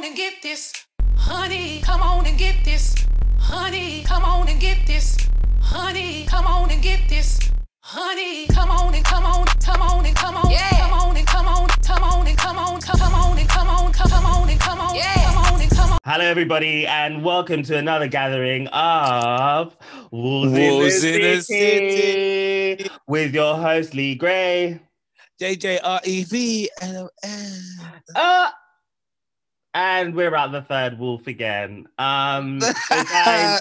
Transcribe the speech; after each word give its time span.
on 0.00 0.06
and 0.06 0.16
get 0.16 0.40
this. 0.42 0.72
Honey, 1.14 1.80
come 1.82 2.00
on 2.00 2.24
and 2.24 2.38
get 2.38 2.64
this. 2.64 2.94
Honey, 3.38 4.02
come 4.04 4.24
on 4.24 4.48
and 4.48 4.58
get 4.58 4.86
this. 4.86 5.14
Honey, 5.60 6.24
come 6.26 6.46
on 6.46 6.70
and 6.70 6.82
get 6.82 7.06
this. 7.10 7.38
Honey, 7.82 8.46
come 8.46 8.70
on 8.70 8.94
and 8.94 9.04
come 9.04 9.26
on, 9.26 9.44
come 9.62 9.82
on 9.82 10.06
and 10.06 10.16
come 10.16 10.36
on, 10.38 10.50
Yeah. 10.50 10.70
come 10.80 10.92
on 10.94 11.16
and 11.18 11.26
come 11.26 11.46
on, 11.46 11.68
come 11.68 12.02
on 12.02 12.26
and 12.26 12.38
come 12.38 12.56
on, 12.56 12.80
come 12.80 13.12
on 13.14 13.38
and 13.38 13.48
come 13.48 13.68
on, 13.68 13.92
come 13.92 14.24
on 14.24 14.48
and 14.48 14.58
come 14.60 14.80
on, 14.80 14.94
Yeah. 14.94 15.24
come 15.24 15.36
on 15.36 15.60
and 15.60 15.70
come 15.70 15.92
on. 15.92 15.98
Hello, 16.06 16.24
everybody, 16.24 16.86
and 16.86 17.22
welcome 17.22 17.62
to 17.64 17.76
another 17.76 18.08
gathering 18.08 18.68
of 18.68 19.76
Wolves, 20.10 20.52
Wolves 20.52 21.04
in, 21.04 21.14
in 21.14 21.20
the 21.20 21.36
the 21.36 21.42
City, 21.42 22.76
City. 22.78 22.90
with 23.06 23.34
your 23.34 23.54
host 23.56 23.92
Lee 23.94 24.14
Gray. 24.14 24.80
JJREV 25.40 26.68
Uh, 28.14 28.50
and 29.74 30.14
we're 30.14 30.34
at 30.34 30.52
the 30.52 30.62
third 30.62 30.98
wolf 30.98 31.26
again. 31.26 31.86
Um, 31.98 32.60
so 32.88 33.04
guys, 33.04 33.60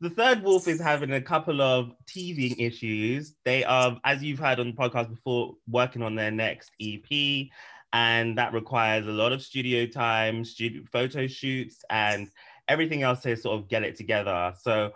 the 0.00 0.10
third 0.10 0.42
wolf 0.42 0.68
is 0.68 0.80
having 0.80 1.12
a 1.12 1.20
couple 1.20 1.60
of 1.60 1.92
teething 2.06 2.58
issues. 2.58 3.34
They 3.44 3.64
are, 3.64 4.00
as 4.04 4.22
you've 4.22 4.38
heard 4.38 4.60
on 4.60 4.68
the 4.68 4.72
podcast 4.72 5.10
before, 5.10 5.54
working 5.68 6.02
on 6.02 6.14
their 6.14 6.30
next 6.30 6.70
EP, 6.80 7.48
and 7.92 8.38
that 8.38 8.52
requires 8.52 9.06
a 9.06 9.10
lot 9.12 9.32
of 9.32 9.42
studio 9.42 9.86
time, 9.86 10.44
studio 10.44 10.82
photo 10.90 11.26
shoots, 11.26 11.84
and 11.90 12.30
everything 12.68 13.02
else 13.02 13.20
to 13.20 13.36
sort 13.36 13.58
of 13.58 13.68
get 13.68 13.82
it 13.82 13.96
together. 13.96 14.54
So, 14.60 14.92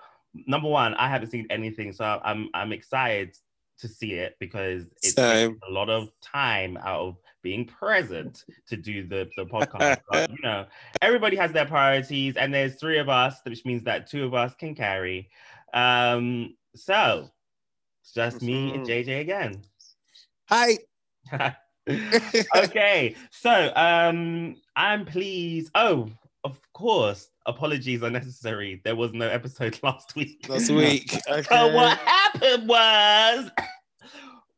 number 0.46 0.68
one, 0.68 0.94
I 0.94 1.08
haven't 1.08 1.30
seen 1.30 1.46
anything, 1.50 1.92
so 1.92 2.20
I'm 2.24 2.48
I'm 2.54 2.72
excited 2.72 3.36
to 3.80 3.88
see 3.88 4.14
it 4.14 4.36
because 4.40 4.84
it 5.02 5.14
Same. 5.14 5.52
takes 5.52 5.60
a 5.68 5.72
lot 5.72 5.90
of 5.90 6.08
time 6.22 6.78
out 6.78 7.00
of 7.00 7.16
being 7.46 7.64
present 7.64 8.44
to 8.66 8.76
do 8.76 9.06
the, 9.06 9.30
the 9.36 9.44
podcast. 9.44 10.00
but, 10.10 10.28
you 10.28 10.38
know, 10.42 10.66
everybody 11.00 11.36
has 11.36 11.52
their 11.52 11.64
priorities, 11.64 12.36
and 12.36 12.52
there's 12.52 12.74
three 12.74 12.98
of 12.98 13.08
us, 13.08 13.36
which 13.44 13.64
means 13.64 13.84
that 13.84 14.10
two 14.10 14.24
of 14.24 14.34
us 14.34 14.52
can 14.56 14.74
carry. 14.74 15.30
Um, 15.72 16.56
so 16.74 17.30
it's 18.02 18.12
just 18.12 18.42
me 18.42 18.74
and 18.74 18.84
JJ 18.84 19.20
again. 19.20 19.62
Hi. 20.48 20.78
okay, 22.56 23.14
so 23.30 23.72
um, 23.76 24.56
I'm 24.74 25.04
pleased. 25.04 25.70
Oh, 25.76 26.10
of 26.42 26.58
course, 26.72 27.30
apologies 27.46 28.02
are 28.02 28.10
necessary. 28.10 28.80
There 28.84 28.96
was 28.96 29.12
no 29.12 29.28
episode 29.28 29.78
last 29.84 30.16
week. 30.16 30.48
Last 30.48 30.68
week. 30.72 31.12
So 31.48 31.72
what 31.72 31.96
happened 31.98 32.68
was 32.68 33.50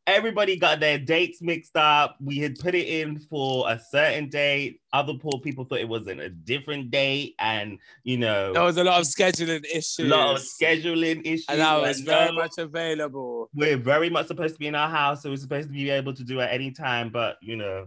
everybody 0.09 0.57
got 0.57 0.81
their 0.81 0.99
dates 0.99 1.41
mixed 1.43 1.77
up. 1.77 2.17
We 2.21 2.39
had 2.39 2.59
put 2.59 2.75
it 2.75 2.89
in 2.89 3.19
for 3.19 3.71
a 3.71 3.79
certain 3.79 4.29
date. 4.31 4.81
Other 4.93 5.13
poor 5.15 5.39
people 5.41 5.65
thought 5.67 5.81
it 5.81 5.89
was 5.89 6.09
in 6.09 6.19
a 6.21 6.31
different 6.31 6.91
date, 6.91 7.35
and 7.39 7.79
you 8.05 8.17
know, 8.17 8.55
There 8.55 8.63
was 8.63 8.79
a 8.79 8.85
lot 8.85 9.01
of 9.01 9.07
scheduling 9.07 9.65
issues. 9.67 9.99
a 10.01 10.05
lot 10.05 10.37
of 10.37 10.43
scheduling 10.43 11.21
issues. 11.27 11.45
And 11.51 11.63
I 11.63 11.77
was 11.79 11.99
and 11.99 12.07
very 12.07 12.27
no, 12.31 12.33
much 12.33 12.57
available. 12.59 13.51
we're 13.55 13.77
very 13.77 14.09
much 14.09 14.27
supposed 14.29 14.55
to 14.55 14.59
be 14.59 14.67
in 14.67 14.75
our 14.75 14.89
house, 14.89 15.23
so 15.23 15.31
we're 15.31 15.37
supposed 15.37 15.69
to 15.69 15.75
be 15.75 15.91
able 15.91 16.15
to 16.15 16.25
do 16.25 16.41
it 16.41 16.47
any 16.51 16.71
time. 16.71 17.11
But 17.11 17.37
you 17.43 17.57
know, 17.57 17.87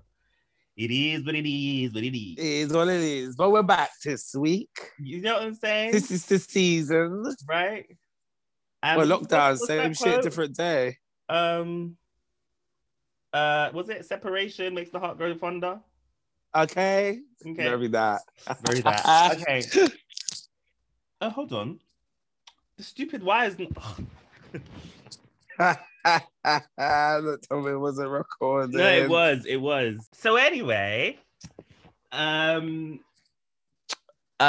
it 0.77 0.91
is 0.91 1.25
what 1.25 1.33
it 1.35 1.49
is, 1.49 1.91
what 1.93 2.03
it 2.03 2.15
is. 2.15 2.37
It 2.37 2.45
is 2.45 2.71
what 2.73 2.87
it 2.87 3.01
is. 3.01 3.35
But 3.35 3.49
we're 3.51 3.63
back 3.63 3.89
this 4.05 4.33
week. 4.35 4.69
You 4.99 5.21
know 5.21 5.33
what 5.33 5.43
I'm 5.43 5.55
saying? 5.55 5.91
This 5.91 6.11
is 6.11 6.25
the 6.27 6.37
season. 6.37 7.25
right? 7.49 7.85
And 8.83 8.97
Well, 8.97 9.07
lockdown, 9.19 9.57
same 9.57 9.93
shit, 9.93 10.03
quote? 10.13 10.23
different 10.23 10.55
day. 10.55 10.97
Um, 11.29 11.97
uh, 13.33 13.69
was 13.73 13.89
it 13.89 14.05
separation 14.05 14.73
makes 14.73 14.89
the 14.91 14.99
heart 14.99 15.17
grow 15.17 15.33
fonder? 15.35 15.79
Okay. 16.55 17.19
Okay, 17.45 17.63
Very 17.63 17.87
that. 17.87 18.21
very 18.61 18.81
that. 18.81 19.05
Okay. 19.41 19.63
Oh, 21.21 21.29
hold 21.29 21.53
on. 21.53 21.79
The 22.77 22.83
stupid 22.83 23.21
Why 23.23 23.47
wires. 23.47 23.55
n- 23.59 23.67
Look, 27.23 27.41
told 27.47 27.65
me 27.65 27.71
it 27.71 27.79
wasn't 27.79 28.09
recorded. 28.09 28.73
no, 28.73 28.87
it 28.91 29.09
was. 29.09 29.45
It 29.45 29.57
was. 29.57 30.07
So 30.13 30.35
anyway, 30.35 31.19
um, 32.11 32.99
uh, 34.41 34.45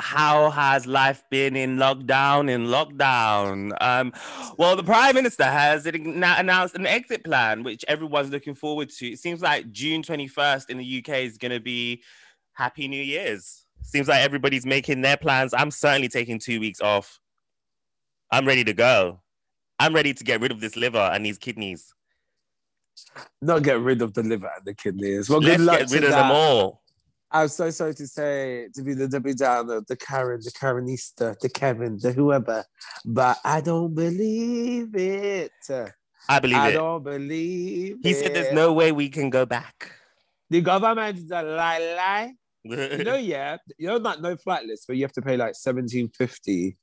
how 0.00 0.50
has 0.50 0.86
life 0.86 1.22
been 1.30 1.56
in 1.56 1.76
lockdown? 1.76 2.50
In 2.50 2.66
lockdown, 2.66 3.72
um, 3.80 4.12
well, 4.58 4.76
the 4.76 4.82
prime 4.82 5.14
minister 5.14 5.44
has 5.44 5.86
announced 5.86 6.74
an 6.74 6.86
exit 6.86 7.24
plan, 7.24 7.62
which 7.62 7.84
everyone's 7.88 8.30
looking 8.30 8.54
forward 8.54 8.90
to. 8.90 9.06
It 9.08 9.18
seems 9.18 9.42
like 9.42 9.70
June 9.70 10.02
twenty 10.02 10.28
first 10.28 10.70
in 10.70 10.78
the 10.78 10.98
UK 10.98 11.08
is 11.20 11.38
going 11.38 11.52
to 11.52 11.60
be 11.60 12.02
Happy 12.52 12.88
New 12.88 13.02
Year's. 13.02 13.66
Seems 13.82 14.08
like 14.08 14.22
everybody's 14.22 14.66
making 14.66 15.02
their 15.02 15.16
plans. 15.16 15.54
I'm 15.54 15.70
certainly 15.70 16.08
taking 16.08 16.38
two 16.38 16.60
weeks 16.60 16.80
off. 16.80 17.18
I'm 18.30 18.46
ready 18.46 18.64
to 18.64 18.72
go. 18.72 19.20
I'm 19.78 19.94
ready 19.94 20.12
to 20.12 20.24
get 20.24 20.40
rid 20.40 20.52
of 20.52 20.60
this 20.60 20.76
liver 20.76 20.98
and 20.98 21.24
these 21.24 21.38
kidneys. 21.38 21.94
Not 23.40 23.62
get 23.62 23.80
rid 23.80 24.02
of 24.02 24.12
the 24.12 24.22
liver 24.22 24.50
and 24.54 24.64
the 24.66 24.74
kidneys. 24.74 25.30
Well, 25.30 25.40
Let's 25.40 25.56
good 25.56 25.64
luck 25.64 25.78
get 25.78 25.88
to 25.88 25.94
rid 25.94 26.04
of 26.04 26.10
that. 26.10 26.22
them 26.22 26.30
all. 26.30 26.79
I'm 27.32 27.48
so 27.48 27.70
sorry 27.70 27.94
to 27.94 28.06
say 28.06 28.68
to 28.74 28.82
be 28.82 28.94
the 28.94 29.06
Debbie 29.06 29.34
Downer, 29.34 29.82
the 29.86 29.96
Karen, 29.96 30.40
the 30.42 30.50
Karenista, 30.50 31.38
the 31.38 31.48
Kevin, 31.48 31.98
the 32.00 32.12
whoever, 32.12 32.64
but 33.04 33.38
I 33.44 33.60
don't 33.60 33.94
believe 33.94 34.96
it. 34.96 35.52
I 36.28 36.40
believe 36.40 36.56
I 36.56 36.68
it. 36.68 36.70
I 36.70 36.72
don't 36.72 37.04
believe 37.04 37.98
He 38.02 38.10
it. 38.10 38.14
said 38.16 38.34
there's 38.34 38.52
no 38.52 38.72
way 38.72 38.90
we 38.90 39.08
can 39.08 39.30
go 39.30 39.46
back. 39.46 39.92
The 40.50 40.60
government 40.60 41.18
is 41.18 41.30
a 41.30 41.42
lie, 41.42 41.78
lie. 41.96 42.32
You 42.64 43.04
know, 43.04 43.14
yeah, 43.34 43.58
you're 43.78 44.00
not 44.00 44.20
no 44.20 44.36
flight 44.36 44.66
list, 44.66 44.86
but 44.88 44.96
you 44.96 45.02
have 45.02 45.12
to 45.12 45.22
pay 45.22 45.36
like 45.36 45.54
seventeen 45.54 46.08
fifty, 46.08 46.76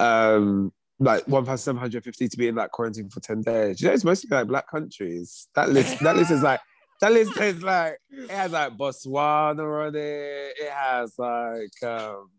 um, 0.00 0.72
like 0.98 1.28
one 1.28 1.44
thousand 1.44 1.58
seven 1.58 1.80
hundred 1.80 2.02
fifty 2.02 2.28
to 2.28 2.36
be 2.38 2.48
in 2.48 2.54
that 2.54 2.72
quarantine 2.72 3.10
for 3.10 3.20
ten 3.20 3.42
days. 3.42 3.82
You 3.82 3.88
know, 3.88 3.94
it's 3.94 4.04
mostly 4.04 4.28
like 4.30 4.46
black 4.46 4.70
countries. 4.70 5.48
That 5.54 5.68
list, 5.68 6.00
that 6.00 6.16
list 6.16 6.30
is 6.30 6.42
like. 6.42 6.60
That 7.00 7.12
list 7.12 7.38
is 7.40 7.62
like 7.62 7.98
it 8.10 8.30
has 8.30 8.52
like 8.52 8.76
Botswana 8.76 9.86
on 9.88 9.94
it. 9.94 10.54
It 10.58 10.70
has 10.70 11.14
like 11.18 11.82
um 11.82 12.30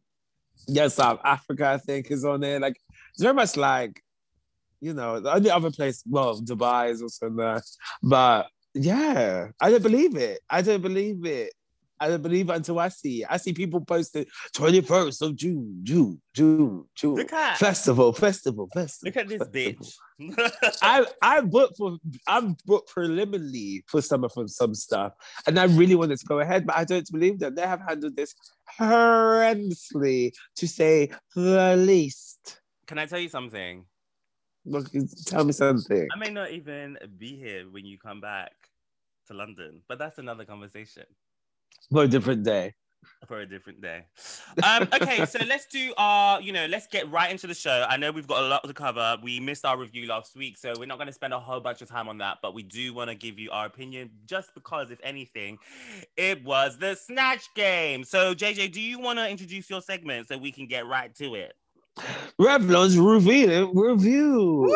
yeah, 0.67 0.87
South 0.87 1.19
Africa, 1.23 1.69
I 1.69 1.77
think, 1.77 2.11
is 2.11 2.25
on 2.25 2.43
it. 2.43 2.61
Like 2.61 2.77
it's 3.13 3.21
very 3.21 3.33
much 3.33 3.55
like, 3.55 4.01
you 4.81 4.93
know, 4.93 5.19
the 5.19 5.33
only 5.33 5.49
other 5.49 5.71
place, 5.71 6.03
well, 6.07 6.39
Dubai 6.41 6.91
is 6.91 7.01
also 7.01 7.29
there. 7.29 7.61
But 8.03 8.47
yeah, 8.73 9.47
I 9.61 9.71
don't 9.71 9.83
believe 9.83 10.15
it. 10.15 10.39
I 10.49 10.61
don't 10.61 10.81
believe 10.81 11.25
it. 11.25 11.53
I 11.99 12.09
don't 12.09 12.21
believe 12.21 12.49
until 12.49 12.79
I 12.79 12.89
see 12.89 13.21
it. 13.21 13.27
I 13.29 13.37
see 13.37 13.53
people 13.53 13.81
posting 13.81 14.25
21st 14.55 15.21
of 15.21 15.35
June, 15.35 15.79
June, 15.83 16.21
June, 16.33 16.85
June. 16.95 17.15
Look 17.15 17.33
at 17.33 17.57
Festival, 17.57 18.13
festival, 18.13 18.69
festival. 18.73 19.09
look 19.09 19.17
at 19.17 19.27
this 19.27 19.39
festival. 19.39 19.85
bitch. 20.19 20.77
I 20.81 21.05
I 21.21 21.41
booked 21.41 21.77
for 21.77 21.97
I'm 22.27 22.55
booked 22.65 22.89
preliminarily 22.89 23.83
for 23.87 24.01
summer 24.01 24.29
for 24.29 24.47
some 24.47 24.75
stuff, 24.75 25.13
and 25.45 25.59
I 25.59 25.65
really 25.65 25.95
wanted 25.95 26.19
to 26.19 26.25
go 26.25 26.39
ahead, 26.39 26.65
but 26.65 26.77
I 26.77 26.83
don't 26.83 27.09
believe 27.11 27.39
them. 27.39 27.55
They 27.55 27.65
have 27.67 27.81
handled 27.81 28.15
this 28.15 28.33
horrendously, 28.79 30.31
to 30.55 30.67
say 30.67 31.09
the 31.35 31.75
least. 31.77 32.61
Can 32.85 32.99
I 32.99 33.05
tell 33.05 33.19
you 33.19 33.29
something? 33.29 33.85
Look, 34.65 34.87
tell 35.25 35.45
me 35.45 35.53
something. 35.53 36.07
I 36.13 36.19
may 36.19 36.29
not 36.29 36.51
even 36.51 36.97
be 37.17 37.37
here 37.37 37.63
when 37.69 37.85
you 37.85 37.97
come 37.97 38.19
back 38.19 38.51
to 39.27 39.33
London, 39.33 39.81
but 39.87 39.97
that's 39.99 40.19
another 40.19 40.45
conversation 40.45 41.03
For 41.91 42.03
a 42.03 42.07
different 42.07 42.43
day. 42.43 42.73
for 43.27 43.41
a 43.41 43.45
different 43.45 43.81
day. 43.81 44.05
Um, 44.63 44.87
okay, 44.93 45.25
so 45.25 45.39
let's 45.47 45.65
do 45.67 45.93
our, 45.97 46.41
you 46.41 46.53
know, 46.53 46.65
let's 46.67 46.87
get 46.87 47.09
right 47.11 47.29
into 47.29 47.47
the 47.47 47.53
show. 47.53 47.85
I 47.89 47.97
know 47.97 48.11
we've 48.11 48.27
got 48.27 48.43
a 48.43 48.47
lot 48.47 48.63
to 48.63 48.73
cover. 48.73 49.17
We 49.21 49.39
missed 49.39 49.65
our 49.65 49.77
review 49.77 50.07
last 50.07 50.35
week, 50.35 50.57
so 50.57 50.73
we're 50.77 50.85
not 50.85 50.97
going 50.97 51.07
to 51.07 51.13
spend 51.13 51.33
a 51.33 51.39
whole 51.39 51.59
bunch 51.59 51.81
of 51.81 51.89
time 51.89 52.07
on 52.07 52.17
that, 52.19 52.37
but 52.41 52.53
we 52.53 52.63
do 52.63 52.93
want 52.93 53.09
to 53.09 53.15
give 53.15 53.37
you 53.37 53.51
our 53.51 53.65
opinion 53.65 54.09
just 54.25 54.53
because, 54.53 54.91
if 54.91 54.99
anything, 55.03 55.57
it 56.15 56.43
was 56.43 56.77
the 56.77 56.95
Snatch 56.95 57.53
Game. 57.53 58.03
So, 58.03 58.33
JJ, 58.33 58.71
do 58.71 58.81
you 58.81 58.99
want 58.99 59.19
to 59.19 59.29
introduce 59.29 59.69
your 59.69 59.81
segment 59.81 60.27
so 60.27 60.37
we 60.37 60.51
can 60.51 60.67
get 60.67 60.85
right 60.87 61.13
to 61.15 61.35
it? 61.35 61.53
Revlon's 62.39 62.97
revealing 62.97 63.75
reviews. 63.75 64.71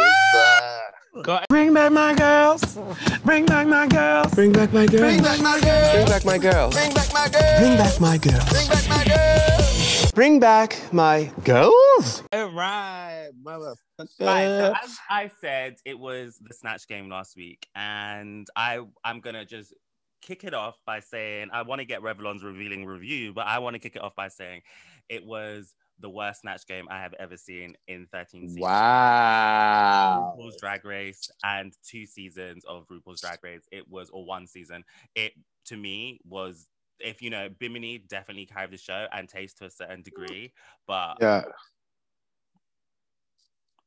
Got 1.20 1.50
Bring 1.50 1.74
back 1.74 1.92
my 1.92 2.14
girls. 2.16 2.80
Bring 3.26 3.46
back 3.46 3.68
my 3.68 3.86
girls. 3.86 4.34
Bring 4.34 4.54
back 4.54 4.72
my 4.72 4.88
girls. 4.88 5.02
Bring 5.02 5.22
back 5.22 5.42
my 5.42 5.60
girl. 5.60 5.92
Bring 5.92 6.06
back 6.06 6.24
my 6.24 6.38
girls. 6.40 6.74
Bring 6.74 6.94
back 6.94 7.12
my 7.12 7.28
girl. 7.28 7.50
Bring 7.60 7.78
back 7.78 8.00
my 8.00 8.18
girls. 8.18 8.50
Bring 8.50 8.70
back 8.70 8.90
my 8.90 9.04
girl. 9.04 10.12
Bring 10.14 10.40
back 10.40 10.94
my 10.94 11.32
girls. 11.44 12.24
it 12.32 12.54
right, 12.54 13.30
motherfucker. 13.44 13.76
Right, 14.22 14.46
so 14.46 14.74
as 14.82 14.98
I 15.10 15.30
said, 15.42 15.76
it 15.84 16.00
was 16.00 16.40
the 16.42 16.54
Snatch 16.54 16.88
Game 16.88 17.10
last 17.10 17.36
week, 17.36 17.68
and 17.76 18.48
I 18.56 18.80
I'm 19.04 19.20
gonna 19.20 19.46
just 19.46 19.74
kick 20.22 20.46
it 20.46 20.54
off 20.54 20.78
by 20.86 21.02
saying 21.02 21.50
I 21.52 21.64
want 21.64 21.80
to 21.80 21.86
get 21.86 22.02
Revlon's 22.02 22.44
revealing 22.44 22.86
review, 22.86 23.34
but 23.34 23.48
I 23.48 23.60
want 23.60 23.74
to 23.74 23.80
kick 23.80 23.98
it 23.98 24.02
off 24.02 24.16
by 24.16 24.30
saying 24.30 24.62
it 25.10 25.26
was 25.26 25.74
the 26.02 26.10
worst 26.10 26.42
snatch 26.42 26.66
game 26.68 26.88
I 26.90 27.02
have 27.02 27.14
ever 27.20 27.38
seen 27.38 27.76
in 27.88 28.08
13 28.12 28.50
seasons. 28.50 28.62
Wow. 28.62 30.36
RuPaul's 30.38 30.58
Drag 30.60 30.84
Race 30.86 31.30
and 31.44 31.74
two 31.88 32.06
seasons 32.06 32.64
of 32.66 32.88
RuPaul's 32.88 33.22
Drag 33.22 33.40
Race. 33.44 33.64
It 33.72 33.88
was, 33.90 34.10
or 34.10 34.26
one 34.26 34.48
season. 34.48 34.84
It 35.16 35.34
to 35.66 35.78
me 35.78 36.20
was, 36.26 36.68
if 37.00 37.22
you 37.22 37.30
know, 37.30 37.50
Bimini 37.60 38.00
definitely 38.00 38.46
carried 38.46 38.72
the 38.72 38.78
show 38.78 39.08
and 39.12 39.28
Tayce 39.30 39.54
to 39.56 39.66
a 39.66 39.70
certain 39.70 40.02
degree, 40.02 40.54
but 40.88 41.18
Yeah. 41.22 41.44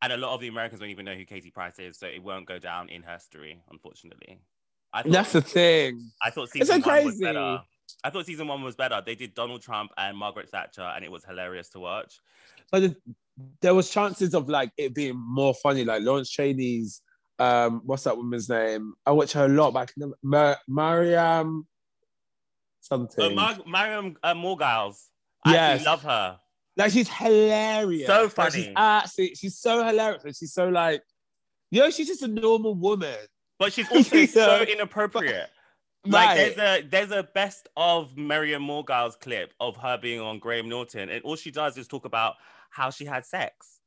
and 0.03 0.13
a 0.13 0.17
lot 0.17 0.35
of 0.35 0.41
the 0.41 0.49
Americans 0.49 0.81
don't 0.81 0.91
even 0.91 1.05
know 1.05 1.15
who 1.15 1.25
Katie 1.25 1.51
Price 1.51 1.79
is, 1.79 1.99
so 1.99 2.07
it 2.07 2.23
won't 2.23 2.47
go 2.47 2.59
down 2.59 2.89
in 2.89 3.03
history, 3.03 3.61
unfortunately. 3.71 4.41
I 4.93 5.03
thought, 5.03 5.13
That's 5.13 5.33
the 5.33 5.43
thing. 5.43 6.01
I 6.23 6.31
thought 6.31 6.45
It's 6.45 6.53
season 6.53 6.83
so 6.83 6.89
one 6.89 7.05
was 7.05 7.15
crazy. 7.15 7.25
better. 7.25 7.63
I 8.03 8.11
thought 8.11 8.27
season 8.27 8.49
one 8.49 8.63
was 8.63 8.77
better. 8.77 9.03
They 9.05 9.15
did 9.15 9.35
Donald 9.35 9.63
Trump 9.63 9.93
and 9.97 10.17
Margaret 10.17 10.49
Thatcher, 10.51 10.83
and 10.83 11.05
it 11.05 11.11
was 11.11 11.25
hilarious 11.25 11.69
to 11.71 11.81
watch. 11.81 12.21
But 12.71 12.95
there 13.61 13.75
was 13.75 13.91
chances 13.91 14.35
of 14.35 14.49
like 14.49 14.71
it 14.77 14.95
being 14.95 15.17
more 15.17 15.55
funny, 15.55 15.85
like 15.85 16.03
Lawrence 16.03 16.31
Chaney's 16.31 17.03
um 17.41 17.83
what's 17.85 18.05
that 18.05 18.17
woman's 18.17 18.49
name? 18.49 18.95
I 19.05 19.11
watch 19.11 19.33
her 19.33 19.47
a 19.47 19.49
lot 19.49 19.73
back 19.73 19.93
in 19.97 20.09
the 20.09 20.15
Mar- 20.23 20.59
Miriam 20.69 21.67
something. 22.81 23.25
So 23.25 23.31
Mar- 23.35 23.59
Miriam 23.67 24.17
uh, 24.23 24.35
I 25.45 25.53
Yes. 25.53 25.85
love 25.85 26.03
her. 26.05 26.39
like 26.77 26.93
she's 26.93 27.09
hilarious. 27.09 28.07
So 28.07 28.31
Like, 28.37 28.53
she's 28.53 28.65
funny. 28.65 28.73
absolutely 28.77 29.35
she's 29.35 29.59
so 29.59 29.85
hilarious. 29.85 30.25
and 30.25 30.37
She's 30.37 30.53
so 30.53 30.69
like 30.69 31.03
you 31.71 31.81
know, 31.81 31.91
she's 31.91 32.07
just 32.07 32.23
a 32.23 32.29
normal 32.29 32.75
woman. 32.77 33.17
But 33.59 33.73
she's 33.73 33.89
also 33.91 34.27
so 34.27 34.63
inappropriate. 34.63 35.51
Like 36.07 36.29
Right. 36.29 36.57
there's 36.57 36.59
a 36.85 36.87
there's 36.89 37.11
a 37.13 37.23
best 37.23 37.69
of 37.77 38.17
Miriam 38.17 38.63
Margolyes 38.63 39.19
clip 39.19 39.55
of 39.61 39.77
her 39.79 39.97
being 39.97 40.21
on 40.21 40.39
Graham 40.39 40.69
Norton, 40.69 41.09
and 41.09 41.23
all 41.25 41.37
she 41.37 41.51
does 41.51 41.79
is 41.79 41.89
talk 41.89 42.05
about 42.05 42.35
how 42.71 42.91
she 42.91 43.05
had 43.05 43.25
sex 43.25 43.79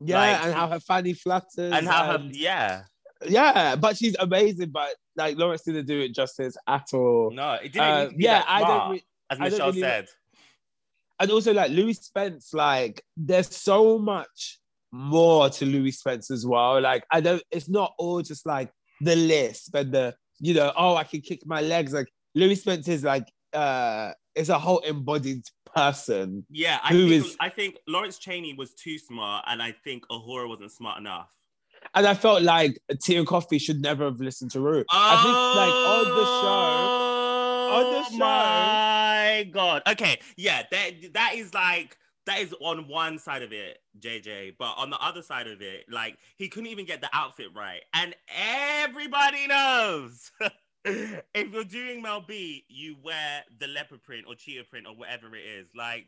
yeah, 0.00 0.18
like, 0.18 0.44
and 0.44 0.54
how 0.54 0.68
her 0.68 0.80
fanny 0.80 1.12
flutters 1.12 1.72
and 1.72 1.86
how 1.86 2.06
her 2.12 2.28
yeah. 2.30 2.84
yeah, 3.26 3.76
but 3.76 3.96
she's 3.98 4.16
amazing. 4.18 4.70
But 4.70 4.94
like 5.16 5.36
Lawrence 5.36 5.62
didn't 5.62 5.86
do 5.86 6.00
it 6.00 6.14
justice 6.14 6.56
at 6.66 6.86
all. 6.94 7.30
No, 7.34 7.52
it 7.54 7.72
didn't. 7.72 7.80
Uh, 7.80 8.02
need 8.04 8.10
to 8.12 8.16
be 8.16 8.24
yeah, 8.24 8.44
I 8.48 8.60
don't. 8.62 8.90
re- 8.92 9.04
as 9.28 9.38
I 9.38 9.42
don't 9.44 9.52
Michelle 9.52 9.66
really- 9.68 9.80
said. 9.82 10.06
and 11.20 11.30
also 11.30 11.52
like 11.52 11.70
Louie 11.70 11.92
Spence, 11.92 12.54
like 12.54 13.02
there's 13.16 13.54
so 13.54 13.98
much 13.98 14.58
more 14.92 15.50
to 15.50 15.66
Louie 15.66 15.90
Spence 15.92 16.30
as 16.30 16.46
well. 16.46 16.80
Like 16.80 17.04
I 17.12 17.20
don't, 17.20 17.42
it's 17.50 17.68
not 17.68 17.92
all 17.98 18.22
just 18.22 18.46
like 18.46 18.70
the 19.02 19.14
lisp 19.16 19.74
and 19.74 19.92
the 19.92 20.14
you 20.40 20.54
know, 20.54 20.72
oh 20.76 20.96
I 20.96 21.04
can 21.04 21.20
kick 21.20 21.46
my 21.46 21.60
legs. 21.60 21.92
Like 21.92 22.08
Louie 22.34 22.54
Spence 22.54 22.88
is 22.88 23.04
like 23.04 23.26
uh 23.52 24.12
is 24.34 24.48
a 24.48 24.58
whole 24.58 24.78
embodied 24.80 25.42
person. 25.74 26.44
Yeah, 26.50 26.78
I 26.82 26.88
Who 26.92 27.08
think 27.08 27.26
is- 27.26 27.36
I 27.40 27.48
think 27.48 27.76
Lawrence 27.86 28.18
Chaney 28.18 28.54
was 28.54 28.74
too 28.74 28.98
smart, 28.98 29.44
and 29.48 29.62
I 29.62 29.72
think 29.84 30.04
A'Whora 30.10 30.48
wasn't 30.48 30.72
smart 30.72 30.98
enough. 30.98 31.30
And 31.94 32.06
I 32.06 32.14
felt 32.14 32.42
like 32.42 32.78
Tia 33.02 33.24
Kofi 33.24 33.60
should 33.60 33.80
never 33.80 34.04
have 34.04 34.20
listened 34.20 34.50
to 34.52 34.60
Rue. 34.60 34.84
I 34.90 35.16
think 35.22 35.36
like 35.56 35.74
on 35.96 36.04
the 36.18 36.24
show, 36.40 37.76
on 37.76 37.92
the 37.92 37.98
Oh 37.98 38.10
show- 38.10 38.16
My 38.18 39.50
God. 39.52 39.82
Okay. 39.88 40.20
Yeah. 40.36 40.62
That 40.70 40.90
that 41.14 41.32
is 41.36 41.54
like 41.54 41.96
that 42.30 42.40
is 42.40 42.54
on 42.60 42.86
one 42.86 43.18
side 43.18 43.42
of 43.42 43.52
it, 43.52 43.78
JJ. 43.98 44.54
But 44.56 44.74
on 44.76 44.88
the 44.88 44.98
other 44.98 45.20
side 45.20 45.48
of 45.48 45.60
it, 45.60 45.86
like 45.90 46.16
he 46.36 46.48
couldn't 46.48 46.68
even 46.68 46.86
get 46.86 47.00
the 47.00 47.10
outfit 47.12 47.48
right, 47.56 47.80
and 47.92 48.14
everybody 48.82 49.48
knows. 49.48 50.30
if 50.84 51.52
you're 51.52 51.64
doing 51.64 52.00
Mel 52.00 52.24
B, 52.26 52.64
you 52.68 52.96
wear 53.02 53.42
the 53.58 53.66
leopard 53.66 54.02
print 54.04 54.26
or 54.28 54.34
cheetah 54.36 54.64
print 54.70 54.86
or 54.86 54.94
whatever 54.94 55.34
it 55.34 55.42
is. 55.44 55.66
Like 55.74 56.06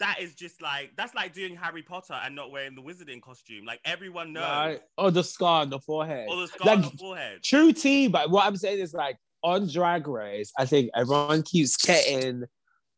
that 0.00 0.16
is 0.20 0.34
just 0.34 0.60
like 0.60 0.90
that's 0.96 1.14
like 1.14 1.32
doing 1.32 1.54
Harry 1.54 1.82
Potter 1.82 2.18
and 2.24 2.34
not 2.34 2.50
wearing 2.50 2.74
the 2.74 2.82
wizarding 2.82 3.22
costume. 3.22 3.64
Like 3.64 3.80
everyone 3.84 4.32
knows. 4.32 4.42
Right? 4.42 4.82
Or 4.98 5.12
the 5.12 5.22
scar 5.22 5.62
on 5.62 5.70
the 5.70 5.78
forehead. 5.78 6.26
Or 6.28 6.40
the 6.40 6.48
scar 6.48 6.74
on 6.74 6.82
the 6.82 6.90
forehead. 6.90 7.42
True 7.44 7.72
tea, 7.72 8.08
but 8.08 8.30
what 8.30 8.46
I'm 8.46 8.56
saying 8.56 8.80
is 8.80 8.94
like 8.94 9.16
on 9.44 9.68
Drag 9.68 10.08
Race, 10.08 10.52
I 10.58 10.66
think 10.66 10.90
everyone 10.94 11.44
keeps 11.44 11.76
getting 11.76 12.46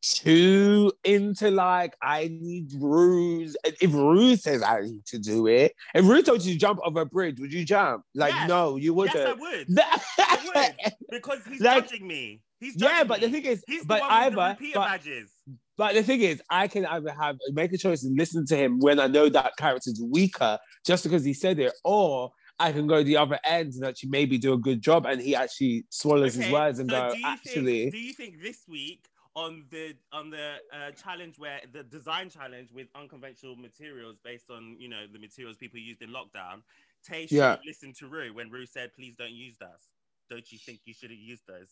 too 0.03 0.93
into 1.05 1.51
like 1.51 1.95
I 2.03 2.29
need 2.41 2.73
Ruse. 2.79 3.57
If 3.65 3.93
Rue 3.95 4.37
says 4.37 4.63
I 4.63 4.81
need 4.83 5.07
to 5.07 5.19
do 5.19 5.47
it, 5.47 5.73
if 5.95 6.05
Rue 6.07 6.23
told 6.23 6.43
you 6.43 6.53
to 6.53 6.59
jump 6.59 6.81
over 6.85 7.01
a 7.03 7.07
bridge, 7.07 7.39
would 7.41 7.53
you 7.53 7.65
jump? 7.65 8.03
Like 8.15 8.35
Yes. 8.35 8.49
no, 8.49 8.77
you 8.77 9.05
Yes, 9.05 9.17
I 9.17 9.33
wouldn't. 9.33 9.69
would. 9.69 9.81
I 10.19 10.39
would. 10.85 10.93
Because 11.11 11.39
he's 11.49 11.61
Like- 11.61 11.89
judging 11.89 12.07
me. 12.07 12.41
He's 12.61 12.75
yeah, 12.81 13.03
but 13.03 13.21
me. 13.21 13.27
the 13.27 13.33
thing 13.33 13.45
is, 13.45 13.65
he's 13.67 13.85
but 13.85 14.03
either, 14.03 14.37
but, 14.37 14.59
badges. 14.73 15.33
but 15.77 15.95
the 15.95 16.03
thing 16.05 16.21
is, 16.21 16.41
I 16.49 16.69
can 16.69 16.87
either 16.87 17.11
have 17.11 17.37
make 17.53 17.73
a 17.73 17.79
choice 17.79 18.05
and 18.05 18.17
listen 18.17 18.47
to 18.47 18.57
him 18.57 18.79
when 18.79 19.01
I 19.01 19.09
know 19.09 19.29
that 19.29 19.57
character's 19.57 20.01
weaker, 20.01 20.61
just 20.87 21.03
because 21.03 21.25
he 21.25 21.35
said 21.35 21.59
it, 21.59 21.73
or 21.83 22.31
I 22.61 22.71
can 22.71 22.87
go 22.87 23.03
the 23.03 23.17
other 23.17 23.41
end 23.45 23.73
and 23.75 23.85
actually 23.85 24.11
maybe 24.11 24.39
do 24.39 24.53
a 24.53 24.59
good 24.59 24.81
job, 24.81 25.07
and 25.07 25.21
he 25.21 25.35
actually 25.35 25.87
swallows 25.91 26.35
his 26.35 26.53
words 26.53 26.79
and 26.79 26.89
so 26.89 27.09
go, 27.09 27.15
do 27.17 27.21
actually. 27.25 27.91
think, 27.91 27.95
do 27.95 27.99
you 27.99 28.13
think 28.13 28.41
this 28.41 28.63
week 28.69 29.07
on 29.35 29.65
the 29.71 29.95
on 30.13 30.31
the 30.31 30.57
uh, 30.73 30.91
challenge 30.93 31.39
where 31.39 31.61
the 31.73 31.83
design 31.83 32.29
challenge 32.29 32.71
with 32.73 32.89
unconventional 32.95 33.57
materials 33.57 34.17
based 34.25 34.51
on 34.51 34.77
you 34.79 34.89
know 34.89 35.07
the 35.13 35.19
materials 35.19 35.57
people 35.57 35.79
used 35.79 36.03
in 36.03 36.11
lockdown, 36.11 36.63
Tay 37.07 37.27
should 37.27 37.37
Yeah. 37.39 37.57
listen 37.65 37.93
to 37.95 38.09
Rue 38.09 38.35
when 38.35 38.51
Rue 38.51 38.67
said, 38.67 38.93
"Please 38.95 39.15
don't 39.17 39.33
use 39.33 39.57
those." 39.59 39.89
Don't 40.31 40.51
you 40.53 40.59
think 40.59 40.81
you 40.85 40.95
should 40.95 41.11
have 41.11 41.19
used 41.19 41.47
those? 41.47 41.69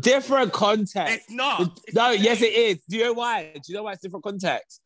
different 0.00 0.52
context. 0.52 1.14
It's 1.14 1.30
not. 1.30 1.78
It's 1.86 1.94
no, 1.94 2.10
yes, 2.10 2.42
it 2.42 2.52
is. 2.52 2.82
Do 2.88 2.96
you 2.96 3.04
know 3.04 3.12
why? 3.12 3.52
Do 3.54 3.60
you 3.68 3.74
know 3.76 3.84
why 3.84 3.92
it's 3.92 4.02
different 4.02 4.24
context? 4.24 4.80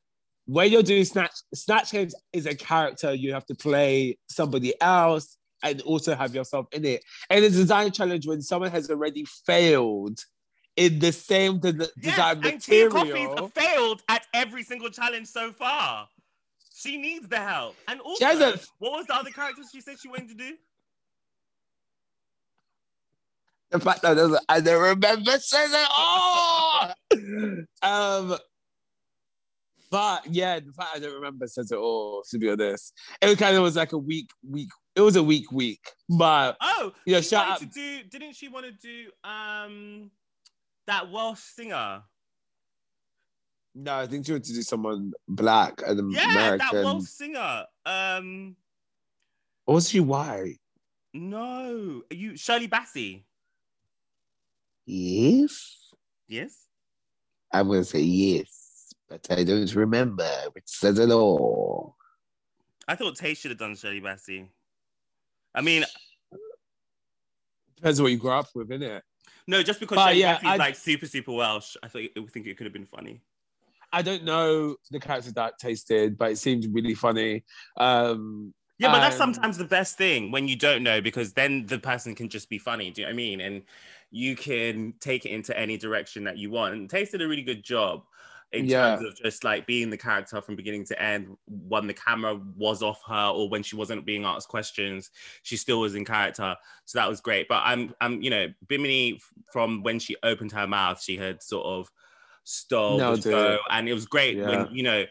When 0.46 0.70
you're 0.70 0.82
doing 0.82 1.05
Snatch, 1.05 1.32
Snatch 1.55 1.93
Games 1.93 2.14
is 2.32 2.46
a 2.46 2.55
character 2.55 3.14
you 3.14 3.32
have 3.32 3.46
to 3.46 3.55
play 3.55 4.19
somebody 4.28 4.75
else 4.81 5.38
and 5.62 5.81
also 5.82 6.14
have 6.14 6.34
yourself 6.34 6.67
in 6.72 6.84
it. 6.84 7.02
And 7.31 7.44
the 7.44 7.49
design 7.50 7.93
challenge, 7.93 8.26
when 8.26 8.43
someone 8.43 8.70
has 8.70 8.90
already 8.90 9.25
failed 9.46 10.19
in 10.81 10.99
the 10.99 11.12
same 11.12 11.59
de- 11.61 11.73
Yes, 11.77 11.91
design 12.00 12.37
and 12.43 12.55
material, 12.55 12.91
Kofi's 12.91 13.53
failed 13.53 14.03
at 14.09 14.27
every 14.32 14.62
single 14.62 14.88
challenge 14.91 15.27
so 15.29 15.53
far. 15.53 16.09
She 16.75 16.97
needs 16.97 17.29
the 17.29 17.37
help. 17.37 17.77
And 17.87 18.00
also, 18.00 18.25
hasn't- 18.25 18.67
what 18.79 18.93
was 18.93 19.06
the 19.06 19.15
other 19.15 19.31
character 19.31 19.62
she 19.71 19.82
said 19.82 19.99
she 20.00 20.09
wanted 20.09 20.29
to 20.31 20.35
do? 20.35 20.56
the 23.71 23.79
fact 23.79 24.03
that 24.03 24.41
I 24.49 24.61
don't 24.61 24.82
remember 24.82 25.38
says 25.38 25.71
it 25.73 25.88
all. 25.97 26.93
um, 27.82 28.37
but 29.91 30.27
yeah, 30.27 30.59
the 30.59 30.73
fact 30.73 30.97
I 30.97 30.99
don't 30.99 31.15
remember 31.15 31.47
says 31.47 31.71
it 31.71 31.77
all. 31.79 32.23
To 32.31 32.38
be 32.38 32.50
honest, 32.50 32.93
it 33.23 33.38
kind 33.38 33.56
of 33.56 33.62
was 33.62 33.77
like 33.77 33.93
a 33.93 33.99
week, 33.99 34.31
week. 34.49 34.71
It 34.97 35.03
was 35.03 35.15
a 35.15 35.23
week, 35.23 35.53
week. 35.53 35.81
But 36.09 36.56
Oh, 36.61 36.93
Yeah, 37.06 37.21
she 37.21 37.29
shout 37.29 37.47
out- 37.49 37.59
to 37.61 37.67
do. 37.67 38.03
Didn't 38.11 38.35
she 38.35 38.49
want 38.49 38.67
to 38.67 38.73
do 38.73 39.11
um 39.23 40.11
that 40.87 41.11
Welsh 41.11 41.41
singer? 41.41 42.03
no, 43.75 43.94
I 43.94 44.06
think 44.06 44.27
she 44.27 44.32
wanted 44.32 44.44
to 44.46 44.55
do 44.55 44.63
someone 44.63 45.13
black 45.29 45.81
and 45.87 46.01
American. 46.01 46.34
Yeah, 46.34 46.56
that 46.56 46.72
Welsh 46.72 47.05
singer. 47.08 47.65
Um, 47.87 48.56
Or 49.67 49.75
was 49.77 49.89
she 49.89 50.01
white? 50.01 50.58
no, 51.15 52.03
Are 52.10 52.15
you 52.15 52.37
Shirley 52.37 52.69
Bassey. 52.69 53.25
Yes, 54.87 55.93
Yes. 56.29 56.67
I'm 57.53 57.69
gonna 57.69 57.84
say 57.84 58.01
yes, 58.01 58.93
but 59.08 59.27
I 59.31 59.43
don't 59.44 59.72
remember, 59.75 60.29
which 60.53 60.67
says 60.67 60.99
it 60.99 61.10
all. 61.10 61.96
I 62.89 62.94
thought 62.96 63.17
Tay 63.17 63.34
should 63.34 63.51
have 63.53 63.58
done 63.58 63.75
Shirley 63.77 64.01
Bassey. 64.01 64.49
I 65.55 65.60
mean, 65.60 65.84
Depends 67.77 67.99
on 67.99 68.05
what 68.05 68.13
you 68.13 68.19
grew 68.19 68.31
up 68.32 68.46
with, 68.55 68.69
innit? 68.69 69.01
No, 69.50 69.64
just 69.64 69.80
because 69.80 69.96
But 69.96 70.16
yeah, 70.16 70.38
like 70.44 70.76
super, 70.76 71.06
super 71.06 71.32
Welsh, 71.32 71.76
I 71.82 71.88
thought 71.88 72.02
I 72.02 72.26
think 72.30 72.46
it 72.46 72.56
could 72.56 72.66
have 72.66 72.72
been 72.72 72.86
funny. 72.86 73.20
I 73.92 74.00
don't 74.00 74.22
know 74.22 74.76
the 74.92 75.00
character 75.00 75.32
that 75.32 75.58
tasted, 75.58 76.16
but 76.16 76.30
it 76.30 76.38
seemed 76.38 76.69
really 76.72 76.94
funny. 76.94 77.42
Um, 77.76 78.54
Yeah, 78.78 78.92
but 78.92 79.00
that's 79.00 79.16
sometimes 79.16 79.58
the 79.58 79.64
best 79.64 79.98
thing 79.98 80.30
when 80.30 80.46
you 80.46 80.54
don't 80.54 80.84
know 80.84 81.00
because 81.00 81.32
then 81.32 81.66
the 81.66 81.80
person 81.80 82.14
can 82.14 82.28
just 82.28 82.48
be 82.48 82.58
funny. 82.58 82.92
Do 82.92 83.00
you 83.00 83.06
know 83.06 83.10
what 83.10 83.14
I 83.14 83.16
mean? 83.16 83.40
And 83.40 83.62
you 84.12 84.36
can 84.36 84.94
take 85.00 85.26
it 85.26 85.30
into 85.30 85.58
any 85.58 85.76
direction 85.76 86.22
that 86.24 86.38
you 86.38 86.52
want. 86.52 86.74
And 86.74 86.88
Tayce 86.88 87.10
did 87.10 87.20
a 87.20 87.26
really 87.26 87.42
good 87.42 87.64
job 87.64 88.04
in 88.52 88.66
Yeah. 88.66 88.96
terms 88.96 89.06
of 89.06 89.16
just 89.16 89.44
like 89.44 89.66
being 89.66 89.90
the 89.90 89.96
character 89.96 90.40
from 90.40 90.56
beginning 90.56 90.84
to 90.86 91.00
end. 91.00 91.36
When 91.46 91.86
the 91.86 91.94
camera 91.94 92.40
was 92.56 92.82
off 92.82 93.00
her 93.06 93.28
or 93.28 93.48
when 93.48 93.62
she 93.62 93.76
wasn't 93.76 94.04
being 94.04 94.24
asked 94.24 94.48
questions, 94.48 95.10
she 95.42 95.56
still 95.56 95.80
was 95.80 95.94
in 95.94 96.04
character. 96.04 96.56
So 96.84 96.98
that 96.98 97.08
was 97.08 97.20
great. 97.20 97.48
But 97.48 97.62
I'm, 97.64 97.94
I'm, 98.00 98.20
you 98.22 98.30
know, 98.30 98.48
Bimini 98.66 99.20
from 99.52 99.82
when 99.82 99.98
she 99.98 100.16
opened 100.22 100.52
her 100.52 100.66
mouth, 100.66 101.00
she 101.00 101.16
had 101.16 101.42
sort 101.42 101.66
of 101.66 101.90
stole 102.44 102.98
No, 102.98 103.58
and 103.70 103.88
it 103.88 103.94
was 103.94 104.06
great 104.06 104.36
Yeah. 104.36 104.48
when 104.48 104.69
you 104.72 104.82
know, 104.82 105.04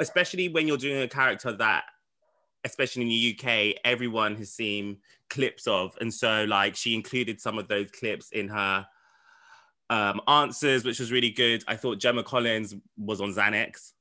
especially 0.00 0.48
when 0.48 0.66
you're 0.66 0.76
doing 0.76 1.02
a 1.02 1.08
character 1.08 1.52
that 1.52 1.84
especially 2.64 3.02
in 3.02 3.08
the 3.08 3.36
UK, 3.36 3.80
everyone 3.84 4.36
has 4.36 4.52
seen 4.52 4.98
clips 5.30 5.66
of. 5.66 5.96
And 6.00 6.12
so, 6.12 6.44
like, 6.44 6.76
she 6.76 6.94
included 6.94 7.40
some 7.40 7.58
of 7.58 7.68
those 7.68 7.90
clips 7.90 8.30
in 8.30 8.48
her 8.48 8.86
um, 9.92 10.22
answers, 10.26 10.84
which 10.86 10.98
was 10.98 11.12
really 11.12 11.28
good. 11.28 11.62
I 11.68 11.76
thought 11.76 11.98
Gemma 11.98 12.22
Collins 12.22 12.74
was 12.96 13.20
on 13.20 13.30
Xanax. 13.34 13.92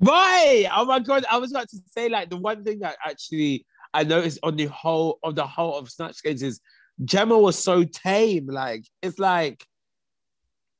Right. 0.00 0.66
Oh 0.74 0.84
my 0.84 0.98
god. 0.98 1.24
I 1.30 1.38
was 1.38 1.52
about 1.52 1.68
to 1.68 1.78
say 1.86 2.08
like 2.08 2.28
the 2.28 2.36
one 2.36 2.64
thing 2.64 2.80
that 2.80 2.96
actually 3.06 3.64
I 3.94 4.02
noticed 4.02 4.40
on 4.42 4.56
the 4.56 4.66
whole 4.66 5.20
of 5.22 5.36
the 5.36 5.46
whole 5.46 5.78
of 5.78 5.88
Snatch 5.88 6.20
Games 6.24 6.42
is 6.42 6.60
Gemma 7.04 7.38
was 7.38 7.56
so 7.56 7.84
tame. 7.84 8.48
Like 8.48 8.84
it's 9.00 9.20
like 9.20 9.64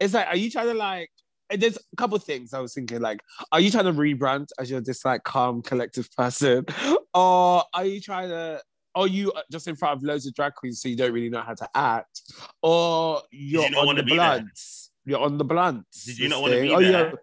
it's 0.01 0.13
like 0.13 0.27
are 0.27 0.37
you 0.37 0.51
trying 0.51 0.67
to 0.67 0.75
like 0.75 1.09
and 1.49 1.63
there's 1.63 1.77
a 1.77 1.97
couple 1.97 2.19
things 2.19 2.53
I 2.53 2.59
was 2.59 2.75
thinking 2.75 3.01
like 3.01 3.21
are 3.53 3.61
you 3.61 3.71
trying 3.71 3.85
to 3.85 3.93
rebrand 3.93 4.49
as 4.59 4.69
you're 4.69 4.81
this 4.81 5.05
like 5.05 5.23
calm 5.23 5.63
collective 5.63 6.11
person 6.17 6.67
or 7.15 7.63
are 7.73 7.85
you 7.85 8.01
trying 8.01 8.31
to 8.31 8.61
are 8.97 9.07
you 9.07 9.33
just 9.53 9.69
in 9.69 9.77
front 9.77 9.97
of 9.97 10.03
loads 10.03 10.27
of 10.27 10.35
drag 10.35 10.55
queens 10.55 10.81
so 10.81 10.89
you 10.89 10.97
don't 10.97 11.13
really 11.13 11.29
know 11.29 11.43
how 11.43 11.55
to 11.55 11.69
act 11.75 12.23
or 12.63 13.23
you're 13.31 13.69
you 13.69 13.77
on 13.77 13.95
the 13.95 14.03
blunts 14.03 14.91
you're 15.05 15.21
on 15.21 15.39
the 15.39 15.45
blunts 15.45 16.07
Did 16.07 16.19
you 16.19 16.29
not 16.29 16.43
wanna 16.43 16.55
thing. 16.55 16.69
be 16.69 16.75
oh, 16.75 16.79
yeah. 16.81 16.91
there? 16.91 17.15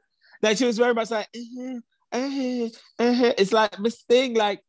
like 0.41 0.57
she 0.57 0.65
was 0.65 0.77
very 0.77 0.93
much 0.93 1.11
like 1.11 1.27
"Uh-huh, 1.35 1.79
uh-huh, 2.13 2.69
uh-huh." 2.99 3.33
it's 3.37 3.51
like 3.51 3.77
Miss 3.79 4.03
Thing 4.03 4.35
like 4.35 4.61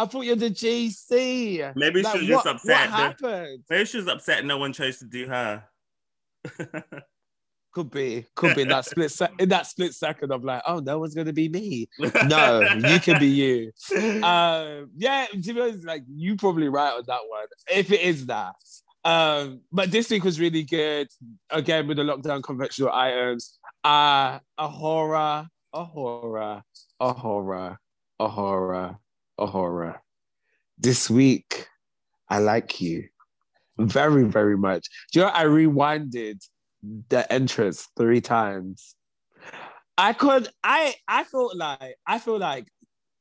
I 0.00 0.06
thought 0.06 0.24
you're 0.24 0.36
the 0.36 0.50
GC 0.50 1.72
Maybe 1.74 2.02
like, 2.02 2.12
she 2.14 2.20
was 2.20 2.28
just 2.28 2.46
upset 2.46 2.90
what 2.90 3.00
happened 3.00 3.64
Maybe 3.70 3.84
she 3.84 3.96
was 3.96 4.08
upset 4.08 4.44
no 4.44 4.58
one 4.58 4.72
chose 4.72 4.98
to 4.98 5.06
do 5.06 5.26
her. 5.26 5.64
could 7.78 7.90
be 7.92 8.26
could 8.34 8.56
be 8.56 8.62
in 8.62 8.68
that 8.68 8.84
split 8.84 9.08
se- 9.08 9.28
in 9.38 9.48
that 9.48 9.64
split 9.64 9.94
second 9.94 10.32
of 10.32 10.42
like 10.42 10.60
oh 10.66 10.80
no 10.80 10.98
one's 10.98 11.14
gonna 11.14 11.32
be 11.32 11.48
me. 11.48 11.88
No 12.26 12.60
you 12.60 12.98
can 12.98 13.20
be 13.20 13.28
you. 13.28 13.72
Um 14.24 14.90
yeah 14.96 15.26
to 15.26 15.54
be 15.54 15.60
honest 15.60 15.84
like 15.84 16.02
you 16.08 16.34
probably 16.36 16.68
right 16.68 16.92
on 16.92 17.04
that 17.06 17.20
one 17.28 17.46
if 17.70 17.92
it 17.92 18.00
is 18.00 18.26
that. 18.26 18.56
Um 19.04 19.60
but 19.70 19.92
this 19.92 20.10
week 20.10 20.24
was 20.24 20.40
really 20.40 20.64
good. 20.64 21.06
Again 21.50 21.86
with 21.86 21.98
the 21.98 22.02
lockdown 22.02 22.42
conventional 22.42 22.90
items 22.92 23.56
uh 23.84 24.40
a 24.58 24.68
horror 24.68 25.46
a 25.72 25.84
horror 25.84 26.62
a 26.98 27.12
horror 27.12 27.78
a 28.18 28.28
horror 28.28 28.98
a 29.38 29.46
horror. 29.46 30.02
This 30.78 31.08
week 31.08 31.68
i 32.28 32.38
like 32.40 32.80
you 32.80 33.04
very 33.78 34.24
very 34.24 34.56
much. 34.56 34.88
Do 35.12 35.20
you 35.20 35.26
know 35.26 35.32
i 35.32 35.44
rewinded 35.44 36.44
the 37.08 37.30
entrance 37.32 37.88
three 37.96 38.20
times 38.20 38.94
i 39.96 40.12
could 40.12 40.48
i 40.62 40.94
i 41.08 41.24
felt 41.24 41.56
like 41.56 41.96
i 42.06 42.18
feel 42.18 42.38
like 42.38 42.66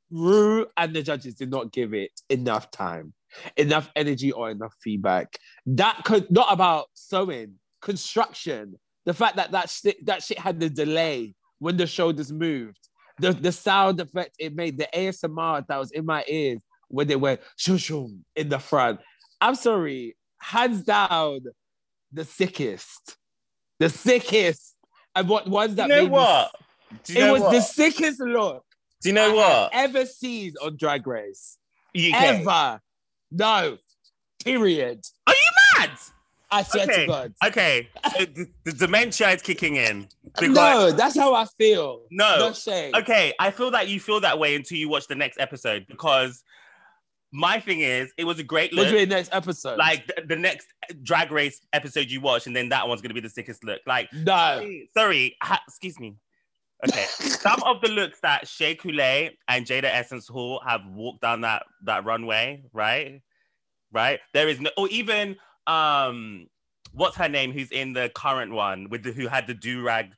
Rue 0.09 0.67
and 0.77 0.95
the 0.95 1.03
judges 1.03 1.35
did 1.35 1.49
not 1.49 1.71
give 1.71 1.93
it 1.93 2.11
enough 2.29 2.71
time, 2.71 3.13
enough 3.57 3.89
energy, 3.95 4.31
or 4.31 4.49
enough 4.49 4.73
feedback. 4.81 5.37
That 5.65 6.03
could 6.05 6.31
not 6.31 6.47
about 6.51 6.87
sewing, 6.93 7.55
construction, 7.81 8.75
the 9.05 9.13
fact 9.13 9.35
that 9.35 9.51
that 9.51 9.73
that 10.03 10.23
shit 10.23 10.39
had 10.39 10.59
the 10.59 10.69
delay 10.69 11.35
when 11.59 11.77
the 11.77 11.87
shoulders 11.87 12.31
moved, 12.31 12.89
the, 13.19 13.33
the 13.33 13.51
sound 13.51 13.99
effect 13.99 14.35
it 14.39 14.55
made, 14.55 14.77
the 14.77 14.87
ASMR 14.93 15.65
that 15.67 15.77
was 15.77 15.91
in 15.91 16.05
my 16.05 16.23
ears 16.27 16.59
when 16.89 17.07
they 17.07 17.15
went 17.15 17.41
shoo 17.57 17.77
shoo 17.77 18.17
in 18.35 18.49
the 18.49 18.59
front. 18.59 18.99
I'm 19.41 19.55
sorry, 19.55 20.15
hands 20.39 20.83
down, 20.83 21.41
the 22.13 22.23
sickest, 22.23 23.17
the 23.79 23.89
sickest, 23.89 24.75
and 25.15 25.27
what 25.29 25.47
ones 25.47 25.71
you 25.71 25.75
that 25.77 25.89
know 25.89 25.95
made 26.03 26.03
me- 26.05 26.09
what? 26.09 26.51
Do 27.03 27.13
you 27.13 27.19
it 27.21 27.25
know 27.25 27.33
was 27.33 27.41
what? 27.41 27.51
the 27.51 27.61
sickest 27.61 28.19
look. 28.21 28.63
Do 29.01 29.09
you 29.09 29.13
know 29.15 29.31
I 29.31 29.35
what? 29.35 29.69
ever 29.73 30.05
seen 30.05 30.53
on 30.63 30.77
Drag 30.77 31.05
Race. 31.05 31.57
You 31.93 32.15
okay. 32.15 32.39
Ever. 32.41 32.81
No. 33.31 33.77
Period. 34.43 35.05
Are 35.25 35.33
you 35.33 35.79
mad? 35.79 35.91
I 36.49 36.63
swear 36.63 36.83
Okay. 36.85 37.01
to 37.01 37.07
God. 37.07 37.33
Okay, 37.45 37.89
the, 38.19 38.47
the 38.63 38.71
dementia 38.71 39.29
is 39.31 39.41
kicking 39.41 39.75
in. 39.75 40.07
Because, 40.23 40.49
No, 40.49 40.91
that's 40.91 41.17
how 41.17 41.33
I 41.33 41.45
feel. 41.57 42.03
No. 42.09 42.37
No 42.39 42.53
shade. 42.53 42.95
Okay, 42.95 43.33
I 43.37 43.51
feel 43.51 43.69
that 43.71 43.89
you 43.89 43.99
feel 43.99 44.21
that 44.21 44.39
way 44.39 44.55
until 44.55 44.77
you 44.77 44.87
watch 44.87 45.07
the 45.07 45.15
next 45.15 45.39
episode 45.41 45.85
because 45.89 46.43
my 47.31 47.59
thing 47.59 47.81
is, 47.81 48.11
it 48.17 48.23
was 48.23 48.39
a 48.39 48.43
great 48.43 48.73
look. 48.73 48.91
Next 49.09 49.33
episode. 49.33 49.77
Like 49.77 50.07
the, 50.07 50.23
the 50.27 50.35
next 50.35 50.67
drag 51.03 51.31
race 51.31 51.61
episode 51.73 52.09
you 52.09 52.21
watch, 52.21 52.47
and 52.47 52.55
then 52.55 52.69
that 52.69 52.87
one's 52.87 53.01
gonna 53.01 53.13
be 53.13 53.19
the 53.19 53.29
sickest 53.29 53.63
look. 53.63 53.81
Like, 53.85 54.11
no. 54.13 54.67
sorry, 54.93 55.35
ha- 55.41 55.61
excuse 55.67 55.99
me. 55.99 56.15
Okay, 56.87 57.03
some 57.09 57.61
of 57.63 57.81
the 57.81 57.89
looks 57.89 58.19
that 58.21 58.47
Shea 58.47 58.75
Coulee 58.75 59.37
and 59.47 59.65
Jaida 59.65 59.85
Essence 59.85 60.27
Hall 60.27 60.61
have 60.65 60.81
walked 60.87 61.21
down 61.21 61.41
that 61.41 61.63
that 61.83 62.05
runway, 62.05 62.63
right? 62.73 63.21
Right. 63.91 64.19
There 64.33 64.47
is 64.47 64.59
no, 64.59 64.69
or 64.77 64.87
even 64.89 65.37
um, 65.65 66.47
what's 66.91 67.15
her 67.17 67.29
name? 67.29 67.51
Who's 67.51 67.71
in 67.71 67.93
the 67.93 68.11
current 68.15 68.51
one 68.51 68.89
with 68.89 69.03
the 69.03 69.11
who 69.11 69.27
had 69.27 69.47
the 69.47 69.53
do 69.53 69.81
rag 69.81 70.11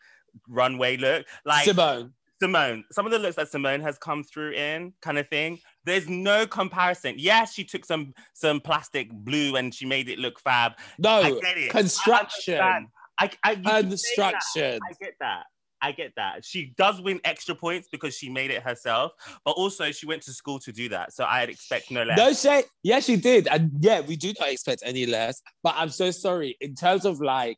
runway 0.48 0.98
look? 0.98 1.26
Like 1.46 1.66
Simone. 1.66 2.14
Simone, 2.42 2.86
some 2.92 3.06
of 3.06 3.12
the 3.12 3.20
looks 3.20 3.36
that 3.36 3.50
Simone 3.50 3.82
has 3.82 3.98
come 3.98 4.24
through 4.24 4.52
in, 4.54 4.94
kind 5.02 5.18
of 5.18 5.28
thing. 5.28 5.60
There's 5.86 6.08
no 6.08 6.46
comparison. 6.46 7.16
Yes, 7.18 7.54
she 7.54 7.64
took 7.64 7.86
some 7.86 8.14
some 8.34 8.60
plastic 8.60 9.12
blue 9.12 9.56
and 9.56 9.74
she 9.74 9.86
made 9.86 10.10
it 10.10 10.20
look 10.20 10.40
fab. 10.40 10.74
I 10.78 10.84
No. 10.98 11.40
I 11.44 11.68
Construction. 11.70 12.88
I, 13.22 13.30
I, 13.44 13.52
you 13.52 13.64
can 13.64 13.98
say 13.98 14.14
that. 14.18 14.34
Construction. 14.34 14.80
I 14.90 14.94
get 15.00 15.14
that. 15.20 15.44
I 15.82 15.92
get 15.92 16.14
that. 16.18 16.44
She 16.44 16.74
does 16.78 17.02
win 17.02 17.22
extra 17.24 17.56
points 17.56 17.88
because 17.92 18.16
she 18.16 18.30
made 18.30 18.52
it 18.52 18.62
herself, 18.64 19.14
but 19.46 19.52
also 19.52 19.92
she 19.92 20.06
went 20.06 20.22
to 20.24 20.34
school 20.34 20.60
to 20.60 20.72
do 20.72 20.90
that. 20.90 21.14
So 21.14 21.26
I'd 21.26 21.50
expect 21.50 21.90
no 21.92 22.04
less. 22.04 22.18
No 22.18 22.34
shade. 22.34 22.66
Yeah, 22.84 23.00
she 23.00 23.16
did. 23.16 23.48
And 23.48 23.72
yeah, 23.80 24.02
we 24.02 24.16
do 24.16 24.34
not 24.40 24.50
expect 24.50 24.84
any 24.86 25.06
less. 25.06 25.42
But 25.64 25.76
I'm 25.78 25.90
so 25.90 26.12
sorry. 26.12 26.58
In 26.60 26.76
terms 26.76 27.06
of 27.06 27.22
like, 27.22 27.58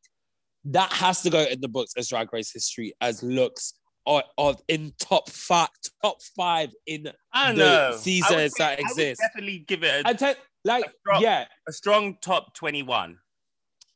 that 0.66 0.94
has 0.94 1.24
to 1.24 1.32
go 1.32 1.42
in 1.42 1.62
the 1.62 1.68
books 1.68 1.94
as 1.98 2.10
Drag 2.10 2.32
Race 2.32 2.52
history 2.54 2.94
as 3.02 3.24
looks 3.24 3.74
or, 4.06 4.24
in 4.68 4.94
top 5.00 5.30
five, 5.30 5.70
top 6.02 6.22
five 6.36 6.70
in 6.88 7.12
I 7.34 7.52
the 7.54 7.58
know. 7.58 7.90
Would 7.92 8.00
seasons 8.00 8.54
say- 8.54 8.64
that 8.64 8.70
I 8.80 8.82
would 8.82 8.92
exist. 8.92 9.22
definitely 9.22 9.60
give 9.60 9.84
it 9.84 10.04
a, 10.06 10.14
tell 10.16 10.36
like, 10.66 10.86
drop. 11.06 11.22
yeah, 11.22 11.46
a 11.68 11.72
strong 11.72 12.18
top 12.22 12.54
21. 12.56 13.18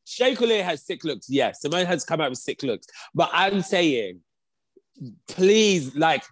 Shea 0.08 0.36
Coulee 0.36 0.60
has 0.62 0.86
sick 0.86 1.04
looks. 1.04 1.28
Yes, 1.30 1.62
Simone 1.62 1.88
has 1.88 2.04
come 2.06 2.22
out 2.22 2.30
with 2.30 2.38
sick 2.40 2.62
looks. 2.62 2.86
But 3.16 3.30
I'm 3.34 3.62
saying, 3.62 4.20
please, 5.28 5.96
like 5.96 6.24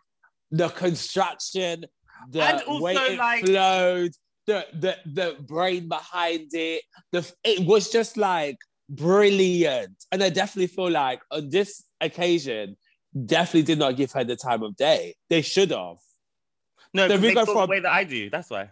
the 0.51 0.69
construction, 0.69 1.85
the 2.29 2.41
And 2.43 2.61
also, 2.63 2.83
way 2.83 2.93
it 2.95 3.17
like- 3.17 3.45
flowed, 3.45 4.11
the 4.45 4.67
the 4.73 4.97
the 5.05 5.37
brain 5.41 5.87
behind 5.87 6.49
it, 6.53 6.83
the 7.11 7.29
it 7.43 7.65
was 7.65 7.89
just 7.89 8.17
like 8.17 8.57
brilliant. 8.89 10.03
And 10.11 10.21
I 10.23 10.29
definitely 10.29 10.67
feel 10.67 10.91
like 10.91 11.21
on 11.31 11.49
this 11.49 11.83
occasion, 12.01 12.75
definitely 13.25 13.63
did 13.63 13.79
not 13.79 13.95
give 13.95 14.11
her 14.13 14.23
the 14.23 14.35
time 14.35 14.63
of 14.63 14.75
day. 14.75 15.15
They 15.29 15.41
should 15.41 15.71
have. 15.71 15.97
No, 16.93 17.07
we 17.07 17.15
they 17.17 17.33
from- 17.33 17.45
the 17.55 17.67
way 17.67 17.79
that 17.79 17.91
I 17.91 18.03
do. 18.03 18.29
That's 18.29 18.49
why. 18.49 18.69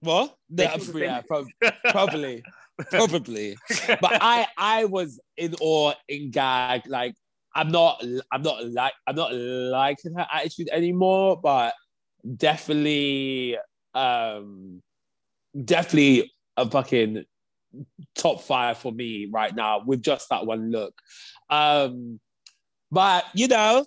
What? 0.00 0.36
They 0.50 0.64
Yeah, 0.64 0.76
feel 0.76 0.92
the 0.92 1.00
yeah, 1.00 1.18
same. 1.18 1.26
prob- 1.26 1.72
probably. 1.90 2.42
probably 2.90 3.56
but 4.02 4.18
i 4.20 4.46
i 4.58 4.84
was 4.84 5.18
in 5.38 5.54
awe 5.62 5.94
in 6.10 6.30
gag 6.30 6.82
like 6.88 7.14
i'm 7.54 7.70
not 7.70 8.04
i'm 8.30 8.42
not 8.42 8.66
like 8.68 8.92
i'm 9.06 9.16
not 9.16 9.32
liking 9.34 10.12
her 10.12 10.26
attitude 10.30 10.68
anymore 10.70 11.40
but 11.42 11.72
definitely 12.36 13.56
um 13.94 14.82
definitely 15.64 16.30
a 16.58 16.68
fucking 16.68 17.24
top 18.14 18.42
five 18.42 18.76
for 18.76 18.92
me 18.92 19.26
right 19.32 19.54
now 19.56 19.82
with 19.86 20.02
just 20.02 20.28
that 20.28 20.44
one 20.44 20.70
look 20.70 20.94
um 21.48 22.20
but 22.90 23.24
you 23.34 23.48
know 23.48 23.84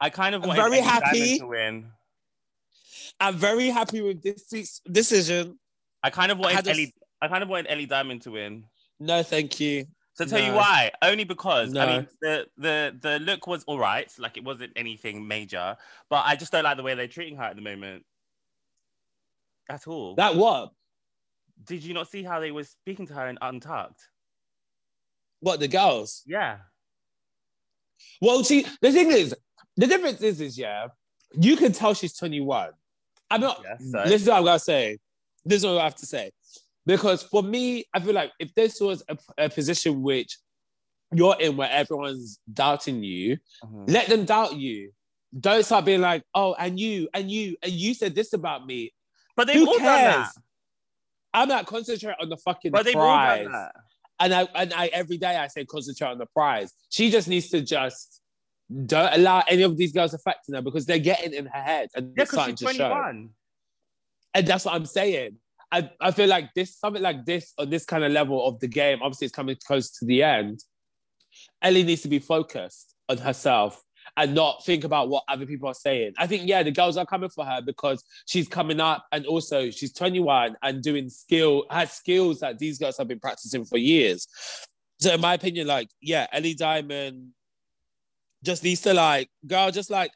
I 0.00 0.10
kind 0.10 0.34
of 0.34 0.44
I'm 0.44 0.54
very 0.56 0.80
happy. 0.80 1.38
to 1.38 1.46
win. 1.46 1.86
i'm 3.20 3.36
very 3.36 3.68
happy 3.68 4.00
with 4.02 4.22
this 4.22 4.44
week's 4.52 4.80
decision 4.90 5.58
I 6.02 6.10
kind 6.10 6.30
of 6.30 6.38
wanted 6.38 6.66
a- 6.66 6.70
Ellie. 6.70 6.94
I 7.22 7.28
kind 7.28 7.42
of 7.42 7.48
wanted 7.48 7.70
Ellie 7.70 7.86
Diamond 7.86 8.22
to 8.22 8.32
win. 8.32 8.64
no 9.00 9.22
thank 9.22 9.58
you 9.60 9.86
So 10.14 10.24
tell 10.24 10.38
you 10.44 10.52
why. 10.52 10.92
Only 11.02 11.24
because 11.24 11.74
I 11.76 11.86
mean 11.86 12.08
the 12.20 12.46
the 12.58 12.96
the 13.00 13.18
look 13.18 13.46
was 13.48 13.64
all 13.64 13.78
right. 13.80 14.08
Like 14.18 14.36
it 14.36 14.44
wasn't 14.44 14.72
anything 14.76 15.26
major, 15.26 15.76
but 16.10 16.22
I 16.24 16.36
just 16.36 16.52
don't 16.52 16.62
like 16.62 16.76
the 16.76 16.84
way 16.84 16.94
they're 16.94 17.08
treating 17.08 17.36
her 17.38 17.42
at 17.44 17.56
the 17.56 17.62
moment. 17.62 18.04
At 19.68 19.88
all. 19.88 20.14
that 20.16 20.36
what 20.36 20.72
Did 21.64 21.82
you 21.82 21.94
not 21.94 22.08
see 22.08 22.22
how 22.22 22.38
they 22.38 22.52
were 22.52 22.64
speaking 22.64 23.06
to 23.08 23.14
her 23.14 23.26
in 23.28 23.38
Untucked? 23.40 24.02
what 25.40 25.58
the 25.60 25.68
girls 25.68 26.22
Yeah. 26.26 26.58
Well, 28.20 28.42
she 28.42 28.66
the 28.80 28.92
thing 28.92 29.10
is, 29.10 29.34
the 29.76 29.86
difference 29.86 30.20
is, 30.22 30.40
is 30.40 30.58
yeah, 30.58 30.88
you 31.32 31.56
can 31.56 31.72
tell 31.72 31.94
she's 31.94 32.16
21. 32.16 32.70
I'm 33.30 33.40
not. 33.40 33.64
This 34.08 34.22
is 34.22 34.28
what 34.28 34.36
I'm 34.38 34.44
gonna 34.44 34.58
say. 34.58 34.98
This 35.44 35.58
is 35.58 35.66
what 35.66 35.78
I 35.78 35.84
have 35.84 35.96
to 35.96 36.06
say, 36.06 36.30
because 36.86 37.22
for 37.22 37.42
me, 37.42 37.84
I 37.92 38.00
feel 38.00 38.14
like 38.14 38.32
if 38.38 38.54
this 38.54 38.80
was 38.80 39.02
a, 39.08 39.16
a 39.38 39.48
position 39.48 40.02
which 40.02 40.38
you're 41.12 41.36
in 41.38 41.56
where 41.56 41.70
everyone's 41.70 42.38
doubting 42.52 43.02
you, 43.02 43.38
Mhm. 43.64 43.90
let 43.90 44.08
them 44.08 44.24
doubt 44.24 44.56
you. 44.56 44.92
Don't 45.38 45.64
start 45.64 45.84
being 45.84 46.00
like, 46.00 46.22
oh, 46.34 46.54
and 46.54 46.78
you, 46.78 47.08
and 47.12 47.30
you, 47.30 47.56
and 47.62 47.72
you 47.72 47.92
said 47.94 48.14
this 48.14 48.32
about 48.32 48.66
me. 48.66 48.92
But 49.36 49.48
they've 49.48 49.56
Who 49.56 49.66
all 49.68 49.78
cares? 49.78 50.14
that. 50.14 50.42
I'm 51.34 51.48
like 51.48 51.66
concentrate 51.66 52.14
on 52.20 52.28
the 52.28 52.36
fucking 52.36 52.70
But 52.70 52.86
prize. 52.92 53.48
And 54.20 54.32
I 54.32 54.48
and 54.54 54.72
I 54.72 54.86
every 54.86 55.18
day 55.18 55.36
I 55.36 55.48
say 55.48 55.64
concentrate 55.64 56.08
on 56.08 56.18
the 56.18 56.26
prize. 56.26 56.72
She 56.88 57.10
just 57.10 57.28
needs 57.28 57.48
to 57.50 57.60
just 57.60 58.20
don't 58.86 59.12
allow 59.12 59.42
any 59.48 59.62
of 59.62 59.76
these 59.76 59.92
girls 59.92 60.14
affecting 60.14 60.54
her 60.54 60.62
because 60.62 60.86
they're 60.86 60.98
getting 60.98 61.34
in 61.34 61.46
her 61.46 61.62
head 61.62 61.88
and 61.94 62.12
Yeah, 62.16 62.24
starting 62.24 62.56
she's 62.56 62.68
to 62.68 62.74
show. 62.74 62.88
21. 62.88 63.30
And 64.34 64.46
that's 64.46 64.64
what 64.64 64.74
I'm 64.74 64.86
saying. 64.86 65.36
I, 65.70 65.90
I 66.00 66.10
feel 66.12 66.28
like 66.28 66.54
this 66.54 66.76
something 66.76 67.02
like 67.02 67.24
this 67.24 67.52
on 67.58 67.68
this 67.70 67.84
kind 67.84 68.04
of 68.04 68.12
level 68.12 68.46
of 68.46 68.60
the 68.60 68.68
game, 68.68 69.00
obviously 69.02 69.26
it's 69.26 69.34
coming 69.34 69.56
close 69.66 69.90
to 69.98 70.04
the 70.04 70.22
end. 70.22 70.60
Ellie 71.60 71.82
needs 71.82 72.02
to 72.02 72.08
be 72.08 72.20
focused 72.20 72.94
on 73.08 73.18
herself 73.18 73.82
and 74.16 74.34
not 74.34 74.64
think 74.64 74.84
about 74.84 75.08
what 75.08 75.24
other 75.28 75.46
people 75.46 75.68
are 75.68 75.74
saying. 75.74 76.12
I 76.18 76.26
think, 76.26 76.46
yeah, 76.46 76.62
the 76.62 76.70
girls 76.70 76.96
are 76.96 77.06
coming 77.06 77.30
for 77.30 77.44
her 77.44 77.60
because 77.60 78.04
she's 78.26 78.48
coming 78.48 78.80
up 78.80 79.06
and 79.12 79.26
also 79.26 79.70
she's 79.70 79.92
21 79.92 80.56
and 80.62 80.82
doing 80.82 81.08
skill, 81.08 81.64
has 81.70 81.92
skills 81.92 82.40
that 82.40 82.58
these 82.58 82.78
girls 82.78 82.96
have 82.98 83.08
been 83.08 83.20
practicing 83.20 83.64
for 83.64 83.76
years. 83.76 84.26
So, 85.00 85.14
in 85.14 85.20
my 85.20 85.34
opinion, 85.34 85.66
like, 85.66 85.88
yeah, 86.00 86.26
Ellie 86.32 86.54
Diamond 86.54 87.30
just 88.44 88.62
needs 88.62 88.82
to, 88.82 88.94
like, 88.94 89.28
girl, 89.46 89.70
just 89.70 89.90
like, 89.90 90.12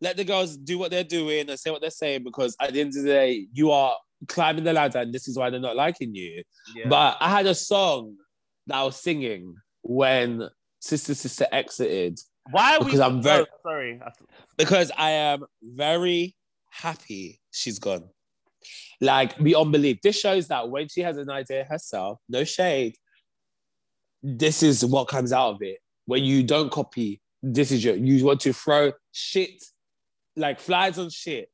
let 0.00 0.16
the 0.16 0.24
girls 0.24 0.56
do 0.56 0.78
what 0.78 0.90
they're 0.90 1.04
doing 1.04 1.48
and 1.50 1.58
say 1.58 1.70
what 1.70 1.80
they're 1.80 1.90
saying 1.90 2.22
because 2.24 2.56
at 2.60 2.72
the 2.72 2.80
end 2.80 2.96
of 2.96 3.02
the 3.02 3.08
day, 3.08 3.46
you 3.52 3.70
are 3.70 3.96
climbing 4.28 4.64
the 4.64 4.72
ladder 4.72 4.98
and 4.98 5.12
this 5.12 5.28
is 5.28 5.36
why 5.36 5.50
they're 5.50 5.60
not 5.60 5.76
liking 5.76 6.14
you. 6.14 6.42
Yeah. 6.74 6.88
But 6.88 7.18
I 7.20 7.28
had 7.28 7.46
a 7.46 7.54
song 7.54 8.16
that 8.66 8.76
I 8.76 8.84
was 8.84 8.96
singing 8.96 9.56
when 9.82 10.48
Sister 10.80 11.14
Sister 11.14 11.46
exited 11.52 12.18
why 12.50 12.76
are 12.76 12.80
we? 12.80 12.84
because 12.86 13.00
I'm 13.00 13.22
very- 13.22 13.42
Oh, 13.52 13.68
sorry. 13.70 14.00
Because 14.56 14.90
I 14.96 15.10
am 15.12 15.44
very 15.62 16.36
happy 16.70 17.40
she's 17.50 17.78
gone. 17.78 18.08
Like 19.00 19.38
beyond 19.42 19.72
belief. 19.72 20.00
This 20.02 20.18
shows 20.20 20.48
that 20.48 20.68
when 20.68 20.88
she 20.88 21.00
has 21.00 21.16
an 21.16 21.30
idea 21.30 21.64
herself, 21.64 22.18
no 22.28 22.44
shade, 22.44 22.96
this 24.22 24.62
is 24.62 24.84
what 24.84 25.08
comes 25.08 25.32
out 25.32 25.54
of 25.54 25.62
it. 25.62 25.78
When 26.06 26.22
you 26.24 26.42
don't 26.42 26.70
copy, 26.70 27.20
this 27.42 27.70
is 27.72 27.82
your 27.84 27.94
you 27.96 28.24
want 28.24 28.40
to 28.40 28.52
throw 28.52 28.92
shit 29.12 29.62
like 30.36 30.60
flies 30.60 30.98
on 30.98 31.08
shit. 31.10 31.48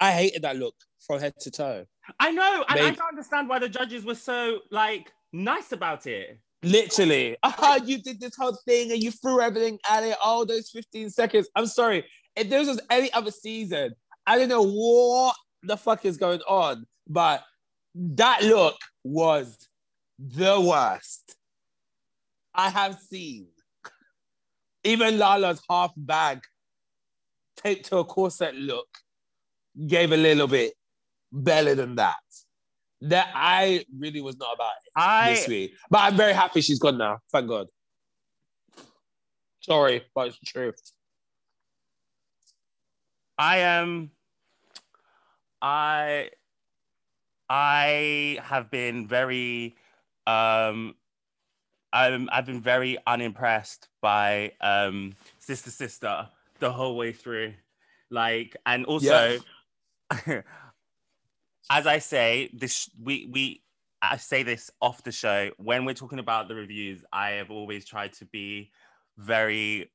I 0.00 0.12
hated 0.12 0.42
that 0.42 0.56
look 0.56 0.74
from 1.06 1.20
head 1.20 1.34
to 1.40 1.50
toe. 1.50 1.84
I 2.20 2.30
know, 2.30 2.64
and 2.68 2.80
I 2.80 2.90
don't 2.90 3.08
understand 3.08 3.48
why 3.48 3.58
the 3.58 3.68
judges 3.68 4.04
were 4.04 4.14
so 4.14 4.60
like 4.70 5.12
nice 5.32 5.72
about 5.72 6.06
it. 6.06 6.38
Literally, 6.66 7.36
ah, 7.44 7.76
you 7.84 8.02
did 8.02 8.20
this 8.20 8.34
whole 8.36 8.58
thing 8.64 8.90
and 8.90 9.00
you 9.00 9.12
threw 9.12 9.40
everything 9.40 9.78
at 9.88 10.02
it. 10.02 10.16
All 10.22 10.44
those 10.44 10.68
15 10.70 11.10
seconds. 11.10 11.48
I'm 11.54 11.66
sorry. 11.66 12.04
If 12.34 12.50
this 12.50 12.66
was 12.66 12.80
any 12.90 13.12
other 13.12 13.30
season, 13.30 13.94
I 14.26 14.36
don't 14.36 14.48
know 14.48 14.66
what 14.66 15.36
the 15.62 15.76
fuck 15.76 16.04
is 16.04 16.16
going 16.16 16.40
on, 16.40 16.84
but 17.06 17.44
that 17.94 18.42
look 18.42 18.76
was 19.04 19.56
the 20.18 20.60
worst 20.60 21.36
I 22.52 22.70
have 22.70 22.98
seen. 22.98 23.46
Even 24.82 25.18
Lala's 25.18 25.62
half 25.70 25.92
bag 25.96 26.40
taped 27.56 27.86
to 27.86 27.98
a 27.98 28.04
corset 28.04 28.56
look 28.56 28.88
gave 29.86 30.10
a 30.10 30.16
little 30.16 30.48
bit 30.48 30.74
better 31.32 31.76
than 31.76 31.94
that. 31.94 32.16
That 33.02 33.28
I 33.34 33.84
really 33.98 34.20
was 34.20 34.36
not 34.38 34.54
about 34.54 34.72
it 34.84 34.92
I 34.96 35.34
this 35.34 35.48
week. 35.48 35.74
But 35.90 35.98
I'm 35.98 36.16
very 36.16 36.32
happy 36.32 36.60
she's 36.60 36.78
gone 36.78 36.96
now. 36.96 37.18
Thank 37.30 37.48
God. 37.48 37.66
Sorry, 39.60 40.04
but 40.14 40.28
it's 40.28 40.38
true. 40.38 40.72
I 43.38 43.58
am. 43.58 44.10
I 45.60 46.30
I 47.48 48.38
have 48.42 48.70
been 48.70 49.06
very 49.06 49.76
um 50.26 50.94
I'm 51.92 52.28
I've 52.32 52.46
been 52.46 52.60
very 52.60 52.98
unimpressed 53.06 53.88
by 54.00 54.52
um 54.60 55.14
Sister 55.38 55.70
Sister 55.70 56.28
the 56.60 56.72
whole 56.72 56.96
way 56.96 57.12
through. 57.12 57.54
Like 58.10 58.56
and 58.66 58.84
also 58.86 59.38
as 61.70 61.86
I 61.86 61.98
say, 61.98 62.50
this 62.52 62.88
we 63.02 63.28
we 63.32 63.62
I 64.02 64.16
say 64.18 64.42
this 64.42 64.70
off 64.80 65.02
the 65.02 65.12
show 65.12 65.50
when 65.58 65.84
we're 65.84 65.94
talking 65.94 66.18
about 66.18 66.48
the 66.48 66.54
reviews. 66.54 67.04
I 67.12 67.30
have 67.30 67.50
always 67.50 67.84
tried 67.84 68.12
to 68.14 68.24
be 68.26 68.70
very 69.18 69.90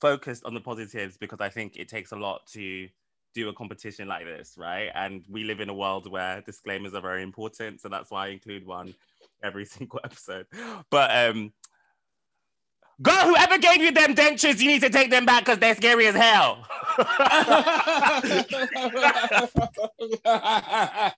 focused 0.00 0.44
on 0.44 0.54
the 0.54 0.60
positives 0.60 1.16
because 1.16 1.40
I 1.40 1.48
think 1.48 1.76
it 1.76 1.88
takes 1.88 2.12
a 2.12 2.16
lot 2.16 2.46
to 2.48 2.88
do 3.34 3.48
a 3.48 3.54
competition 3.54 4.08
like 4.08 4.24
this, 4.24 4.54
right? 4.58 4.90
And 4.94 5.24
we 5.28 5.44
live 5.44 5.60
in 5.60 5.68
a 5.68 5.74
world 5.74 6.10
where 6.10 6.42
disclaimers 6.42 6.94
are 6.94 7.00
very 7.00 7.22
important, 7.22 7.80
so 7.80 7.88
that's 7.88 8.10
why 8.10 8.26
I 8.26 8.30
include 8.30 8.66
one 8.66 8.94
every 9.42 9.64
single 9.76 10.00
episode. 10.04 10.46
But 10.90 11.10
um 11.30 11.52
Girl, 13.02 13.26
whoever 13.26 13.58
gave 13.58 13.82
you 13.82 13.90
them 13.90 14.14
dentures, 14.14 14.60
you 14.60 14.68
need 14.68 14.82
to 14.82 14.90
take 14.90 15.10
them 15.10 15.26
back 15.26 15.44
because 15.44 15.58
they're 15.58 15.74
scary 15.74 16.06
as 16.06 16.14
hell. 16.14 16.64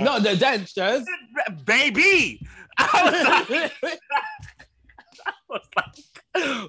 Not 0.00 0.22
the 0.22 0.34
dentures. 0.34 1.04
Baby! 1.64 2.46
I 2.76 3.04
was 3.04 3.24
like, 3.24 3.48
I 5.26 5.32
was 5.48 5.66
like, 5.76 5.94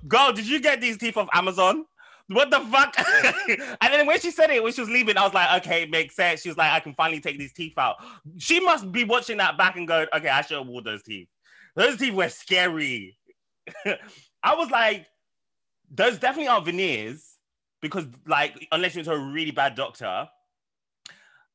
girl, 0.08 0.31
did 0.31 0.47
you 0.47 0.62
get 0.62 0.79
these 0.79 0.97
teeth 0.97 1.17
off 1.17 1.27
Amazon? 1.34 1.86
What 2.27 2.49
the 2.49 2.60
fuck? 2.60 2.95
and 3.81 3.93
then 3.93 4.08
when 4.08 4.19
she 4.19 4.31
said 4.31 4.49
it, 4.49 4.63
when 4.63 4.73
she 4.73 4.81
was 4.81 4.89
leaving, 4.89 5.17
I 5.17 5.23
was 5.23 5.34
like, 5.34 5.62
okay, 5.62 5.84
it 5.84 5.91
makes 5.91 6.15
sense. 6.15 6.41
She 6.41 6.49
was 6.49 6.58
like, 6.58 6.71
I 6.71 6.79
can 6.79 6.93
finally 6.93 7.19
take 7.19 7.38
these 7.38 7.53
teeth 7.53 7.77
out. 7.77 7.97
She 8.38 8.60
must 8.60 8.91
be 8.91 9.03
watching 9.03 9.38
that 9.38 9.58
back 9.58 9.75
and 9.75 9.88
going, 9.88 10.08
okay, 10.15 10.29
I 10.29 10.41
should 10.41 10.58
have 10.58 10.67
worn 10.67 10.84
those 10.84 11.03
teeth. 11.03 11.27
Those 11.76 11.98
teeth 11.98 12.14
were 12.14 12.30
scary. 12.30 13.18
I 14.44 14.56
was 14.56 14.70
like, 14.70 15.08
those 15.92 16.18
definitely 16.18 16.48
aren't 16.48 16.66
veneers 16.66 17.38
because, 17.82 18.06
like, 18.28 18.68
unless 18.72 18.96
you 18.96 19.00
went 19.00 19.08
to 19.08 19.14
a 19.14 19.32
really 19.32 19.52
bad 19.52 19.76
doctor. 19.76 20.28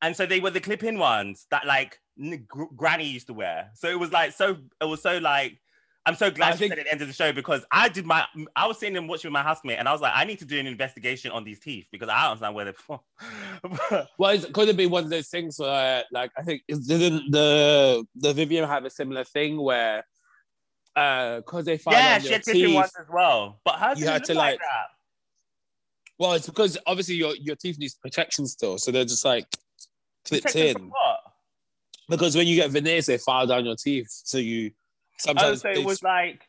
And 0.03 0.17
so 0.17 0.27
they 0.27 0.41
were 0.41 0.51
the 0.51 0.61
clip-in 0.61 0.99
ones 0.99 1.47
that 1.51 1.67
like 1.67 1.99
n- 2.19 2.45
gr- 2.49 2.65
Granny 2.75 3.07
used 3.07 3.27
to 3.27 3.35
wear. 3.35 3.71
So 3.75 3.89
it 3.89 3.99
was 3.99 4.13
like 4.13 4.33
so. 4.33 4.57
It 4.81 4.85
was 4.87 5.03
so 5.03 5.19
like. 5.19 5.59
I'm 6.07 6.15
so 6.15 6.31
glad 6.31 6.55
I 6.55 6.57
think- 6.57 6.73
said 6.73 6.79
at 6.79 6.87
the 6.87 6.93
end 6.93 7.03
of 7.03 7.09
the 7.09 7.15
show 7.15 7.31
because 7.31 7.63
I 7.71 7.91
did 7.91 8.07
my. 8.07 8.25
I 8.57 8.67
was 8.67 8.79
sitting 8.79 8.97
and 8.97 9.07
watching 9.07 9.29
with 9.29 9.35
my 9.35 9.43
housemate, 9.43 9.79
and 9.79 9.87
I 9.87 9.93
was 9.93 10.01
like, 10.01 10.13
I 10.17 10.25
need 10.25 10.39
to 10.39 10.47
do 10.47 10.59
an 10.59 10.67
investigation 10.67 11.31
on 11.33 11.45
these 11.45 11.61
teeth 11.61 11.87
because 11.93 12.09
I 12.09 12.23
don't 12.23 12.31
understand 12.31 12.55
where 12.55 12.65
they're 12.65 12.75
from. 12.75 13.01
Well, 14.19 14.31
it's, 14.31 14.47
could 14.47 14.71
it 14.71 14.77
be 14.79 14.87
one 14.87 15.05
of 15.05 15.11
those 15.11 15.29
things 15.29 15.59
where, 15.59 16.05
like, 16.11 16.31
I 16.39 16.43
think 16.43 16.63
didn't 16.67 17.31
the 17.31 18.03
the 18.15 18.33
Vivienne 18.33 18.67
have 18.67 18.87
a 18.87 18.91
similar 18.91 19.25
thing 19.25 19.61
where, 19.61 20.07
uh, 20.97 21.37
because 21.37 21.65
they 21.65 21.79
found 21.79 21.97
yeah, 21.97 22.15
on 22.17 22.21
she 22.21 22.27
your 22.29 22.35
had 22.35 22.43
teeth. 22.45 22.75
ones 22.75 22.93
as 23.01 23.07
well, 23.13 23.61
but 23.65 23.75
hers 23.77 23.99
You 23.99 24.05
didn't 24.07 24.13
had 24.13 24.21
look 24.23 24.27
to, 24.29 24.35
like 24.35 24.53
like- 24.53 24.59
that. 24.61 24.87
Well, 26.19 26.33
it's 26.35 26.47
because 26.47 26.77
obviously 26.87 27.15
your 27.15 27.35
your 27.37 27.57
teeth 27.57 27.79
needs 27.79 27.95
protection 27.95 28.47
still, 28.47 28.77
so 28.79 28.91
they're 28.91 29.05
just 29.05 29.25
like 29.25 29.47
clipped 30.27 30.47
Protection 30.47 30.83
in. 30.85 30.93
Because 32.09 32.37
when 32.37 32.47
you 32.47 32.57
get 32.57 32.71
veneers, 32.71 33.07
they 33.07 33.17
file 33.19 33.47
down 33.47 33.65
your 33.65 33.77
teeth, 33.77 34.09
so 34.11 34.37
you 34.39 34.71
Oh, 34.73 35.17
sometimes 35.19 35.61
so 35.63 35.69
it 35.71 35.85
was 35.85 36.03
like 36.03 36.43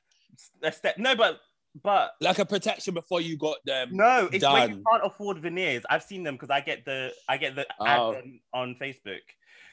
a 0.63 0.71
step. 0.71 0.97
No, 0.97 1.15
but 1.15 1.39
but 1.84 2.12
like 2.19 2.39
a 2.39 2.45
protection 2.45 2.93
before 2.93 3.21
you 3.21 3.38
got 3.38 3.58
them. 3.65 3.89
No, 3.93 4.27
it's 4.32 4.43
when 4.45 4.69
you 4.77 4.84
can't 4.91 5.06
afford 5.06 5.39
veneers. 5.39 5.84
I've 5.89 6.04
seen 6.04 6.23
them 6.23 6.36
because 6.36 6.49
I 6.49 6.60
get 6.62 6.84
the 6.84 7.13
I 7.30 7.38
get 7.38 7.56
the 7.56 7.65
Oh. 7.80 7.86
ad 7.86 7.99
on, 7.99 8.39
on 8.54 8.75
Facebook. 8.82 9.21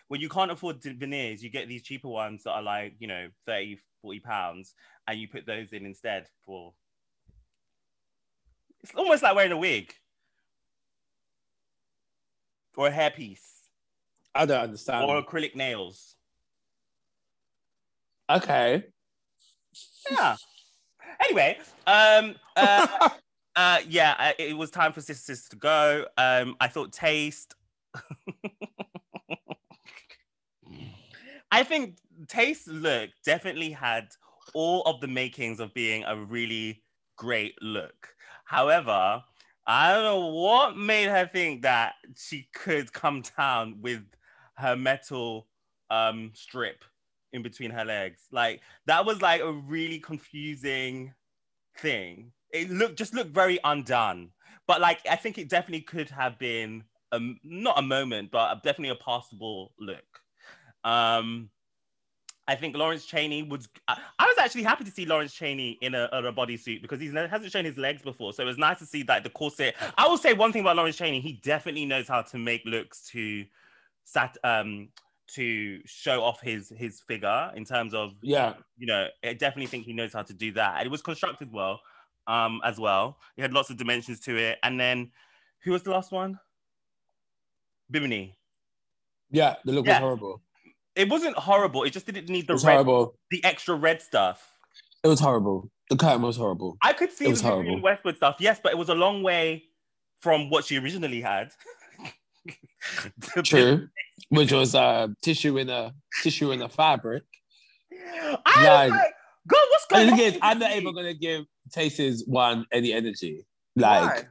When 0.08 0.20
you 0.20 0.28
can't 0.28 0.50
afford 0.52 0.80
veneers, 0.82 1.42
you 1.42 1.50
get 1.50 1.68
these 1.68 1.82
cheaper 1.82 2.08
ones 2.08 2.44
that 2.44 2.52
are 2.52 2.62
like, 2.62 2.94
you 2.98 3.08
know, 3.08 3.28
30, 3.46 3.78
40 4.02 4.20
pounds, 4.20 4.74
and 5.06 5.20
you 5.20 5.28
put 5.28 5.46
those 5.46 5.72
in 5.72 5.86
instead 5.86 6.26
for 6.46 6.72
it's 8.80 8.94
almost 8.94 9.22
like 9.22 9.34
wearing 9.34 9.52
a 9.52 9.56
wig. 9.56 9.92
Or 12.76 12.86
a 12.86 12.92
hairpiece. 12.92 13.40
I 14.34 14.46
don't 14.46 14.60
understand. 14.60 15.04
or 15.10 15.22
acrylic 15.22 15.56
nails. 15.56 16.14
okay. 18.30 18.84
Yeah. 20.10 20.36
Anyway, 21.24 21.58
um 21.86 22.36
uh 22.56 23.08
Uh, 23.58 23.80
yeah, 23.88 24.14
uh, 24.20 24.32
it 24.38 24.56
was 24.56 24.70
time 24.70 24.92
for 24.92 25.00
sisters 25.00 25.48
to 25.48 25.56
go. 25.56 26.04
Um, 26.16 26.54
I 26.60 26.68
thought 26.68 26.92
Tayce. 26.92 27.48
I 31.50 31.64
think 31.64 31.96
Tayce 32.28 32.66
look 32.66 33.10
definitely 33.24 33.70
had 33.70 34.08
all 34.54 34.82
of 34.82 35.00
the 35.00 35.08
makings 35.08 35.60
of 35.60 35.74
being 35.74 36.04
a 36.04 36.16
really 36.16 36.82
great 37.16 37.54
look. 37.62 38.14
However, 38.44 39.22
I 39.66 39.92
don't 39.92 40.04
know 40.04 40.26
what 40.26 40.76
made 40.76 41.08
her 41.08 41.26
think 41.26 41.62
that 41.62 41.94
she 42.16 42.48
could 42.54 42.92
come 42.92 43.22
down 43.36 43.80
with 43.80 44.02
her 44.56 44.76
metal 44.76 45.48
um 45.90 46.32
strip 46.34 46.84
in 47.32 47.42
between 47.42 47.70
her 47.70 47.84
legs. 47.84 48.26
Like 48.32 48.60
that 48.86 49.04
was 49.06 49.22
like 49.22 49.40
a 49.40 49.52
really 49.52 49.98
confusing 49.98 51.14
thing. 51.78 52.32
It 52.52 52.70
looked 52.70 52.98
just 52.98 53.14
looked 53.14 53.34
very 53.34 53.58
undone. 53.64 54.30
But 54.66 54.80
like 54.80 55.00
I 55.08 55.16
think 55.16 55.38
it 55.38 55.48
definitely 55.48 55.82
could 55.82 56.10
have 56.10 56.38
been 56.38 56.84
um 57.12 57.38
not 57.44 57.78
a 57.78 57.82
moment, 57.82 58.30
but 58.30 58.62
definitely 58.62 58.90
a 58.90 59.04
passable 59.04 59.72
look. 59.78 60.22
Um 60.84 61.50
I 62.48 62.54
think 62.54 62.74
Lawrence 62.74 63.04
Chaney 63.04 63.42
was. 63.42 63.68
I, 63.86 64.00
I 64.18 64.24
was 64.24 64.38
actually 64.38 64.62
happy 64.62 64.82
to 64.84 64.90
see 64.90 65.04
Lawrence 65.04 65.34
Chaney 65.34 65.78
in 65.82 65.94
a, 65.94 66.08
a 66.10 66.32
bodysuit 66.32 66.80
because 66.80 66.98
he 66.98 67.08
hasn't 67.08 67.52
shown 67.52 67.66
his 67.66 67.76
legs 67.76 68.00
before. 68.00 68.32
So 68.32 68.42
it 68.42 68.46
was 68.46 68.56
nice 68.56 68.78
to 68.78 68.86
see 68.86 69.02
that 69.04 69.22
the 69.22 69.30
corset. 69.30 69.76
I 69.98 70.08
will 70.08 70.16
say 70.16 70.32
one 70.32 70.50
thing 70.52 70.62
about 70.62 70.76
Lawrence 70.76 70.96
Chaney: 70.96 71.20
he 71.20 71.34
definitely 71.34 71.84
knows 71.84 72.08
how 72.08 72.22
to 72.22 72.38
make 72.38 72.62
looks 72.64 73.06
to 73.10 73.44
sat 74.04 74.36
um 74.42 74.88
to 75.34 75.82
show 75.84 76.22
off 76.24 76.40
his 76.40 76.72
his 76.74 77.00
figure 77.00 77.52
in 77.54 77.66
terms 77.66 77.92
of 77.92 78.14
Yeah. 78.22 78.54
you 78.78 78.86
know. 78.86 79.08
I 79.22 79.34
definitely 79.34 79.66
think 79.66 79.84
he 79.84 79.92
knows 79.92 80.14
how 80.14 80.22
to 80.22 80.32
do 80.32 80.50
that, 80.52 80.76
and 80.78 80.86
it 80.86 80.90
was 80.90 81.02
constructed 81.02 81.52
well, 81.52 81.80
um 82.26 82.62
as 82.64 82.78
well. 82.80 83.18
It 83.36 83.42
had 83.42 83.52
lots 83.52 83.68
of 83.68 83.76
dimensions 83.76 84.20
to 84.20 84.36
it, 84.38 84.58
and 84.62 84.80
then 84.80 85.12
who 85.64 85.72
was 85.72 85.82
the 85.82 85.90
last 85.90 86.12
one? 86.12 86.40
Bimini. 87.90 88.38
Yeah, 89.30 89.56
the 89.66 89.72
look 89.72 89.86
Yeah. 89.86 89.94
was 89.94 90.00
horrible. 90.00 90.42
It 90.98 91.08
wasn't 91.08 91.36
horrible. 91.36 91.84
It 91.84 91.90
just 91.92 92.06
didn't 92.06 92.28
need 92.28 92.46
the 92.48 92.54
red, 92.56 92.72
horrible. 92.72 93.14
the 93.30 93.42
extra 93.44 93.74
red 93.76 94.02
stuff. 94.02 94.52
It 95.04 95.08
was 95.08 95.20
horrible. 95.20 95.70
The 95.90 95.96
curtain 95.96 96.22
was 96.22 96.36
horrible. 96.36 96.76
I 96.82 96.92
could 96.92 97.12
see 97.12 97.26
It 97.26 97.30
was 97.30 97.40
the 97.40 97.48
horrible. 97.48 97.80
Westwood 97.80 98.16
stuff, 98.16 98.36
yes, 98.40 98.58
but 98.62 98.72
it 98.72 98.78
was 98.78 98.88
a 98.88 98.94
long 98.94 99.22
way 99.22 99.64
from 100.20 100.50
what 100.50 100.64
she 100.64 100.76
originally 100.78 101.20
had. 101.20 101.52
True. 103.44 103.88
Which 104.30 104.52
was 104.52 104.74
uh, 104.74 105.08
tissue 105.22 105.56
in 105.58 105.68
a 105.70 105.94
tissue 106.22 106.50
in 106.50 106.62
a 106.62 106.68
fabric. 106.68 107.22
I 107.92 108.30
Like- 108.64 108.90
was 108.90 108.90
like, 108.90 109.14
God, 109.46 109.66
what's 109.70 109.86
going 109.86 110.02
And 110.02 110.10
on? 110.12 110.18
again, 110.18 110.32
with 110.34 110.42
I'm 110.42 110.58
not 110.58 110.72
even 110.72 110.94
gonna 110.94 111.14
give 111.14 111.44
Tayce's 111.72 112.24
one 112.26 112.66
any 112.72 112.92
energy. 112.92 113.46
Like 113.76 114.02
Why? 114.02 114.24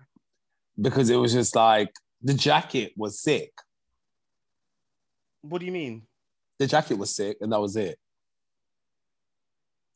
because 0.81 1.09
it 1.09 1.15
was 1.15 1.31
just 1.33 1.55
like 1.55 1.91
the 2.21 2.33
jacket 2.33 2.91
was 2.97 3.21
sick. 3.21 3.53
What 5.41 5.59
do 5.59 5.65
you 5.65 5.71
mean? 5.71 6.03
The 6.59 6.67
jacket 6.67 6.97
was 6.97 7.15
sick, 7.15 7.37
and 7.41 7.51
that 7.51 7.59
was 7.59 7.75
it. 7.75 7.97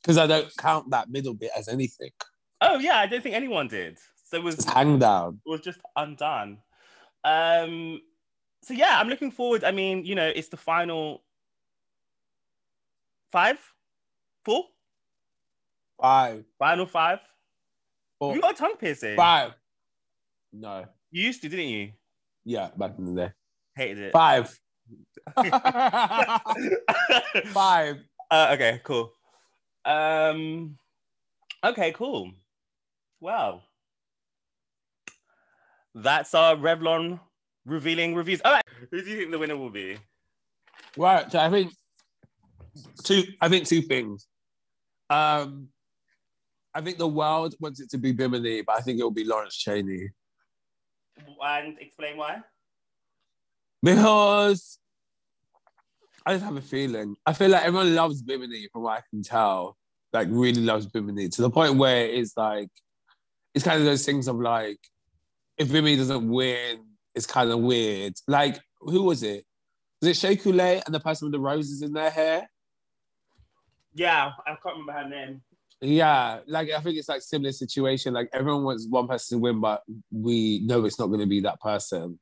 Because 0.02 0.18
I 0.18 0.28
don't 0.28 0.56
count 0.58 0.90
that 0.92 1.10
middle 1.10 1.34
bit 1.34 1.52
as 1.58 1.68
anything. 1.68 2.12
Oh 2.60 2.78
yeah, 2.80 2.98
I 2.98 3.08
don't 3.08 3.22
think 3.24 3.36
anyone 3.36 3.68
did. 3.68 3.98
So 4.26 4.38
it 4.38 4.44
was 4.44 4.56
It's 4.56 4.66
hang 4.66 5.00
down. 5.00 5.40
it 5.46 5.50
was 5.50 5.62
just 5.62 5.80
undone. 5.96 6.58
Um, 7.24 8.02
so 8.64 8.74
yeah, 8.74 9.00
I'm 9.00 9.10
looking 9.10 9.32
forward. 9.32 9.64
I 9.64 9.72
mean, 9.72 10.06
you 10.06 10.16
know, 10.16 10.28
it's 10.28 10.50
the 10.50 10.58
final 10.58 11.24
five, 13.32 13.58
four, 14.46 14.66
Five. 16.00 16.46
final 16.58 16.86
five. 16.86 17.20
Four. 18.20 18.36
You 18.36 18.42
got 18.42 18.54
a 18.54 18.58
tongue 18.58 18.76
piercing. 18.80 19.16
Five. 19.16 19.54
No. 20.54 20.86
You 21.12 21.24
used 21.26 21.42
to, 21.42 21.50
didn't 21.50 21.68
you? 21.70 21.92
Yeah, 22.46 22.70
back 22.78 22.94
in 22.98 23.14
the 23.14 23.22
day. 23.28 23.32
Hated 23.76 23.98
it. 24.00 24.12
Five. 24.14 24.58
Five. 27.54 27.98
Uh, 28.30 28.50
okay, 28.54 28.82
cool. 28.84 29.12
Um, 29.86 30.78
okay, 31.64 31.92
cool. 31.94 32.32
Wow. 33.20 33.64
That's 35.94 36.34
our 36.34 36.56
Revlon 36.56 37.20
revealing 37.66 38.16
reviews. 38.16 38.42
All 38.46 38.54
right, 38.54 38.64
who 38.90 39.02
do 39.02 39.10
you 39.10 39.18
think 39.18 39.32
the 39.32 39.40
winner 39.40 39.58
will 39.58 39.70
be? 39.70 39.98
Right. 40.98 41.30
So 41.32 41.40
I 41.40 41.50
think 41.50 41.74
two. 43.04 43.24
I 43.42 43.50
think 43.50 43.68
two 43.68 43.82
things. 43.82 44.28
Um, 45.10 45.68
I 46.74 46.82
think 46.82 46.98
the 46.98 47.08
world 47.08 47.56
wants 47.60 47.82
it 47.82 47.90
to 47.92 47.98
be 47.98 48.14
Bimini, 48.14 48.62
but 48.62 48.78
I 48.78 48.82
think 48.82 49.00
it 49.00 49.04
will 49.04 49.12
be 49.12 49.26
Lawrence 49.26 49.58
Chaney 49.58 50.10
And 51.44 51.78
explain 51.80 52.18
why. 52.18 52.42
Because 53.82 54.80
I 56.26 56.34
just 56.34 56.46
have 56.46 56.56
a 56.56 56.62
feeling. 56.62 57.16
I 57.26 57.34
feel 57.34 57.50
like 57.50 57.64
everyone 57.64 57.96
loves 57.96 58.22
Bimini, 58.22 58.68
from 58.72 58.84
what 58.84 59.00
I 59.00 59.02
can 59.10 59.24
tell. 59.24 59.78
Like 60.14 60.28
really 60.30 60.62
loves 60.62 60.86
Bimini 60.88 61.30
to 61.30 61.42
the 61.42 61.50
point 61.50 61.78
where 61.78 62.06
it's 62.06 62.36
like 62.36 62.70
it's 63.56 63.64
kind 63.64 63.80
of 63.80 63.86
those 63.86 64.06
things 64.06 64.28
of 64.28 64.36
like 64.38 64.78
if 65.58 65.72
Bimini 65.72 65.98
doesn't 65.98 66.30
win, 66.30 66.84
it's 67.16 67.26
kind 67.26 67.50
of 67.50 67.60
weird. 67.60 68.14
Like 68.28 68.60
who 68.82 69.04
was 69.04 69.24
it? 69.24 69.46
Was 70.02 70.10
it 70.10 70.18
Shea 70.18 70.36
Coulee 70.36 70.82
and 70.86 70.94
the 70.94 71.00
person 71.00 71.28
with 71.28 71.34
the 71.34 71.40
roses 71.40 71.82
in 71.82 71.94
their 71.94 72.10
hair? 72.10 72.50
Yeah, 73.94 74.32
I 74.46 74.56
can't 74.62 74.78
remember 74.78 74.94
her 74.94 75.08
name. 75.08 75.42
Yeah, 75.80 76.40
like 76.46 76.72
I 76.72 76.80
think 76.82 76.98
it's 76.98 77.10
like 77.10 77.22
similar 77.22 77.52
situation. 77.52 78.14
Like 78.14 78.30
everyone 78.34 78.64
wants 78.64 78.88
one 78.88 79.08
person 79.08 79.38
to 79.38 79.42
win, 79.42 79.60
but 79.60 79.82
we 80.12 80.60
know 80.66 80.86
it's 80.86 81.00
not 81.00 81.08
going 81.08 81.22
to 81.22 81.26
be 81.26 81.42
that 81.42 81.60
person. 81.60 82.20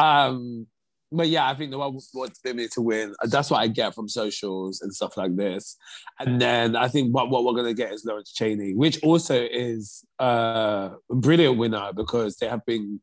Um, 0.00 0.66
but 1.12 1.28
yeah, 1.28 1.48
I 1.48 1.54
think 1.54 1.72
the 1.72 1.78
one 1.78 1.98
wants 2.14 2.38
Bimini 2.38 2.68
to 2.68 2.80
win. 2.80 3.14
That's 3.24 3.50
what 3.50 3.58
I 3.60 3.66
get 3.66 3.94
from 3.96 4.08
socials 4.08 4.80
and 4.80 4.94
stuff 4.94 5.16
like 5.16 5.34
this. 5.34 5.76
And 6.20 6.40
then 6.40 6.76
I 6.76 6.86
think 6.86 7.12
what, 7.12 7.30
what 7.30 7.44
we're 7.44 7.52
going 7.54 7.66
to 7.66 7.74
get 7.74 7.92
is 7.92 8.04
Lawrence 8.04 8.32
Chaney, 8.32 8.74
which 8.74 9.02
also 9.02 9.34
is 9.50 10.04
uh, 10.20 10.90
a 11.10 11.14
brilliant 11.14 11.58
winner 11.58 11.90
because 11.92 12.36
they 12.36 12.46
have 12.48 12.64
been 12.64 13.00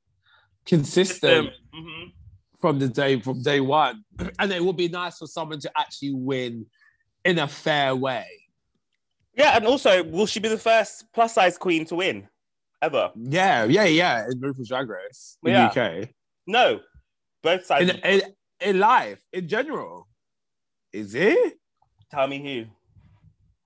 consistent 0.65 1.49
Mhm. 1.75 2.11
from 2.61 2.79
the 2.79 2.87
day 2.87 3.19
from 3.19 3.41
day 3.41 3.59
one. 3.59 4.03
And 4.39 4.51
it 4.53 4.63
would 4.63 4.77
be 4.77 4.87
nice 4.87 5.17
for 5.17 5.27
someone 5.27 5.59
to 5.59 5.71
actually 5.77 6.13
win 6.13 6.65
in 7.25 7.39
a 7.39 7.47
fair 7.47 7.93
way. 7.95 8.25
Yeah, 9.35 9.55
and 9.57 9.65
also, 9.67 10.01
will 10.03 10.25
she 10.27 10.39
be 10.39 10.47
the 10.49 10.57
first 10.57 11.05
plus 11.13 11.33
size 11.33 11.57
queen 11.57 11.85
to 11.87 11.95
win 11.95 12.27
ever? 12.81 13.11
Yeah, 13.15 13.65
yeah, 13.65 13.83
yeah. 13.83 14.25
In 14.31 14.39
RuPaul's 14.39 14.69
Drag 14.69 14.89
Race 14.89 15.37
in 15.43 15.51
Yeah. 15.51 15.67
UK. 15.67 16.09
No, 16.47 16.79
both 17.43 17.65
sides. 17.65 17.89
In, 17.91 17.97
in, 17.97 18.21
in 18.61 18.79
life, 18.79 19.21
in 19.33 19.47
general. 19.47 20.07
Is 20.93 21.13
it? 21.13 21.53
Tell 22.09 22.27
me 22.27 22.39
who. 22.41 22.65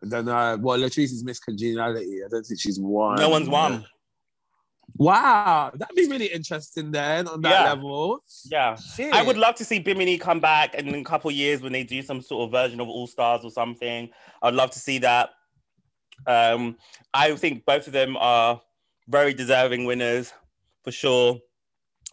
I 0.03 0.09
don't 0.09 0.25
know. 0.25 0.57
Well, 0.59 0.79
Latrice's 0.79 1.23
Miss 1.23 1.39
Congeniality. 1.39 2.23
I 2.25 2.27
don't 2.29 2.43
think 2.43 2.59
she's 2.59 2.79
won. 2.79 3.17
No 3.17 3.29
one's 3.29 3.47
won. 3.47 3.85
Wow. 4.95 5.71
That'd 5.75 5.95
be 5.95 6.07
really 6.07 6.25
interesting 6.25 6.91
then 6.91 7.27
on 7.27 7.41
that 7.41 7.49
Yeah. 7.49 7.63
level. 7.63 8.23
Yeah. 8.45 8.75
Shit. 8.75 9.13
I 9.13 9.21
would 9.21 9.37
love 9.37 9.55
to 9.55 9.65
see 9.65 9.79
Bimini 9.79 10.17
come 10.17 10.39
back 10.39 10.75
in 10.75 10.93
a 10.93 11.03
couple 11.03 11.29
years 11.31 11.61
when 11.61 11.71
they 11.71 11.83
do 11.83 12.01
some 12.01 12.21
sort 12.21 12.45
of 12.47 12.51
version 12.51 12.79
of 12.81 12.89
All 12.89 13.07
Stars 13.07 13.41
or 13.43 13.51
something. 13.51 14.09
I'd 14.41 14.55
love 14.55 14.71
to 14.71 14.79
see 14.79 14.97
that. 14.99 15.29
Um, 16.27 16.77
I 17.13 17.35
think 17.35 17.65
both 17.65 17.87
of 17.87 17.93
them 17.93 18.17
are 18.17 18.61
very 19.07 19.33
deserving 19.33 19.85
winners 19.85 20.33
for 20.83 20.91
sure. 20.91 21.39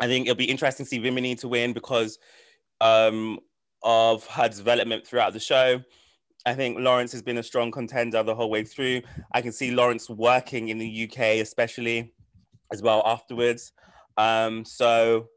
I 0.00 0.06
think 0.06 0.26
it'll 0.26 0.36
be 0.36 0.50
interesting 0.50 0.86
to 0.86 0.90
see 0.90 0.98
Bimini 0.98 1.34
to 1.36 1.48
win 1.48 1.72
because 1.72 2.18
um, 2.80 3.40
of 3.82 4.26
her 4.26 4.48
development 4.48 5.06
throughout 5.06 5.32
the 5.32 5.40
show. 5.40 5.82
I 6.46 6.54
think 6.54 6.78
Lawrence 6.78 7.12
has 7.12 7.22
been 7.22 7.38
a 7.38 7.42
strong 7.42 7.70
contender 7.70 8.22
the 8.22 8.34
whole 8.34 8.50
way 8.50 8.64
through. 8.64 9.02
I 9.32 9.42
can 9.42 9.52
see 9.52 9.70
Lawrence 9.70 10.08
working 10.08 10.68
in 10.68 10.78
the 10.78 11.04
UK, 11.04 11.40
especially 11.42 12.12
as 12.72 12.80
well 12.80 13.02
afterwards. 13.04 13.72
Um, 14.16 14.64
so 14.64 15.28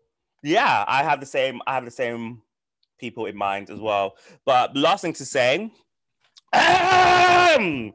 yeah, 0.43 0.85
I 0.87 1.03
have 1.03 1.19
the 1.19 1.25
same. 1.25 1.61
I 1.67 1.73
have 1.73 1.85
the 1.85 1.91
same 1.91 2.41
people 2.99 3.25
in 3.25 3.35
mind 3.35 3.69
as 3.69 3.79
well. 3.79 4.15
But 4.45 4.75
last 4.75 5.01
thing 5.01 5.13
to 5.13 5.25
say. 5.25 5.71
Um, 7.51 7.93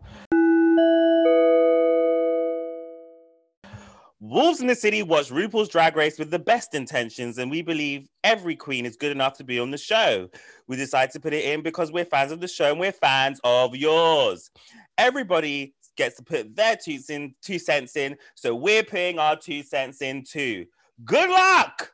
Wolves 4.28 4.60
in 4.60 4.66
the 4.66 4.74
City 4.74 5.04
watch 5.04 5.30
RuPaul's 5.30 5.68
Drag 5.68 5.94
Race 5.94 6.18
with 6.18 6.32
the 6.32 6.38
best 6.38 6.74
intentions, 6.74 7.38
and 7.38 7.48
we 7.48 7.62
believe 7.62 8.08
every 8.24 8.56
queen 8.56 8.84
is 8.84 8.96
good 8.96 9.12
enough 9.12 9.34
to 9.34 9.44
be 9.44 9.60
on 9.60 9.70
the 9.70 9.78
show. 9.78 10.28
We 10.66 10.74
decided 10.74 11.12
to 11.12 11.20
put 11.20 11.32
it 11.32 11.44
in 11.44 11.62
because 11.62 11.92
we're 11.92 12.04
fans 12.04 12.32
of 12.32 12.40
the 12.40 12.48
show 12.48 12.72
and 12.72 12.80
we're 12.80 12.90
fans 12.90 13.40
of 13.44 13.76
yours. 13.76 14.50
Everybody 14.98 15.74
gets 15.96 16.16
to 16.16 16.24
put 16.24 16.56
their 16.56 16.74
two, 16.76 16.98
in, 17.08 17.36
two 17.40 17.60
cents 17.60 17.94
in, 17.94 18.16
so 18.34 18.52
we're 18.52 18.82
putting 18.82 19.20
our 19.20 19.36
two 19.36 19.62
cents 19.62 20.02
in 20.02 20.24
too. 20.24 20.66
Good 21.04 21.30
luck! 21.30 21.92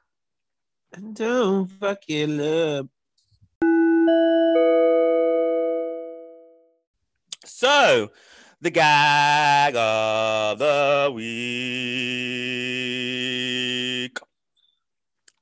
And 0.95 1.15
don't 1.15 1.67
fuck 1.67 1.99
it 2.09 2.41
up. 2.41 2.87
So, 7.45 8.11
the 8.63 8.71
gag 8.71 9.75
of 9.77 10.59
the 10.61 11.13
week. 11.13 11.23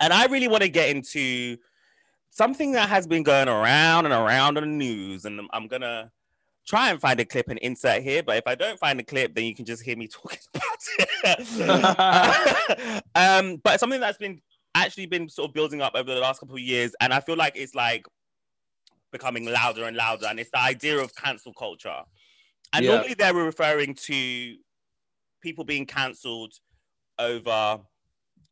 And 0.00 0.12
I 0.14 0.24
really 0.24 0.48
want 0.48 0.62
to 0.62 0.70
get 0.70 0.88
into 0.88 1.59
something 2.30 2.72
that 2.72 2.88
has 2.88 3.06
been 3.06 3.22
going 3.22 3.48
around 3.48 4.06
and 4.06 4.14
around 4.14 4.56
on 4.56 4.62
the 4.62 4.68
news. 4.70 5.26
And 5.26 5.38
I'm, 5.52 5.68
going 5.68 5.83
to 5.83 6.11
try 6.66 6.88
and 6.88 6.98
find 6.98 7.20
a 7.20 7.26
clip 7.26 7.50
and 7.50 7.59
insert 7.59 8.02
here. 8.02 8.22
But 8.22 8.38
if 8.38 8.46
I 8.46 8.54
don't 8.54 8.78
find 8.78 8.98
a 8.98 9.04
clip, 9.04 9.35
then 9.35 9.44
you 9.44 9.54
can 9.54 9.66
just 9.66 9.83
hear 9.83 9.98
me 9.98 10.09
talking 10.12 10.38
about 10.54 10.78
it. 11.59 13.02
um, 13.14 13.56
but 13.62 13.80
something 13.80 14.00
that's 14.00 14.16
been 14.16 14.40
actually 14.74 15.04
been 15.04 15.28
sort 15.28 15.50
of 15.50 15.54
building 15.54 15.83
up 15.83 15.92
over 15.94 16.14
the 16.14 16.20
last 16.20 16.40
couple 16.40 16.54
of 16.54 16.62
years. 16.62 16.94
And 17.02 17.12
I 17.12 17.20
feel 17.20 17.37
like 17.37 17.52
it's 17.54 17.74
like 17.74 18.06
becoming 19.12 19.44
louder 19.44 19.85
and 19.85 19.94
louder. 19.94 20.24
And 20.26 20.40
it's 20.40 20.50
the 20.50 20.61
idea 20.61 20.96
of 20.96 21.14
cancel 21.14 21.52
culture. 21.52 22.00
And 22.72 22.85
Yeah. 22.85 22.92
normally 22.92 23.14
they 23.14 23.33
were 23.33 23.44
referring 23.44 23.94
to 23.94 24.56
people 25.40 25.64
being 25.64 25.87
cancelled 25.87 26.54
over 27.18 27.80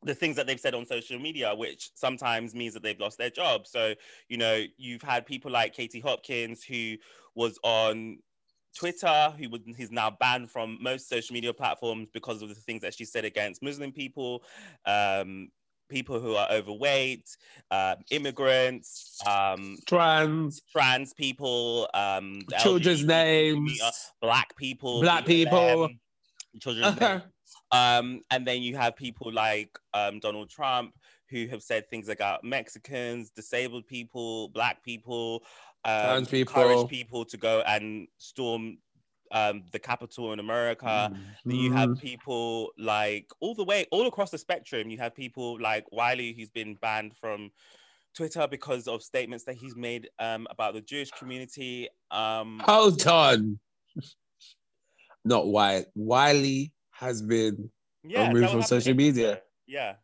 the 0.02 0.14
things 0.14 0.36
that 0.36 0.46
they've 0.46 0.60
said 0.60 0.74
on 0.74 0.86
social 0.86 1.18
media, 1.18 1.54
which 1.54 1.90
sometimes 1.94 2.54
means 2.54 2.74
that 2.74 2.82
they've 2.82 3.00
lost 3.00 3.18
their 3.18 3.30
job. 3.30 3.66
So, 3.66 3.94
you 4.28 4.36
know, 4.38 4.64
you've 4.76 5.02
had 5.02 5.26
people 5.26 5.50
like 5.50 5.74
Katie 5.74 6.00
Hopkins, 6.00 6.62
who 6.64 6.96
was 7.34 7.58
on 7.64 8.18
Twitter, 8.76 9.34
who 9.38 9.48
was 9.50 9.60
he's 9.76 9.90
now 9.90 10.10
banned 10.10 10.50
from 10.50 10.78
most 10.80 11.08
social 11.08 11.34
media 11.34 11.52
platforms 11.52 12.08
because 12.12 12.42
of 12.42 12.48
the 12.48 12.54
things 12.54 12.82
that 12.82 12.94
she 12.94 13.04
said 13.04 13.24
against 13.24 13.62
Muslim 13.62 13.92
people, 13.92 14.44
um, 14.86 15.50
people 15.88 16.20
who 16.20 16.34
are 16.34 16.48
overweight, 16.50 17.28
uh, 17.70 17.96
immigrants, 18.10 19.18
um, 19.26 19.76
Trans, 19.86 20.62
trans 20.72 21.12
people, 21.14 21.88
um, 21.94 22.42
children's 22.60 23.04
LGBT 23.04 23.06
names. 23.06 23.80
uh, 23.82 23.90
black 24.20 24.56
people, 24.56 25.00
Black 25.00 25.26
people. 25.26 25.58
BLM, 25.58 25.98
children's 26.60 27.00
names. 27.00 27.22
Um, 27.70 28.20
and 28.30 28.46
then 28.46 28.62
you 28.62 28.76
have 28.76 28.96
people 28.96 29.32
like 29.32 29.78
um, 29.94 30.20
Donald 30.20 30.48
Trump 30.48 30.94
who 31.30 31.46
have 31.48 31.62
said 31.62 31.88
things 31.90 32.08
about 32.08 32.42
Mexicans, 32.42 33.30
disabled 33.30 33.86
people, 33.86 34.48
black 34.48 34.82
people, 34.82 35.42
um, 35.84 36.02
Trans 36.04 36.28
people. 36.28 36.62
encourage 36.62 36.88
people 36.88 37.24
to 37.26 37.36
go 37.36 37.62
and 37.66 38.08
storm 38.16 38.78
um, 39.32 39.64
the 39.72 39.78
capital 39.78 40.32
in 40.32 40.38
America. 40.40 41.10
Then 41.44 41.56
you 41.56 41.72
have 41.72 41.90
Mm. 41.90 42.00
people 42.00 42.70
like 42.78 43.26
all 43.40 43.54
the 43.54 43.64
way, 43.64 43.86
all 43.90 44.06
across 44.06 44.30
the 44.30 44.38
spectrum. 44.38 44.90
You 44.90 44.98
have 44.98 45.14
people 45.14 45.60
like 45.60 45.84
Wiley, 45.92 46.32
who's 46.36 46.48
been 46.50 46.74
banned 46.76 47.16
from 47.16 47.50
Twitter 48.14 48.46
because 48.48 48.88
of 48.88 49.02
statements 49.02 49.44
that 49.44 49.54
he's 49.56 49.76
made 49.76 50.08
um, 50.18 50.46
about 50.50 50.74
the 50.74 50.80
Jewish 50.80 51.10
community. 51.12 51.88
Um, 52.10 52.60
Hold 52.64 53.06
on. 53.06 53.58
Not 55.24 55.46
Wiley. 55.48 55.84
Wiley 55.94 56.72
has 56.90 57.22
been. 57.22 57.70
yeah, 58.02 58.28
removed 58.32 58.52
from 58.52 58.62
social 58.62 58.94
media. 58.94 59.24
everywhere. 59.24 59.42
Yeah, 59.66 59.94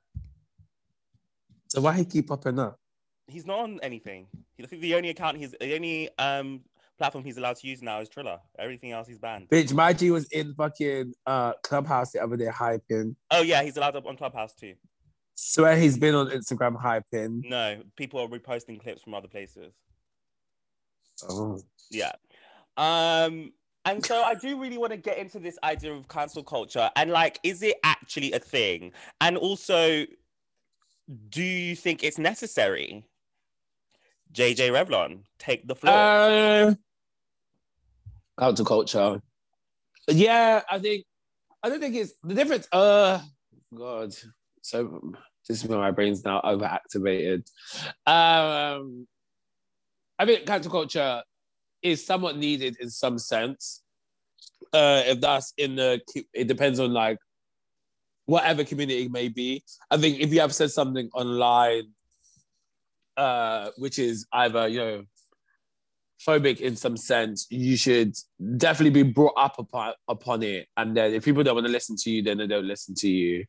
So 1.69 1.81
why 1.81 1.95
he 1.97 2.05
keep 2.05 2.29
popping 2.29 2.59
up? 2.59 2.79
he's 3.27 3.47
not 3.47 3.59
on 3.61 3.81
anything. 3.83 4.27
I 4.63 4.67
think 4.67 4.83
the 4.83 4.95
only 4.95 5.09
account 5.09 5.39
he's 5.39 5.53
the 5.53 5.75
only 5.75 6.11
um 6.19 6.61
platform 6.99 7.25
he's 7.25 7.37
allowed 7.37 7.57
to 7.57 7.67
use 7.67 7.83
now 7.83 8.01
is 8.01 8.09
Triller. 8.09 8.39
Everything 8.59 8.93
else 8.93 9.07
he's 9.07 9.19
banned. 9.19 9.49
Bitch, 9.49 9.73
my 9.73 9.93
G 9.93 10.11
was 10.11 10.27
in 10.27 10.55
fucking 10.55 11.15
uh 11.27 11.53
clubhouse 11.63 12.13
the 12.13 12.23
other 12.23 12.37
day 12.37 12.47
hyping. 12.47 13.17
Oh 13.31 13.43
yeah, 13.43 13.63
he's 13.63 13.77
allowed 13.77 13.97
up 13.97 14.07
on 14.07 14.17
Clubhouse 14.17 14.55
too. 14.55 14.75
Swear 15.35 15.77
he's 15.77 15.99
been 15.99 16.15
on 16.15 16.29
Instagram 16.31 16.81
hyping. 16.81 17.49
No, 17.49 17.83
people 17.97 18.21
are 18.21 18.29
reposting 18.29 18.81
clips 18.81 19.03
from 19.03 19.15
other 19.15 19.29
places. 19.29 19.75
Oh. 21.29 21.61
Yeah. 21.91 22.13
Um, 22.77 23.53
and 23.85 24.05
so 24.05 24.23
I 24.23 24.35
do 24.35 24.61
really 24.61 24.79
want 24.79 24.93
to 24.93 24.97
get 24.97 25.19
into 25.19 25.39
this 25.39 25.59
idea 25.63 25.93
of 25.93 26.09
cancel 26.09 26.43
culture 26.43 26.91
and 26.97 27.11
like, 27.11 27.39
is 27.43 27.63
it 27.63 27.77
actually 27.85 28.33
a 28.33 28.39
thing? 28.39 28.93
And 29.21 29.37
also, 29.37 30.07
do 31.29 31.43
you 31.43 31.77
think 31.77 32.03
it's 32.03 32.19
necessary? 32.19 33.05
JJ 34.35 34.71
Revlon, 34.73 35.21
take 35.39 35.67
the 35.67 35.77
floor. 35.77 35.95
Uh, 35.95 36.75
counterculture. 38.39 39.23
Yeah, 40.09 40.63
I 40.71 40.79
think 40.79 41.05
I 41.63 41.69
don't 41.69 41.81
think 41.81 41.95
it's 41.95 42.13
the 42.23 42.35
difference. 42.35 42.69
Uh 42.73 43.21
God. 43.75 44.15
So 44.61 45.13
this 45.49 45.63
is 45.63 45.69
when 45.69 45.79
my 45.79 45.93
brain's 45.93 46.25
now 46.25 46.41
overactivated. 46.43 47.47
Um 48.07 49.07
I 50.19 50.27
think 50.27 50.47
counterculture 50.47 51.23
is 51.83 52.05
somewhat 52.05 52.37
needed 52.37 52.77
in 52.81 52.91
some 52.91 53.19
sense. 53.19 53.83
Uh 54.73 55.03
if 55.07 55.21
that's 55.21 55.55
in 55.57 55.77
the 55.77 56.01
it 56.33 56.49
depends 56.49 56.81
on 56.81 56.93
like 56.93 57.19
whatever 58.27 58.65
community 58.65 59.05
it 59.05 59.13
may 59.13 59.29
be. 59.29 59.63
I 59.91 59.97
think 59.97 60.19
if 60.19 60.33
you 60.33 60.41
have 60.41 60.55
said 60.55 60.71
something 60.71 61.09
online 61.15 61.93
uh, 63.17 63.71
which 63.77 63.99
is 63.99 64.27
either 64.33 64.69
you 64.69 64.79
know 64.79 65.05
phobic 66.27 66.61
in 66.61 66.77
some 66.77 66.97
sense, 66.97 67.47
you 67.51 67.77
should 67.77 68.15
definitely 68.57 69.03
be 69.03 69.11
brought 69.11 69.35
up 69.37 69.59
upon 69.59 69.95
upon 70.09 70.43
it. 70.43 70.69
And 70.77 70.97
then 70.97 71.13
if 71.13 71.25
people 71.25 71.43
don't 71.43 71.55
want 71.55 71.67
to 71.67 71.73
listen 71.73 71.97
to 71.97 72.11
you, 72.11 72.23
then 72.23 72.39
they 72.39 72.47
don't 72.47 72.67
listen 72.67 72.95
to 72.97 73.09
you. 73.09 73.45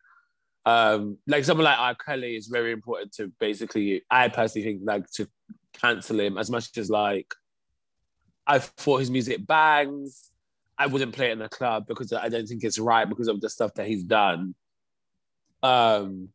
Um, 0.66 1.18
like 1.28 1.46
someone 1.46 1.66
like 1.66 1.78
R. 1.78 1.96
Kelly 1.96 2.36
is 2.36 2.48
very 2.48 2.72
important 2.72 3.14
to 3.14 3.32
basically. 3.40 4.04
I 4.10 4.28
personally 4.30 4.66
think 4.66 4.82
like 4.84 5.10
to 5.12 5.28
cancel 5.74 6.20
him 6.20 6.38
as 6.38 6.50
much 6.50 6.78
as 6.78 6.90
like 6.90 7.34
I 8.48 8.60
thought 8.60 9.00
his 9.00 9.12
music 9.12 9.46
bangs. 9.46 10.32
I 10.78 10.88
wouldn't 10.88 11.14
play 11.14 11.30
it 11.30 11.34
in 11.34 11.42
a 11.42 11.48
club 11.48 11.88
because 11.88 12.12
I 12.12 12.28
don't 12.28 12.46
think 12.48 12.64
it's 12.64 12.80
right 12.80 13.08
because 13.08 13.30
of 13.30 13.40
the 13.40 13.50
stuff 13.50 13.74
that 13.76 13.88
he's 13.88 14.04
done. 14.04 14.56
Um, 15.64 16.30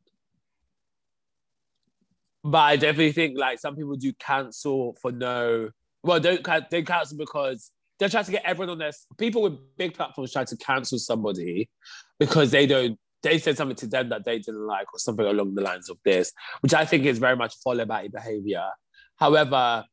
but 2.42 2.58
I 2.58 2.76
definitely 2.76 3.12
think 3.12 3.38
like 3.38 3.58
some 3.58 3.76
people 3.76 3.96
do 3.96 4.12
cancel 4.14 4.96
for 5.00 5.12
no. 5.12 5.70
Well, 6.02 6.20
don't 6.20 6.46
they 6.70 6.82
cancel 6.82 7.18
because 7.18 7.70
they're 7.98 8.08
trying 8.08 8.24
to 8.24 8.30
get 8.30 8.44
everyone 8.44 8.70
on 8.70 8.78
their. 8.78 8.92
People 9.18 9.42
with 9.42 9.58
big 9.76 9.94
platforms 9.94 10.32
try 10.32 10.44
to 10.44 10.56
cancel 10.56 10.98
somebody 10.98 11.68
because 12.18 12.50
they 12.50 12.66
don't. 12.66 12.98
They 13.22 13.38
said 13.38 13.58
something 13.58 13.76
to 13.76 13.86
them 13.86 14.08
that 14.08 14.24
they 14.24 14.38
didn't 14.38 14.66
like, 14.66 14.86
or 14.94 14.98
something 14.98 15.26
along 15.26 15.54
the 15.54 15.60
lines 15.60 15.90
of 15.90 15.98
this, 16.04 16.32
which 16.60 16.72
I 16.72 16.86
think 16.86 17.04
is 17.04 17.18
very 17.18 17.36
much 17.36 17.54
follow 17.62 17.84
back 17.84 18.10
behavior. 18.10 18.66
However, 19.16 19.84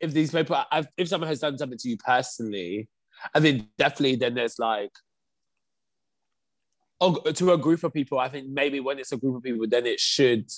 if 0.00 0.12
these 0.12 0.32
people, 0.32 0.60
if 0.96 1.08
someone 1.08 1.28
has 1.28 1.38
done 1.38 1.56
something 1.56 1.78
to 1.78 1.88
you 1.88 1.96
personally, 1.98 2.88
I 3.32 3.38
think 3.38 3.66
definitely 3.78 4.16
then 4.16 4.34
there's 4.34 4.58
like 4.58 4.90
oh, 7.00 7.14
to 7.20 7.52
a 7.52 7.58
group 7.58 7.84
of 7.84 7.92
people. 7.92 8.18
I 8.18 8.28
think 8.28 8.48
maybe 8.48 8.80
when 8.80 8.98
it's 8.98 9.12
a 9.12 9.16
group 9.16 9.36
of 9.36 9.42
people, 9.44 9.66
then 9.68 9.86
it 9.86 10.00
should 10.00 10.50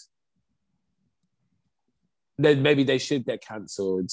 then 2.38 2.62
maybe 2.62 2.85
they 2.85 2.99
should 2.99 3.25
get 3.25 3.42
cancelled. 3.42 4.11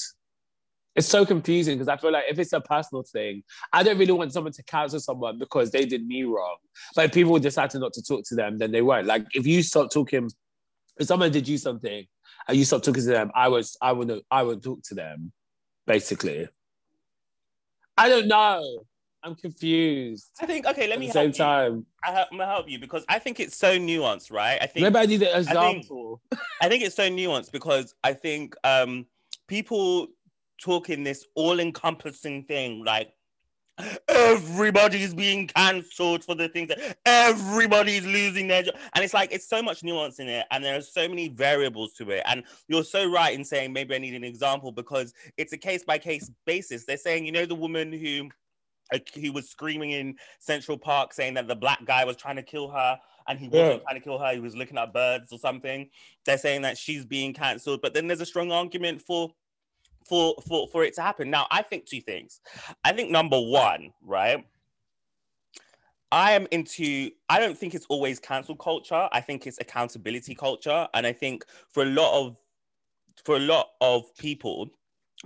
It's 0.95 1.07
so 1.07 1.25
confusing 1.25 1.75
because 1.75 1.87
I 1.87 1.95
feel 1.95 2.11
like 2.11 2.25
if 2.29 2.37
it's 2.37 2.51
a 2.51 2.59
personal 2.59 3.03
thing, 3.03 3.43
I 3.71 3.81
don't 3.81 3.97
really 3.97 4.11
want 4.11 4.33
someone 4.33 4.51
to 4.53 4.63
cancel 4.63 4.99
someone 4.99 5.39
because 5.39 5.71
they 5.71 5.85
did 5.85 6.05
me 6.05 6.23
wrong. 6.23 6.57
But 6.95 7.05
if 7.05 7.13
people 7.13 7.39
decide 7.39 7.73
not 7.75 7.93
to 7.93 8.03
talk 8.03 8.25
to 8.25 8.35
them, 8.35 8.57
then 8.57 8.71
they 8.71 8.81
won't. 8.81 9.07
Like 9.07 9.25
if 9.33 9.47
you 9.47 9.63
stop 9.63 9.91
talking, 9.91 10.29
if 10.97 11.07
someone 11.07 11.31
did 11.31 11.47
you 11.47 11.57
something 11.57 12.05
and 12.47 12.57
you 12.57 12.65
stop 12.65 12.83
talking 12.83 13.03
to 13.03 13.09
them, 13.09 13.31
I 13.33 13.47
was 13.47 13.77
I 13.81 13.93
would 13.93 14.21
I 14.29 14.43
would 14.43 14.61
talk 14.61 14.83
to 14.85 14.95
them, 14.95 15.31
basically. 15.87 16.49
I 17.97 18.09
don't 18.09 18.27
know. 18.27 18.85
I'm 19.23 19.35
confused. 19.35 20.31
I 20.41 20.45
think 20.45 20.65
okay. 20.65 20.87
Let 20.87 20.93
At 20.93 20.99
me 20.99 21.07
the 21.07 21.13
help 21.13 21.23
same 21.23 21.29
you. 21.29 21.33
time, 21.33 21.85
I 22.03 22.25
I'm 22.31 22.37
gonna 22.37 22.45
help 22.45 22.69
you 22.69 22.79
because 22.79 23.05
I 23.07 23.19
think 23.19 23.39
it's 23.39 23.55
so 23.55 23.77
nuanced, 23.77 24.31
right? 24.31 24.57
I 24.61 24.65
think 24.65 24.83
maybe 24.83 24.97
I 24.97 25.05
need 25.05 25.21
an 25.21 25.37
example. 25.37 26.21
I 26.61 26.69
think 26.69 26.83
it's 26.83 26.95
so 26.95 27.09
nuanced 27.09 27.51
because 27.51 27.93
I 28.03 28.13
think 28.13 28.55
um, 28.63 29.05
people 29.47 30.07
talking 30.61 31.03
this 31.03 31.25
all-encompassing 31.35 32.43
thing 32.43 32.83
like 32.85 33.13
everybody's 34.07 35.13
being 35.13 35.47
cancelled 35.47 36.23
for 36.23 36.35
the 36.35 36.47
things 36.47 36.67
that 36.69 36.97
everybody's 37.05 38.05
losing 38.05 38.47
their 38.47 38.61
job 38.63 38.75
and 38.93 39.03
it's 39.03 39.13
like 39.13 39.31
it's 39.31 39.47
so 39.47 39.61
much 39.63 39.83
nuance 39.83 40.19
in 40.19 40.27
it 40.27 40.45
and 40.51 40.63
there 40.63 40.77
are 40.77 40.81
so 40.81 41.07
many 41.07 41.29
variables 41.29 41.93
to 41.93 42.11
it 42.11 42.21
and 42.27 42.43
you're 42.67 42.83
so 42.83 43.09
right 43.09 43.33
in 43.33 43.43
saying 43.43 43.73
maybe 43.73 43.95
i 43.95 43.97
need 43.97 44.13
an 44.13 44.23
example 44.23 44.71
because 44.71 45.13
it's 45.37 45.53
a 45.53 45.57
case 45.57 45.83
by 45.83 45.97
case 45.97 46.29
basis 46.45 46.85
they're 46.85 46.97
saying 46.97 47.25
you 47.25 47.31
know 47.31 47.45
the 47.45 47.55
woman 47.55 47.91
who 47.91 48.29
who 49.15 49.31
was 49.31 49.49
screaming 49.49 49.91
in 49.91 50.15
central 50.39 50.77
park 50.77 51.13
saying 51.13 51.33
that 51.35 51.47
the 51.47 51.55
black 51.55 51.83
guy 51.85 52.03
was 52.05 52.15
trying 52.17 52.35
to 52.35 52.43
kill 52.43 52.69
her 52.69 52.99
and 53.27 53.39
he 53.39 53.47
wasn't 53.47 53.79
Yeah. 53.79 53.83
trying 53.83 53.95
to 53.95 54.03
kill 54.03 54.17
her 54.17 54.33
he 54.33 54.39
was 54.39 54.55
looking 54.55 54.77
at 54.77 54.93
birds 54.93 55.31
or 55.31 55.39
something. 55.39 55.89
They're 56.25 56.37
saying 56.37 56.61
that 56.63 56.77
she's 56.77 57.05
being 57.05 57.33
cancelled 57.33 57.81
but 57.81 57.93
then 57.93 58.07
there's 58.07 58.21
a 58.21 58.25
strong 58.25 58.51
argument 58.51 59.01
for 59.01 59.31
for 60.07 60.35
for 60.47 60.67
for 60.67 60.83
it 60.83 60.93
to 60.95 61.01
happen. 61.01 61.29
Now 61.29 61.47
i 61.51 61.61
think 61.61 61.85
two 61.85 62.01
things. 62.01 62.41
I 62.83 62.91
think 62.91 63.11
number 63.11 63.39
one 63.39 63.93
right 64.03 64.45
i 66.11 66.33
am 66.33 66.45
into 66.51 67.09
i 67.29 67.39
don't 67.39 67.57
think 67.57 67.73
it's 67.73 67.85
always 67.87 68.19
cancel 68.19 68.55
culture. 68.55 69.07
I 69.11 69.21
think 69.21 69.47
it's 69.47 69.59
accountability 69.61 70.35
culture. 70.35 70.87
And 70.93 71.05
i 71.07 71.13
think 71.13 71.45
for 71.69 71.83
a 71.83 71.87
lot 71.87 72.19
of 72.19 72.35
for 73.25 73.35
a 73.37 73.39
lot 73.39 73.67
of 73.81 74.03
people 74.17 74.69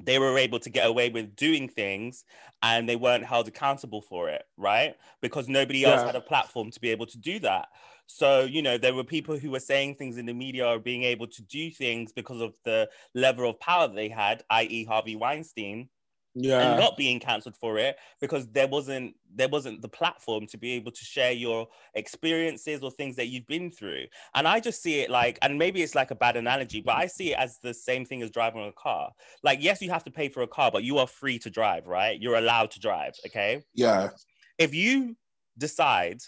they 0.02 0.20
were 0.20 0.38
able 0.38 0.60
to 0.60 0.70
get 0.70 0.88
away 0.88 1.10
with 1.10 1.36
doing 1.36 1.70
things 1.70 2.26
and 2.62 2.88
they 2.88 2.96
weren't 2.96 3.26
held 3.26 3.48
accountable 3.48 4.02
for 4.02 4.30
it 4.30 4.44
right? 4.58 4.96
Because 5.22 5.48
nobody 5.48 5.86
else 5.86 6.04
had 6.04 6.16
a 6.16 6.22
platform 6.22 6.72
to 6.72 6.80
be 6.80 6.90
able 6.90 7.06
to 7.08 7.18
do 7.18 7.40
that. 7.40 7.68
So, 8.08 8.42
you 8.42 8.62
know, 8.62 8.78
there 8.78 8.94
were 8.94 9.04
people 9.04 9.38
who 9.38 9.52
were 9.52 9.60
saying 9.60 9.96
things 9.96 10.18
in 10.18 10.26
the 10.26 10.34
media 10.34 10.68
or 10.68 10.80
being 10.80 11.04
able 11.04 11.28
to 11.28 11.42
do 11.44 11.72
things 11.72 12.12
because 12.12 12.40
of 12.42 12.54
the 12.64 12.90
level 13.14 13.50
of 13.50 13.60
power 13.60 13.88
they 13.88 14.10
had, 14.10 14.44
i.e. 14.52 14.86
Harvey 14.86 15.16
Weinstein, 15.16 15.90
and 16.36 16.80
not 16.80 16.98
being 16.98 17.20
cancelled 17.20 17.56
for 17.56 17.78
it 17.78 17.96
because 18.20 18.48
there 18.52 18.68
wasn't 18.68 19.16
there 19.34 19.48
wasn't 19.50 19.82
the 19.82 19.88
platform 19.90 20.46
to 20.48 20.58
be 20.58 20.74
able 20.74 20.92
to 20.92 21.04
share 21.06 21.32
your 21.32 21.68
experiences 21.94 22.82
or 22.84 22.92
things 22.92 23.16
that 23.16 23.28
you've 23.28 23.48
been 23.48 23.72
through. 23.72 24.06
And 24.34 24.48
I 24.48 24.60
just 24.60 24.82
see 24.82 25.00
it 25.02 25.10
like, 25.10 25.38
and 25.42 25.58
maybe 25.58 25.82
it's 25.82 25.96
like 25.96 26.12
a 26.12 26.16
bad 26.16 26.38
analogy, 26.38 26.82
but 26.82 26.96
I 26.96 27.08
see 27.08 27.32
it 27.34 27.40
as 27.40 27.60
the 27.60 27.74
same 27.74 28.06
thing 28.06 28.22
as 28.22 28.32
driving 28.32 28.66
a 28.66 28.72
car. 28.74 29.12
Like, 29.44 29.62
yes, 29.62 29.82
you 29.82 29.90
have 29.92 30.04
to 30.06 30.12
pay 30.12 30.30
for 30.30 30.44
a 30.44 30.48
car, 30.48 30.72
but 30.72 30.84
you 30.84 30.98
are 31.00 31.08
free 31.08 31.40
to 31.40 31.50
drive, 31.50 31.88
right? 31.88 32.20
You're 32.22 32.38
allowed 32.38 32.72
to 32.72 32.80
drive, 32.80 33.14
okay? 33.26 33.64
Yeah. 33.74 34.10
if 34.58 34.74
you 34.74 35.16
decide 35.58 36.20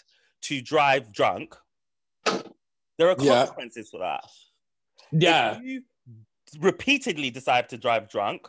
to 0.42 0.60
drive 0.60 1.12
drunk, 1.12 1.54
There 2.98 3.08
are 3.08 3.16
Yeah. 3.18 3.46
consequences 3.46 3.90
for 3.90 4.00
that. 4.00 4.24
Yeah. 5.12 5.56
If 5.56 5.62
you 5.62 5.82
repeatedly 6.60 7.30
decide 7.30 7.68
to 7.70 7.78
drive 7.78 8.08
drunk, 8.10 8.48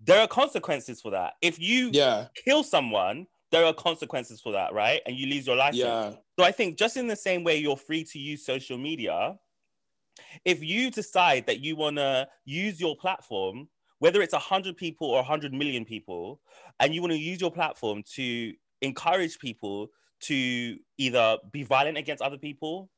there 0.00 0.20
are 0.20 0.28
consequences 0.28 1.00
for 1.00 1.10
that. 1.10 1.34
If 1.42 1.58
you 1.58 1.90
Yeah. 1.92 2.28
kill 2.44 2.62
someone, 2.62 3.26
there 3.50 3.64
are 3.64 3.74
consequences 3.74 4.40
for 4.40 4.52
that, 4.52 4.72
right? 4.72 5.02
And 5.06 5.16
you 5.16 5.26
lose 5.26 5.46
your 5.46 5.56
license. 5.56 5.82
Yeah. 5.82 6.16
So 6.38 6.44
I 6.44 6.52
think 6.52 6.78
just 6.78 6.96
in 6.96 7.06
the 7.06 7.16
same 7.16 7.44
way 7.44 7.56
you're 7.58 7.76
free 7.76 8.04
to 8.04 8.18
use 8.18 8.44
social 8.46 8.78
media, 8.78 9.38
if 10.44 10.62
you 10.62 10.90
decide 10.90 11.46
that 11.46 11.60
you 11.60 11.76
want 11.76 11.96
to 11.96 12.28
use 12.44 12.80
your 12.80 12.96
platform, 12.96 13.68
whether 13.98 14.22
it's 14.22 14.32
100 14.32 14.76
people 14.76 15.10
or 15.10 15.18
100 15.18 15.52
million 15.52 15.84
people, 15.84 16.40
and 16.78 16.94
you 16.94 17.02
want 17.02 17.12
to 17.12 17.18
use 17.18 17.40
your 17.40 17.50
platform 17.50 18.02
to 18.14 18.54
encourage 18.80 19.38
people 19.38 19.88
to 20.20 20.78
either 20.96 21.38
be 21.50 21.62
violent 21.62 21.98
against 21.98 22.22
other 22.22 22.38
people, 22.38 22.90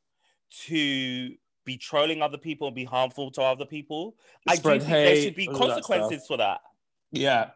to 0.67 1.35
be 1.65 1.77
trolling 1.77 2.23
other 2.23 2.39
people 2.39 2.67
and 2.69 2.77
be 2.77 2.85
harmful 2.85 3.31
to 3.31 3.43
other 3.43 3.65
people, 3.65 4.17
I 4.47 4.55
do 4.55 4.61
Spread 4.61 4.83
think 4.83 4.93
there 4.93 5.17
should 5.17 5.35
be 5.35 5.49
all 5.49 5.55
that 5.55 5.69
consequences 5.69 6.27
for 6.27 6.37
that. 6.37 6.61
Yeah. 7.13 7.51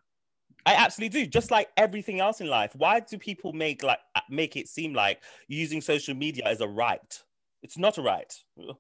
I 0.64 0.74
absolutely 0.74 1.20
do. 1.24 1.26
Just 1.28 1.50
like 1.50 1.68
everything 1.76 2.20
else 2.20 2.40
in 2.40 2.48
life. 2.48 2.72
Why 2.76 3.00
do 3.00 3.18
people 3.18 3.52
make 3.52 3.82
like 3.82 4.00
uh, 4.14 4.20
make 4.30 4.56
it 4.56 4.68
seem 4.68 4.92
like 4.94 5.22
using 5.48 5.80
social 5.80 6.14
media 6.14 6.48
is 6.50 6.60
a 6.60 6.66
right? 6.68 7.22
It's 7.62 7.78
not 7.78 7.98
a 7.98 8.02
right. 8.02 8.32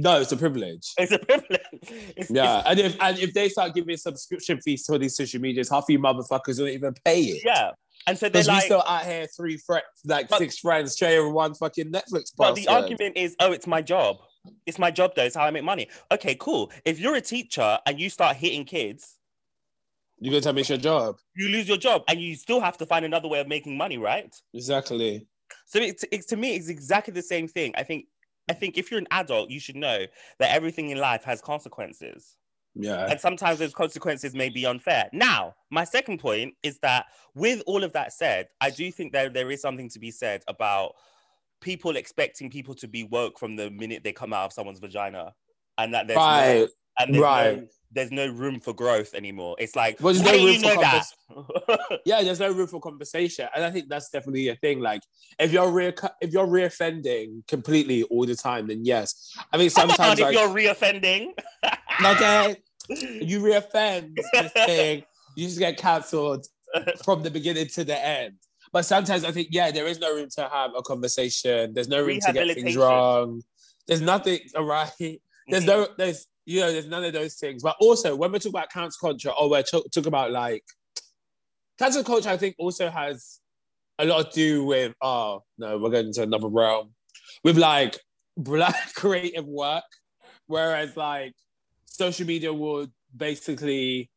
No, 0.00 0.20
it's 0.20 0.30
a 0.30 0.36
privilege. 0.36 0.92
It's 0.96 1.10
a 1.10 1.18
privilege. 1.18 1.58
It's, 2.16 2.30
Yeah, 2.30 2.62
and 2.66 2.78
if 2.78 2.96
and 3.02 3.18
if 3.18 3.34
they 3.34 3.48
start 3.48 3.74
giving 3.74 3.96
subscription 3.96 4.60
fees 4.60 4.84
to 4.84 4.96
these 4.96 5.16
social 5.16 5.40
medias, 5.40 5.68
half 5.68 5.82
of 5.86 5.90
you 5.90 5.98
motherfuckers 5.98 6.58
don't 6.58 6.68
even 6.68 6.94
pay 7.04 7.20
it. 7.22 7.42
yeah. 7.44 7.72
And 8.06 8.16
so 8.16 8.26
they're 8.26 8.42
Because 8.42 8.46
we 8.46 8.52
like, 8.54 8.62
still 8.62 8.84
out 8.86 9.04
here 9.06 9.26
three 9.36 9.56
friends, 9.56 9.82
like 10.04 10.28
But- 10.28 10.38
six 10.38 10.58
friends 10.58 10.96
sharing 10.96 11.32
one 11.34 11.52
fucking 11.54 11.90
Netflix. 11.90 12.26
but 12.36 12.54
the 12.54 12.68
argument 12.68 13.16
is, 13.16 13.34
oh, 13.40 13.50
it's 13.50 13.66
my 13.66 13.82
job. 13.82 14.18
It's 14.66 14.78
my 14.78 14.92
job 14.92 15.14
though. 15.16 15.24
It's 15.24 15.34
how 15.34 15.42
I 15.44 15.50
make 15.50 15.64
money. 15.64 15.88
Okay, 16.12 16.36
cool. 16.38 16.70
If 16.84 17.00
you're 17.00 17.16
a 17.16 17.20
teacher 17.20 17.80
and 17.84 17.98
you 17.98 18.08
start 18.08 18.36
hitting 18.36 18.64
kids, 18.66 19.17
you're 20.20 20.32
gonna 20.32 20.40
tell 20.40 20.52
me 20.52 20.60
it's 20.60 20.68
your 20.70 20.78
job. 20.78 21.16
you 21.36 21.48
lose 21.48 21.68
your 21.68 21.76
job 21.76 22.02
and 22.08 22.20
you 22.20 22.34
still 22.34 22.60
have 22.60 22.76
to 22.78 22.86
find 22.86 23.04
another 23.04 23.28
way 23.28 23.40
of 23.40 23.48
making 23.48 23.76
money, 23.76 23.98
right? 23.98 24.34
Exactly. 24.54 25.26
So 25.66 25.78
it's, 25.78 26.04
it's 26.12 26.26
to 26.26 26.36
me, 26.36 26.56
it's 26.56 26.68
exactly 26.68 27.12
the 27.14 27.22
same 27.22 27.48
thing. 27.48 27.72
I 27.76 27.82
think 27.82 28.06
I 28.50 28.54
think 28.54 28.78
if 28.78 28.90
you're 28.90 29.00
an 29.00 29.06
adult, 29.10 29.50
you 29.50 29.60
should 29.60 29.76
know 29.76 30.06
that 30.38 30.54
everything 30.54 30.88
in 30.90 30.98
life 30.98 31.22
has 31.24 31.40
consequences. 31.40 32.36
Yeah. 32.74 33.06
and 33.10 33.18
sometimes 33.20 33.58
those 33.58 33.74
consequences 33.74 34.34
may 34.34 34.50
be 34.50 34.64
unfair. 34.64 35.08
Now, 35.12 35.54
my 35.70 35.82
second 35.84 36.20
point 36.20 36.54
is 36.62 36.78
that 36.80 37.06
with 37.34 37.60
all 37.66 37.82
of 37.82 37.92
that 37.94 38.12
said, 38.12 38.46
I 38.60 38.70
do 38.70 38.92
think 38.92 39.12
that 39.14 39.34
there 39.34 39.50
is 39.50 39.60
something 39.60 39.88
to 39.90 39.98
be 39.98 40.12
said 40.12 40.42
about 40.46 40.92
people 41.60 41.96
expecting 41.96 42.50
people 42.50 42.74
to 42.76 42.86
be 42.86 43.02
woke 43.04 43.36
from 43.38 43.56
the 43.56 43.70
minute 43.70 44.04
they 44.04 44.12
come 44.12 44.32
out 44.32 44.44
of 44.46 44.52
someone's 44.52 44.78
vagina, 44.78 45.34
and 45.76 45.92
that 45.92 46.06
there's 46.06 46.16
no, 46.18 46.22
Right. 46.22 46.68
and 47.00 47.14
there's 47.14 47.22
right. 47.22 47.56
no, 47.62 47.66
there's 47.92 48.10
no 48.10 48.26
room 48.26 48.60
for 48.60 48.72
growth 48.72 49.14
anymore. 49.14 49.56
It's 49.58 49.74
like, 49.74 49.98
Well, 50.00 50.12
there's 50.12 50.24
no 50.24 50.32
room 50.32 50.54
you 50.54 50.60
for 50.60 50.74
know 50.74 50.80
that? 50.80 51.04
Yeah, 52.04 52.22
there's 52.22 52.40
no 52.40 52.52
room 52.52 52.66
for 52.66 52.80
conversation, 52.80 53.48
and 53.54 53.64
I 53.64 53.70
think 53.70 53.88
that's 53.88 54.10
definitely 54.10 54.48
a 54.48 54.56
thing. 54.56 54.80
Like, 54.80 55.02
if 55.38 55.52
you're 55.52 55.70
re 55.70 55.92
if 56.20 56.32
you're 56.32 56.46
reoffending 56.46 57.46
completely 57.46 58.02
all 58.04 58.26
the 58.26 58.34
time, 58.34 58.66
then 58.66 58.84
yes. 58.84 59.32
I 59.52 59.56
mean, 59.56 59.70
sometimes 59.80 60.20
if 60.20 60.32
you're 60.32 60.48
reoffending. 60.48 61.32
okay, 62.04 62.56
you 62.88 63.40
reoffend 63.40 64.16
this 64.32 64.52
thing, 64.52 65.04
you 65.36 65.46
just 65.46 65.58
get 65.58 65.76
cancelled 65.76 66.46
from 67.04 67.22
the 67.22 67.30
beginning 67.30 67.68
to 67.68 67.84
the 67.84 67.98
end. 67.98 68.34
But 68.72 68.84
sometimes 68.84 69.24
I 69.24 69.32
think, 69.32 69.48
yeah, 69.50 69.70
there 69.70 69.86
is 69.86 69.98
no 69.98 70.14
room 70.14 70.28
to 70.36 70.48
have 70.52 70.72
a 70.76 70.82
conversation. 70.82 71.72
There's 71.72 71.88
no 71.88 72.04
room 72.04 72.20
to 72.20 72.32
get 72.32 72.54
things 72.54 72.76
wrong. 72.76 73.42
There's 73.86 74.02
nothing 74.02 74.40
right. 74.54 75.20
There's 75.48 75.64
no, 75.64 75.84
mm-hmm. 75.84 75.92
there's 75.96 76.26
you 76.48 76.60
know, 76.60 76.72
there's 76.72 76.88
none 76.88 77.04
of 77.04 77.12
those 77.12 77.34
things. 77.34 77.62
But 77.62 77.76
also, 77.78 78.16
when 78.16 78.32
we 78.32 78.38
talk 78.38 78.48
about 78.50 78.72
cancel 78.72 79.10
culture, 79.10 79.30
or 79.38 79.50
we're 79.50 79.62
talk, 79.62 79.84
talk 79.90 80.06
about 80.06 80.30
like 80.30 80.64
cancel 81.78 82.02
culture, 82.02 82.30
I 82.30 82.38
think 82.38 82.56
also 82.58 82.88
has 82.88 83.40
a 83.98 84.06
lot 84.06 84.30
to 84.30 84.34
do 84.34 84.64
with. 84.64 84.94
Oh 85.02 85.42
no, 85.58 85.76
we're 85.76 85.90
going 85.90 86.06
into 86.06 86.22
another 86.22 86.48
realm 86.48 86.94
with 87.44 87.58
like 87.58 87.98
black 88.38 88.94
creative 88.94 89.44
work, 89.44 89.84
whereas 90.46 90.96
like 90.96 91.34
social 91.84 92.26
media 92.26 92.50
would 92.50 92.90
basically 93.14 94.10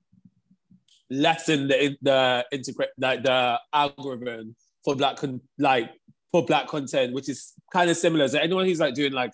lessen 1.10 1.68
the 1.68 1.98
the 2.02 2.46
integrate 2.54 2.92
like 2.98 3.24
the 3.24 3.60
algorithm 3.74 4.56
for 4.86 4.96
black 4.96 5.18
con- 5.18 5.42
like 5.58 5.92
for 6.32 6.46
black 6.46 6.68
content, 6.68 7.14
which 7.14 7.28
is 7.28 7.52
kind 7.74 7.90
of 7.90 7.98
similar. 7.98 8.30
So 8.30 8.40
anyone 8.40 8.64
who's 8.64 8.80
like 8.80 8.94
doing 8.94 9.12
like 9.12 9.34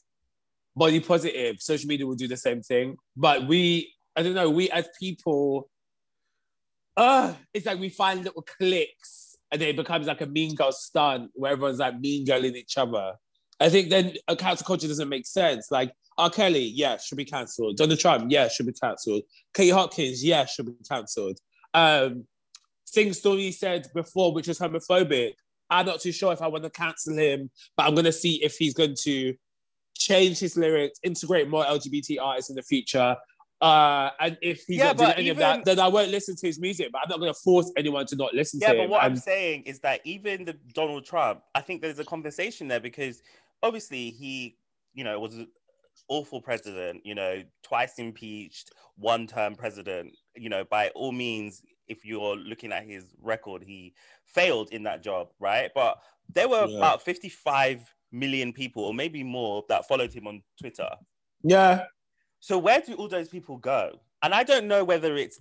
body 0.77 0.99
positive, 0.99 1.57
social 1.59 1.87
media 1.87 2.05
will 2.05 2.15
do 2.15 2.27
the 2.27 2.37
same 2.37 2.61
thing. 2.61 2.97
But 3.15 3.47
we, 3.47 3.93
I 4.15 4.23
don't 4.23 4.35
know, 4.35 4.49
we 4.49 4.69
as 4.69 4.87
people, 4.99 5.69
uh, 6.95 7.33
it's 7.53 7.65
like 7.65 7.79
we 7.79 7.89
find 7.89 8.23
little 8.23 8.43
clicks 8.43 9.37
and 9.51 9.61
then 9.61 9.69
it 9.69 9.75
becomes 9.75 10.07
like 10.07 10.21
a 10.21 10.25
mean 10.25 10.55
girl 10.55 10.71
stunt 10.71 11.31
where 11.33 11.51
everyone's 11.51 11.79
like 11.79 11.99
mean 11.99 12.25
girling 12.25 12.55
each 12.55 12.77
other. 12.77 13.13
I 13.59 13.69
think 13.69 13.89
then 13.89 14.13
a 14.27 14.35
cancel 14.35 14.65
culture 14.65 14.87
doesn't 14.87 15.09
make 15.09 15.25
sense. 15.25 15.71
Like 15.71 15.91
R. 16.17 16.29
Kelly, 16.29 16.71
yeah, 16.75 16.97
should 16.97 17.17
be 17.17 17.25
cancelled. 17.25 17.77
Donald 17.77 17.99
Trump, 17.99 18.25
yeah, 18.29 18.47
should 18.47 18.65
be 18.65 18.73
cancelled. 18.73 19.23
Kate 19.53 19.69
Hopkins, 19.69 20.23
yeah, 20.23 20.45
should 20.45 20.67
be 20.67 20.73
cancelled. 20.87 21.39
Um, 21.73 22.25
things 22.89 23.21
Stormzy 23.21 23.53
said 23.53 23.87
before, 23.93 24.33
which 24.33 24.47
was 24.47 24.59
homophobic. 24.59 25.33
I'm 25.69 25.85
not 25.85 26.01
too 26.01 26.11
sure 26.11 26.33
if 26.33 26.41
I 26.41 26.47
want 26.47 26.63
to 26.63 26.69
cancel 26.69 27.17
him, 27.17 27.49
but 27.75 27.85
I'm 27.85 27.93
going 27.93 28.05
to 28.05 28.11
see 28.11 28.43
if 28.43 28.55
he's 28.57 28.73
going 28.73 28.95
to 29.03 29.35
change 29.97 30.39
his 30.39 30.57
lyrics, 30.57 30.99
integrate 31.03 31.49
more 31.49 31.63
LGBT 31.65 32.17
artists 32.21 32.49
in 32.49 32.55
the 32.55 32.63
future. 32.63 33.15
Uh, 33.60 34.12
and 34.19 34.38
if 34.41 34.63
he's 34.67 34.77
Yeah, 34.77 34.88
not 34.89 34.97
doing 34.97 35.10
but 35.10 35.17
any 35.17 35.29
of 35.29 35.38
that, 35.38 35.65
then 35.65 35.79
I 35.79 35.88
won't 35.88 36.12
listen 36.12 36.36
to 36.36 36.47
his 36.47 36.60
music. 36.60 36.89
But 36.91 37.01
I'm 37.03 37.10
not 37.10 37.19
going 37.19 37.33
to 37.33 37.39
force 37.43 37.71
anyone 37.75 38.05
to 38.07 38.15
not 38.15 38.33
listen 38.33 38.60
Yeah, 38.60 38.71
to 38.71 38.77
but 38.77 38.83
him. 38.83 38.89
what 38.91 39.03
I'm 39.03 39.15
saying 39.15 39.63
is 39.63 39.79
that 39.79 40.01
even 40.03 40.45
the 40.45 40.53
Donald 40.73 41.05
Trump, 41.05 41.41
I 41.55 41.62
think 41.62 41.81
there's 41.81 41.99
a 41.99 42.05
conversation 42.05 42.67
there 42.67 42.79
because 42.79 43.21
obviously 43.63 44.12
he, 44.12 44.57
you 44.93 45.03
know, 45.03 45.19
was 45.19 45.36
an 45.36 45.47
awful 46.07 46.39
president, 46.41 47.01
you 47.03 47.15
know, 47.15 47.41
twice 47.63 47.97
impeached, 47.97 48.73
one 48.95 49.25
term 49.27 49.55
president, 49.55 50.13
you 50.36 50.49
know, 50.49 50.63
by 50.63 50.89
all 50.89 51.12
means, 51.12 51.63
if 51.88 52.05
you're 52.05 52.36
looking 52.36 52.71
at 52.71 52.86
his 52.86 53.15
record, 53.21 53.63
he 53.63 53.93
failed 54.25 54.69
in 54.71 54.83
that 54.83 55.01
job, 55.01 55.29
right? 55.39 55.71
But 55.73 55.99
there 56.33 56.49
were 56.49 56.67
Yeah. 56.69 56.77
about 56.77 57.01
55 57.01 57.93
million 58.11 58.53
people, 58.53 58.83
or 58.83 58.93
maybe 58.93 59.23
more, 59.23 59.63
that 59.69 59.87
followed 59.87 60.13
him 60.13 60.27
on 60.27 60.41
Twitter. 60.59 60.89
yeah, 61.43 61.85
So 62.39 62.57
where 62.57 62.81
do 62.81 62.93
all 62.93 63.07
those 63.07 63.29
people 63.29 63.57
go? 63.57 63.99
And 64.21 64.33
I 64.33 64.43
don't 64.43 64.67
know 64.67 64.83
whether 64.83 65.15
it's 65.15 65.39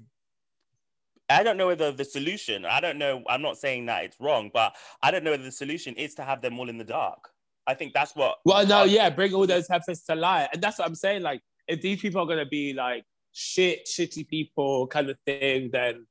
I 1.29 1.43
don't 1.43 1.57
know 1.57 1.67
whether 1.67 1.91
the 1.91 2.05
solution, 2.05 2.65
I 2.65 2.81
don't 2.81 2.99
know, 2.99 3.25
I'm 3.29 3.43
not 3.43 3.59
saying 3.59 3.87
that 3.87 4.05
it's 4.05 4.17
wrong, 4.21 4.51
but 4.53 4.77
I 5.03 5.11
don't 5.11 5.25
know 5.25 5.33
whether 5.33 5.43
the 5.43 5.53
solution 5.53 5.95
is 5.95 6.15
to 6.15 6.23
have 6.23 6.41
them 6.41 6.59
all 6.59 6.69
in 6.69 6.79
the 6.79 6.85
dark. 6.85 7.19
I 7.67 7.75
think 7.75 7.95
that's 7.95 8.15
what 8.15 8.37
Well, 8.45 8.65
no, 8.67 8.85
yeah, 8.85 9.11
bring 9.11 9.35
all 9.35 9.47
those 9.47 9.67
heifers 9.67 10.03
to 10.03 10.15
light. 10.15 10.49
And 10.53 10.63
that's 10.63 10.79
what 10.79 10.87
I'm 10.87 10.95
saying. 10.95 11.23
Like, 11.23 11.41
if 11.67 11.81
these 11.81 12.01
people 12.01 12.21
are 12.21 12.27
going 12.27 12.39
to 12.39 12.47
be 12.47 12.73
like 12.73 13.05
shit, 13.33 13.87
shitty 13.87 14.29
people 14.29 14.87
kind 14.87 15.11
of 15.11 15.19
thing, 15.27 15.71
then, 15.73 16.07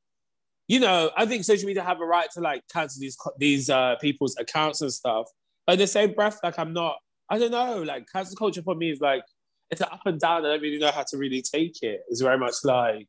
you 0.68 0.82
know, 0.82 1.12
I 1.16 1.26
think 1.26 1.46
social 1.46 1.68
media 1.68 1.84
have 1.84 2.02
a 2.02 2.06
right 2.06 2.30
to 2.32 2.42
like 2.42 2.64
cancel 2.72 3.00
these 3.00 3.18
these 3.38 3.70
uh, 3.70 3.96
people's 4.02 4.36
accounts 4.38 4.82
and 4.82 4.92
stuff. 4.92 5.28
But 5.66 5.74
in 5.74 5.80
the 5.80 5.88
same 5.88 6.14
breath, 6.14 6.40
like, 6.44 6.60
I'm 6.60 6.74
not, 6.74 6.98
I 7.30 7.38
don't 7.40 7.52
know, 7.52 7.82
like, 7.82 8.06
cancel 8.12 8.36
culture 8.36 8.62
for 8.62 8.76
me 8.76 8.92
is 8.92 9.02
like, 9.02 9.24
it's 9.72 9.82
an 9.82 9.88
up 9.92 10.02
and 10.06 10.20
down. 10.20 10.46
I 10.46 10.50
don't 10.50 10.62
really 10.62 10.78
know 10.78 10.92
how 10.92 11.04
to 11.04 11.18
really 11.18 11.42
take 11.42 11.82
it. 11.82 12.02
It's 12.10 12.22
very 12.22 12.38
much 12.38 12.54
like, 12.64 13.08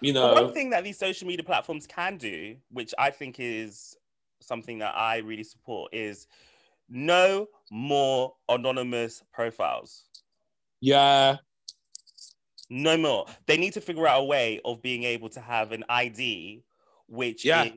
you 0.00 0.12
know, 0.12 0.32
one 0.32 0.52
thing 0.52 0.70
that 0.70 0.84
these 0.84 0.98
social 0.98 1.28
media 1.28 1.44
platforms 1.44 1.86
can 1.86 2.16
do, 2.16 2.56
which 2.70 2.92
I 2.98 3.10
think 3.10 3.38
is 3.38 3.96
something 4.40 4.78
that 4.78 4.94
I 4.96 5.18
really 5.18 5.44
support, 5.44 5.94
is 5.94 6.26
no 6.88 7.46
more 7.70 8.34
anonymous 8.48 9.22
profiles. 9.32 10.04
yeah, 10.80 11.36
No 12.70 12.96
more. 12.96 13.26
They 13.46 13.56
need 13.56 13.72
to 13.74 13.80
figure 13.80 14.06
out 14.06 14.20
a 14.20 14.24
way 14.24 14.60
of 14.64 14.82
being 14.82 15.04
able 15.04 15.28
to 15.30 15.40
have 15.40 15.72
an 15.72 15.84
ID, 15.88 16.62
which 17.06 17.44
Yeah. 17.44 17.64
is 17.64 17.72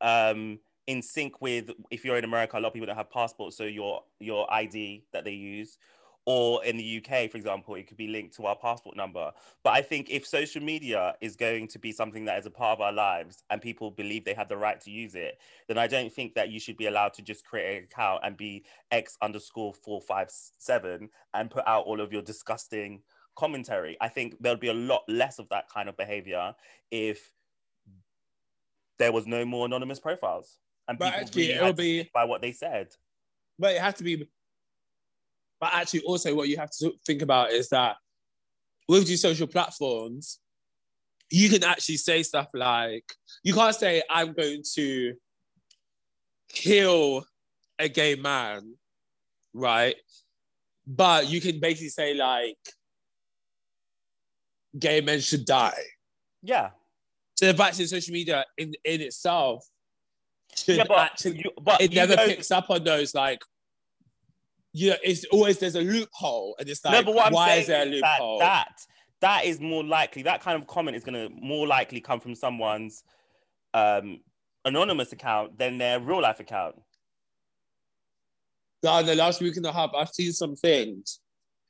um, 0.00 0.58
in 0.86 1.02
sync 1.02 1.40
with 1.40 1.70
if 1.90 2.04
you're 2.04 2.16
in 2.16 2.24
America, 2.24 2.58
a 2.58 2.60
lot 2.60 2.68
of 2.68 2.74
people 2.74 2.86
don't 2.86 2.96
have 2.96 3.10
passports, 3.10 3.56
so 3.56 3.64
your 3.64 4.02
your 4.20 4.52
ID 4.52 5.04
that 5.12 5.24
they 5.24 5.32
use, 5.32 5.78
or 6.24 6.64
in 6.64 6.76
the 6.76 6.98
UK, 6.98 7.30
for 7.30 7.36
example, 7.36 7.74
it 7.74 7.86
could 7.86 7.96
be 7.96 8.08
linked 8.08 8.34
to 8.36 8.46
our 8.46 8.56
passport 8.56 8.96
number. 8.96 9.32
But 9.64 9.70
I 9.70 9.82
think 9.82 10.08
if 10.10 10.26
social 10.26 10.62
media 10.62 11.14
is 11.20 11.36
going 11.36 11.68
to 11.68 11.78
be 11.78 11.92
something 11.92 12.24
that 12.26 12.38
is 12.38 12.46
a 12.46 12.50
part 12.50 12.78
of 12.78 12.80
our 12.80 12.92
lives 12.92 13.42
and 13.50 13.60
people 13.60 13.90
believe 13.90 14.24
they 14.24 14.34
have 14.34 14.48
the 14.48 14.56
right 14.56 14.80
to 14.82 14.90
use 14.90 15.14
it, 15.14 15.38
then 15.68 15.78
I 15.78 15.86
don't 15.86 16.12
think 16.12 16.34
that 16.34 16.50
you 16.50 16.60
should 16.60 16.76
be 16.76 16.86
allowed 16.86 17.14
to 17.14 17.22
just 17.22 17.44
create 17.44 17.78
an 17.78 17.84
account 17.84 18.20
and 18.24 18.36
be 18.36 18.64
X 18.90 19.16
underscore 19.22 19.74
four 19.74 20.00
five 20.00 20.28
seven 20.30 21.08
and 21.34 21.50
put 21.50 21.66
out 21.66 21.84
all 21.86 22.00
of 22.00 22.12
your 22.12 22.22
disgusting 22.22 23.02
commentary. 23.34 23.96
I 24.00 24.08
think 24.08 24.36
there'll 24.40 24.58
be 24.58 24.68
a 24.68 24.74
lot 24.74 25.02
less 25.08 25.38
of 25.38 25.48
that 25.48 25.68
kind 25.68 25.88
of 25.88 25.96
behavior 25.96 26.54
if 26.90 27.32
there 28.98 29.12
was 29.12 29.26
no 29.26 29.44
more 29.44 29.66
anonymous 29.66 29.98
profiles 29.98 30.58
and 30.88 30.98
But 30.98 31.14
actually, 31.14 31.48
really 31.48 31.54
it'll 31.54 31.72
be- 31.72 32.10
by 32.14 32.24
what 32.24 32.40
they 32.42 32.52
said. 32.52 32.88
but 33.58 33.74
it 33.74 33.80
has 33.80 33.94
to 33.94 34.04
be 34.04 34.28
But 35.60 35.74
actually, 35.74 36.00
also, 36.00 36.34
what 36.34 36.48
you 36.48 36.56
have 36.56 36.70
to 36.80 36.92
think 37.06 37.22
about 37.22 37.52
is 37.52 37.68
that 37.68 37.96
with 38.88 39.06
these 39.06 39.22
social 39.22 39.46
platforms, 39.46 40.40
you 41.30 41.48
can 41.48 41.62
actually 41.64 41.96
say 41.98 42.22
stuff 42.24 42.48
like, 42.52 43.04
you 43.44 43.54
can't 43.54 43.74
say, 43.74 44.02
I'm 44.10 44.32
going 44.32 44.62
to 44.74 45.14
kill 46.52 47.24
a 47.78 47.88
gay 47.88 48.16
man, 48.16 48.74
right? 49.54 49.94
But 50.86 51.28
you 51.30 51.40
can 51.40 51.60
basically 51.60 51.88
say, 51.90 52.12
like, 52.14 52.58
gay 54.78 55.00
men 55.00 55.20
should 55.20 55.44
die. 55.44 55.82
Yeah. 56.42 56.70
So 57.36 57.46
the 57.46 57.54
fact 57.54 57.78
that 57.78 57.86
social 57.88 58.12
media 58.12 58.44
in, 58.58 58.74
in 58.84 59.00
itself 59.00 59.64
should 60.54 60.76
Yeah, 60.76 60.84
but 60.86 60.98
actually 60.98 61.38
you, 61.38 61.50
but 61.60 61.80
it 61.80 61.92
never 61.92 62.16
know- 62.16 62.26
picks 62.26 62.50
up 62.50 62.70
on 62.70 62.84
those 62.84 63.14
like 63.14 63.42
yeah, 64.74 64.96
it's 65.02 65.24
always 65.26 65.58
there's 65.58 65.74
a 65.76 65.82
loophole, 65.82 66.56
and 66.58 66.66
it's 66.68 66.82
like, 66.84 66.94
no, 66.94 67.02
but 67.02 67.14
what 67.14 67.26
I'm 67.26 67.32
why 67.34 67.56
is 67.56 67.66
there 67.66 67.82
a 67.82 67.86
is 67.86 68.00
that, 68.00 68.20
loophole? 68.20 68.38
that 68.38 68.80
that 69.20 69.44
is 69.44 69.60
more 69.60 69.84
likely. 69.84 70.22
That 70.22 70.42
kind 70.42 70.60
of 70.60 70.66
comment 70.66 70.96
is 70.96 71.04
going 71.04 71.14
to 71.14 71.34
more 71.34 71.66
likely 71.66 72.00
come 72.00 72.20
from 72.20 72.34
someone's 72.34 73.04
um, 73.74 74.20
anonymous 74.64 75.12
account 75.12 75.58
than 75.58 75.78
their 75.78 76.00
real 76.00 76.22
life 76.22 76.40
account. 76.40 76.76
God, 78.82 79.00
in 79.00 79.06
the 79.06 79.14
last 79.14 79.40
week 79.40 79.56
and 79.56 79.66
a 79.66 79.72
half, 79.72 79.92
I've 79.96 80.08
seen 80.08 80.32
some 80.32 80.56
things. 80.56 81.20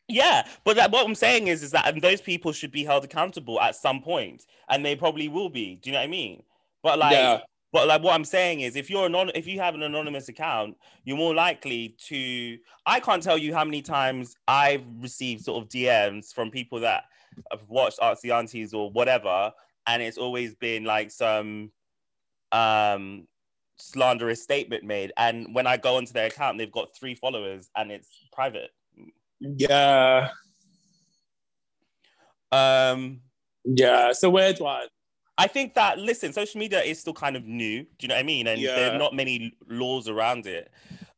Yeah, 0.09 0.47
but 0.65 0.77
that, 0.77 0.91
what 0.91 1.07
I'm 1.07 1.15
saying 1.15 1.49
is, 1.49 1.63
is 1.63 1.73
that 1.73 1.87
and 1.87 2.01
those 2.01 2.21
people 2.21 2.53
should 2.53 2.73
be 2.73 2.85
held 2.85 3.05
accountable 3.05 3.61
at 3.61 3.77
some 3.77 4.01
point, 4.01 4.45
and 4.69 4.85
they 4.85 4.97
probably 4.97 5.29
will 5.29 5.51
be. 5.51 5.77
Do 5.77 5.91
you 5.91 5.95
know 5.95 6.01
what 6.01 6.05
I 6.05 6.11
mean? 6.11 6.43
But 6.83 6.99
like, 6.99 7.13
yeah, 7.13 7.41
but 7.73 7.89
like, 7.89 8.03
what 8.03 8.15
I'm 8.15 8.25
saying 8.25 8.61
is, 8.61 8.77
if 8.77 8.91
you're 8.91 9.07
anon- 9.07 9.33
if 9.35 9.47
you 9.47 9.59
have 9.61 9.75
an 9.75 9.83
anonymous 9.83 10.29
account, 10.29 10.77
you're 11.05 11.17
more 11.17 11.35
likely 11.35 11.97
to. 12.09 12.59
I 12.87 13.01
can't 13.01 13.23
tell 13.23 13.39
you 13.39 13.55
how 13.55 13.65
many 13.65 13.81
times 13.83 14.37
I've 14.47 14.85
received 15.01 15.45
sort 15.45 15.63
of 15.63 15.69
DMs 15.71 16.35
from 16.35 16.51
people 16.51 16.81
that 16.81 17.05
have 17.51 17.63
watched 17.69 17.99
Artsy 18.01 18.31
Aunties 18.37 18.75
or 18.75 18.91
whatever, 18.91 19.53
and 19.87 20.03
it's 20.03 20.19
always 20.19 20.55
been 20.55 20.85
like 20.85 21.11
some 21.11 21.73
um 22.53 23.27
slanderous 23.77 24.43
statement 24.43 24.85
made. 24.85 25.13
And 25.17 25.55
when 25.55 25.67
I 25.67 25.77
go 25.79 25.97
onto 25.97 26.13
their 26.13 26.27
account, 26.27 26.59
they've 26.59 26.71
got 26.71 26.95
three 26.95 27.15
followers, 27.15 27.71
and 27.77 27.91
it's 27.91 28.09
private. 28.33 28.71
yeah, 29.41 30.29
Um, 32.53 33.23
yeah. 33.65 34.11
It's 34.11 34.23
a 34.23 34.31
weird 34.31 34.61
one. 34.61 34.89
I 35.43 35.47
think 35.49 35.75
that 35.75 35.99
listen, 35.99 36.33
social 36.33 36.59
media 36.59 36.81
is 36.83 37.01
still 37.01 37.15
kind 37.15 37.37
of 37.37 37.45
new. 37.45 37.83
Do 37.83 37.89
you 38.01 38.09
know 38.09 38.15
what 38.15 38.21
I 38.21 38.25
mean? 38.25 38.47
And 38.47 38.61
Yeah. 38.61 38.95
are 38.95 38.99
not 38.99 39.15
many 39.15 39.57
laws 39.69 40.09
around 40.09 40.47
it. 40.47 40.71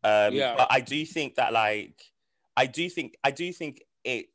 Um, 0.02 0.34
Yeah. 0.34 0.54
But 0.56 0.68
I 0.70 0.80
do 0.80 1.04
think 1.04 1.34
that, 1.36 1.52
like, 1.52 2.12
I 2.56 2.66
do 2.66 2.88
think 2.88 3.16
I 3.24 3.30
do 3.30 3.52
think 3.52 3.82
it 4.04 4.26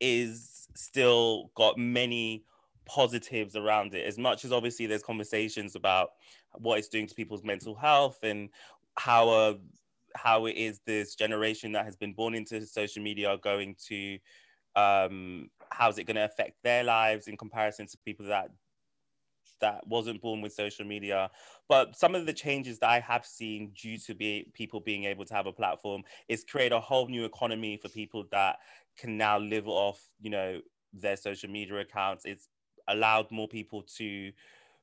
is 0.00 0.68
still 0.74 1.50
got 1.54 1.76
many 1.78 2.44
positives 2.86 3.54
around 3.56 3.94
it. 3.94 4.06
As 4.06 4.18
much 4.18 4.44
as 4.44 4.52
obviously 4.52 4.86
there's 4.86 5.02
conversations 5.02 5.76
about 5.76 6.12
what 6.54 6.78
it's 6.78 6.88
doing 6.88 7.06
to 7.06 7.14
people's 7.14 7.44
mental 7.44 7.74
health 7.74 8.18
and 8.22 8.48
how 8.96 9.28
uh, 9.28 9.54
how 10.16 10.46
it 10.46 10.56
is 10.56 10.80
this 10.86 11.14
generation 11.14 11.72
that 11.72 11.84
has 11.84 11.96
been 11.96 12.12
born 12.14 12.34
into 12.34 12.64
social 12.66 13.02
media 13.02 13.28
are 13.28 13.36
going 13.36 13.76
to 13.86 14.18
um 14.76 15.50
how's 15.70 15.98
it 15.98 16.04
going 16.04 16.16
to 16.16 16.24
affect 16.24 16.56
their 16.62 16.82
lives 16.84 17.28
in 17.28 17.36
comparison 17.36 17.86
to 17.86 17.98
people 18.04 18.26
that 18.26 18.50
that 19.60 19.86
wasn't 19.86 20.20
born 20.20 20.40
with 20.40 20.52
social 20.52 20.84
media 20.84 21.30
but 21.68 21.96
some 21.96 22.14
of 22.14 22.26
the 22.26 22.32
changes 22.32 22.78
that 22.78 22.88
i 22.90 23.00
have 23.00 23.24
seen 23.24 23.72
due 23.80 23.98
to 23.98 24.14
be 24.14 24.50
people 24.54 24.80
being 24.80 25.04
able 25.04 25.24
to 25.24 25.34
have 25.34 25.46
a 25.46 25.52
platform 25.52 26.02
is 26.28 26.44
create 26.44 26.72
a 26.72 26.80
whole 26.80 27.08
new 27.08 27.24
economy 27.24 27.76
for 27.76 27.88
people 27.88 28.24
that 28.30 28.58
can 28.96 29.16
now 29.16 29.38
live 29.38 29.68
off 29.68 30.00
you 30.20 30.30
know 30.30 30.60
their 30.92 31.16
social 31.16 31.50
media 31.50 31.76
accounts. 31.76 32.24
It's 32.24 32.48
allowed 32.88 33.30
more 33.30 33.48
people 33.48 33.82
to 33.96 34.32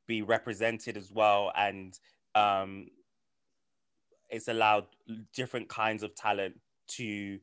be 0.08 0.22
represented 0.22 0.98
as 0.98 1.12
well 1.12 1.52
and 1.56 1.98
um 2.36 2.88
it's 4.30 4.48
allowed 4.48 4.86
different 5.34 5.68
kinds 5.68 6.04
of 6.04 6.14
talent 6.16 6.56
to 6.88 7.40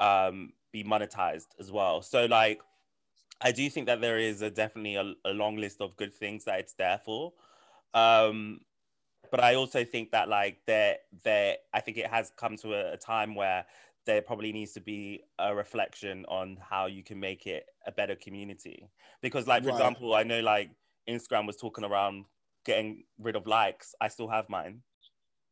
um 0.00 0.52
be 0.72 0.82
monetized 0.82 1.48
as 1.60 1.70
well. 1.70 2.02
So 2.02 2.24
like 2.26 2.60
I 3.42 3.52
do 3.52 3.68
think 3.68 3.86
that 3.86 4.00
there 4.00 4.18
is 4.18 4.42
a 4.42 4.50
definitely 4.50 4.96
a, 4.96 5.14
a 5.24 5.32
long 5.32 5.56
list 5.56 5.80
of 5.80 5.96
good 5.96 6.14
things 6.14 6.44
that 6.44 6.60
it's 6.60 6.74
there 6.74 7.00
for. 7.04 7.32
Um, 7.94 8.60
but 9.30 9.42
I 9.42 9.54
also 9.54 9.84
think 9.84 10.12
that 10.12 10.28
like 10.28 10.58
there 10.66 10.98
there 11.24 11.56
I 11.72 11.80
think 11.80 11.96
it 11.96 12.06
has 12.06 12.32
come 12.36 12.56
to 12.58 12.74
a, 12.74 12.92
a 12.92 12.96
time 12.96 13.34
where 13.34 13.64
there 14.04 14.20
probably 14.22 14.52
needs 14.52 14.72
to 14.72 14.80
be 14.80 15.22
a 15.38 15.54
reflection 15.54 16.24
on 16.26 16.58
how 16.60 16.86
you 16.86 17.02
can 17.02 17.20
make 17.20 17.46
it 17.46 17.66
a 17.86 17.92
better 17.92 18.16
community. 18.16 18.88
Because 19.22 19.46
like 19.46 19.62
for 19.62 19.70
Right. 19.70 19.76
example, 19.76 20.14
I 20.14 20.22
know 20.24 20.40
like 20.40 20.70
Instagram 21.08 21.46
was 21.46 21.56
talking 21.56 21.84
around 21.84 22.26
getting 22.64 23.04
rid 23.18 23.36
of 23.36 23.46
likes. 23.46 23.94
I 24.00 24.08
still 24.08 24.28
have 24.28 24.48
mine. 24.48 24.82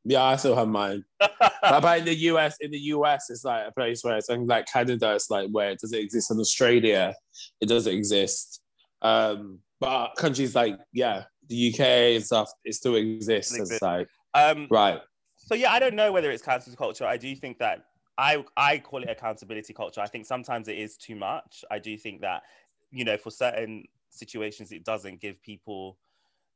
Yeah, 0.04 0.22
I 0.22 0.36
still 0.36 0.56
have 0.56 0.68
mine. 0.68 1.04
But 1.62 1.82
but 1.82 1.98
in 1.98 2.04
the 2.06 2.14
US, 2.14 2.56
in 2.60 2.70
the 2.70 2.78
US, 2.78 3.28
it's 3.28 3.44
like 3.44 3.68
a 3.68 3.72
place 3.72 4.02
where 4.02 4.16
it's 4.16 4.30
like 4.30 4.66
Canada, 4.66 5.14
it's 5.14 5.30
like 5.30 5.50
where 5.50 5.70
it 5.70 5.78
doesn't 5.78 5.98
exist. 5.98 6.30
In 6.30 6.38
Australia, 6.38 7.14
it 7.60 7.68
doesn't 7.68 7.92
exist. 7.92 8.62
Um, 9.02 9.60
but 9.78 10.14
countries 10.16 10.54
like 10.54 10.78
yeah, 10.92 11.24
the 11.48 11.72
UK 11.72 11.80
and 11.80 12.24
stuff, 12.24 12.50
it 12.64 12.74
still 12.74 12.96
exists. 12.96 13.58
It's 13.58 13.82
like 13.82 14.08
um, 14.34 14.68
right. 14.70 15.00
so 15.36 15.54
yeah, 15.54 15.70
I 15.70 15.78
don't 15.78 15.94
know 15.94 16.12
whether 16.12 16.30
it's 16.30 16.42
cancel 16.42 16.74
culture. 16.76 17.06
I 17.06 17.18
do 17.18 17.34
think 17.36 17.58
that 17.58 17.84
I 18.16 18.44
I 18.56 18.78
call 18.78 19.02
it 19.02 19.10
accountability 19.10 19.74
culture. 19.74 20.00
I 20.00 20.06
think 20.06 20.26
sometimes 20.26 20.68
it 20.68 20.78
is 20.78 20.96
too 20.96 21.16
much. 21.16 21.64
I 21.70 21.78
do 21.78 21.96
think 21.98 22.22
that 22.22 22.42
you 22.90 23.04
know 23.04 23.16
for 23.16 23.30
certain 23.30 23.84
situations 24.10 24.72
it 24.72 24.84
doesn't 24.84 25.20
give 25.20 25.40
people 25.42 25.98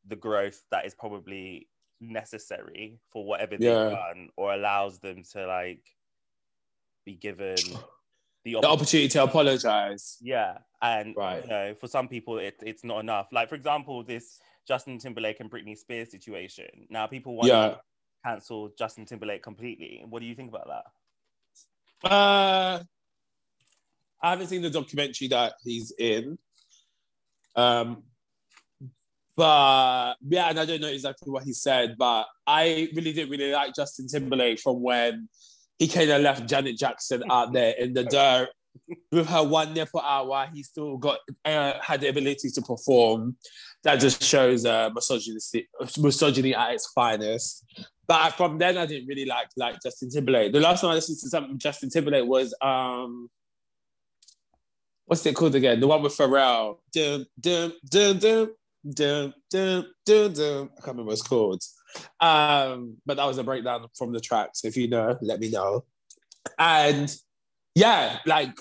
the 0.07 0.17
growth 0.17 0.63
that 0.71 0.85
is 0.85 0.95
probably 0.95 1.69
necessary 2.11 2.99
for 3.11 3.25
whatever 3.25 3.53
they've 3.57 3.69
Yeah. 3.71 3.91
done 3.91 4.29
or 4.37 4.53
allows 4.55 4.99
them 5.01 5.23
to 5.33 5.47
like 5.47 5.83
be 7.05 7.15
given 7.15 7.57
the 8.45 8.53
The 8.53 8.57
opportunity. 8.57 9.09
to 9.09 9.23
apologize. 9.25 10.19
Yeah, 10.21 10.59
and 10.83 11.15
Right. 11.17 11.43
you 11.43 11.49
know, 11.49 11.75
for 11.75 11.87
some 11.89 12.09
people, 12.09 12.39
it, 12.39 12.57
it's 12.63 12.85
not 12.85 13.01
enough. 13.01 13.29
Like 13.33 13.49
for 13.49 13.55
example, 13.55 14.03
this 14.05 14.41
Justin 14.67 14.99
Timberlake 14.99 15.41
and 15.41 15.51
Britney 15.51 15.77
Spears 15.77 16.11
situation. 16.11 16.87
Now 16.91 17.07
people 17.07 17.35
want 17.37 17.49
Yeah. 17.49 17.69
to 17.71 17.81
cancel 18.25 18.71
Justin 18.79 19.05
Timberlake 19.07 19.43
completely. 19.43 20.03
What 20.09 20.21
do 20.21 20.27
you 20.27 20.35
think 20.35 20.49
about 20.49 20.67
that? 20.69 22.11
Uh, 22.11 22.83
I 24.23 24.31
haven't 24.31 24.47
seen 24.49 24.63
the 24.63 24.71
documentary 24.71 25.29
that 25.29 25.55
he's 25.63 25.91
in. 25.99 26.39
Um, 27.57 28.03
but 29.37 30.15
yeah, 30.29 30.51
and 30.51 30.61
I 30.61 30.65
don't 30.65 30.81
know 30.81 30.89
exactly 30.89 31.31
what 31.31 31.45
he 31.45 31.53
said, 31.53 31.97
but 31.99 32.27
I 32.47 32.89
really 32.95 33.13
didn't 33.13 33.31
really 33.31 33.53
like 33.53 33.75
Justin 33.75 34.07
Timberlake 34.07 34.61
from 34.61 34.81
when 34.83 35.29
he 35.79 35.89
kind 35.89 36.11
of 36.11 36.23
left 36.23 36.49
Janet 36.49 36.79
Jackson 36.79 37.23
out 37.31 37.53
there 37.53 37.75
in 37.79 37.95
the 37.95 38.05
dirt 38.05 38.49
with 39.13 39.29
her 39.29 39.43
one 39.43 39.75
nipple 39.75 40.01
out 40.01 40.29
while 40.29 40.47
he 40.47 40.63
still 40.63 40.97
got 40.97 41.19
uh, 41.45 41.75
had 41.81 42.01
the 42.01 42.09
ability 42.09 42.51
to 42.51 42.63
perform. 42.63 43.37
That 43.83 44.01
just 44.01 44.23
shows 44.23 44.65
uh, 44.65 44.91
misogyny, 44.95 45.39
misogyny 45.99 46.55
at 46.55 46.73
its 46.73 46.91
finest. 46.95 47.65
But 48.07 48.31
from 48.31 48.59
then, 48.59 48.79
I 48.79 48.87
didn't 48.87 49.09
really 49.09 49.25
like 49.25 49.49
like 49.57 49.77
Justin 49.83 50.11
Timberlake. 50.11 50.53
The 50.53 50.61
last 50.61 50.81
time 50.81 50.91
I 50.91 50.95
listened 50.95 51.19
to 51.21 51.29
something 51.29 51.59
Justin 51.59 51.91
Timberlake 51.91 52.27
was 52.27 52.55
um, 52.63 53.29
what's 55.07 55.25
it 55.27 55.35
called 55.35 55.55
again? 55.55 55.81
The 55.81 55.89
one 55.89 56.03
with 56.03 56.17
Pharrell. 56.17 56.79
Dum 56.93 57.27
dum 57.41 57.73
dum 57.91 58.19
dum 58.19 58.51
dum 58.93 59.33
dum 59.51 59.87
dum 60.05 60.33
dum. 60.33 60.71
I 60.73 60.81
can't 60.81 60.87
remember 60.89 61.05
what 61.05 61.13
it's 61.15 61.23
called. 61.23 61.63
Um, 62.21 62.97
but 63.07 63.17
that 63.17 63.25
was 63.27 63.39
a 63.39 63.45
breakdown 63.45 63.87
from 63.97 64.13
the 64.13 64.21
track. 64.21 64.51
So 64.55 64.69
if 64.69 64.77
you 64.77 64.89
know, 64.89 65.17
let 65.23 65.41
me 65.41 65.51
know. 65.51 65.85
And 66.59 67.15
yeah, 67.75 68.19
like 68.27 68.57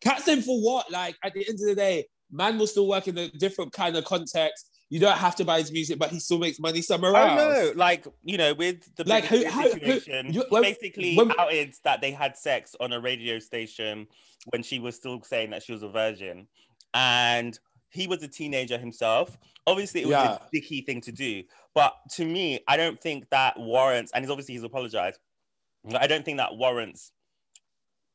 cats 0.00 0.28
in 0.28 0.42
for 0.42 0.60
what? 0.60 0.90
Like 0.90 1.16
at 1.24 1.34
the 1.34 1.40
end 1.48 1.58
of 1.60 1.66
the 1.66 1.74
day, 1.74 2.06
man 2.30 2.58
will 2.58 2.66
still 2.66 2.88
work 2.88 3.08
in 3.08 3.18
a 3.18 3.28
different 3.28 3.72
kind 3.72 3.96
of 3.96 4.04
context. 4.04 4.66
You 4.88 4.98
don't 4.98 5.16
have 5.18 5.36
to 5.36 5.44
buy 5.44 5.60
his 5.60 5.70
music, 5.70 6.00
but 6.00 6.10
he 6.10 6.18
still 6.18 6.38
makes 6.38 6.58
money 6.58 6.82
somewhere 6.82 7.14
I 7.14 7.28
else. 7.38 7.38
know, 7.38 7.72
like 7.76 8.06
you 8.24 8.36
know, 8.38 8.54
with 8.54 8.92
the 8.96 9.04
Like, 9.04 9.24
who- 9.24 9.44
who- 9.44 10.00
you- 10.32 10.44
when- 10.48 10.62
basically 10.62 11.14
when- 11.14 11.30
outed 11.38 11.74
that 11.84 12.00
they 12.00 12.10
had 12.10 12.36
sex 12.36 12.74
on 12.80 12.92
a 12.92 13.00
radio 13.00 13.38
station 13.38 14.08
when 14.46 14.64
she 14.64 14.80
was 14.80 14.96
still 14.96 15.22
saying 15.22 15.50
that 15.50 15.62
she 15.62 15.70
was 15.72 15.84
a 15.84 15.88
virgin, 15.88 16.48
and 16.94 17.56
he 17.90 18.06
was 18.06 18.22
a 18.22 18.28
teenager 18.28 18.78
himself. 18.78 19.36
Obviously, 19.66 20.02
it 20.02 20.06
was 20.06 20.12
Yeah. 20.12 20.34
a 20.34 20.38
dicky 20.52 20.80
thing 20.82 21.00
to 21.02 21.12
do, 21.12 21.42
but 21.74 21.94
to 22.12 22.24
me, 22.24 22.60
I 22.68 22.76
don't 22.76 23.00
think 23.00 23.28
that 23.30 23.58
warrants. 23.58 24.12
And 24.12 24.24
he's 24.24 24.30
obviously 24.30 24.54
he's 24.54 24.64
apologized. 24.64 25.18
I 25.94 26.06
don't 26.06 26.24
think 26.24 26.38
that 26.38 26.56
warrants 26.56 27.12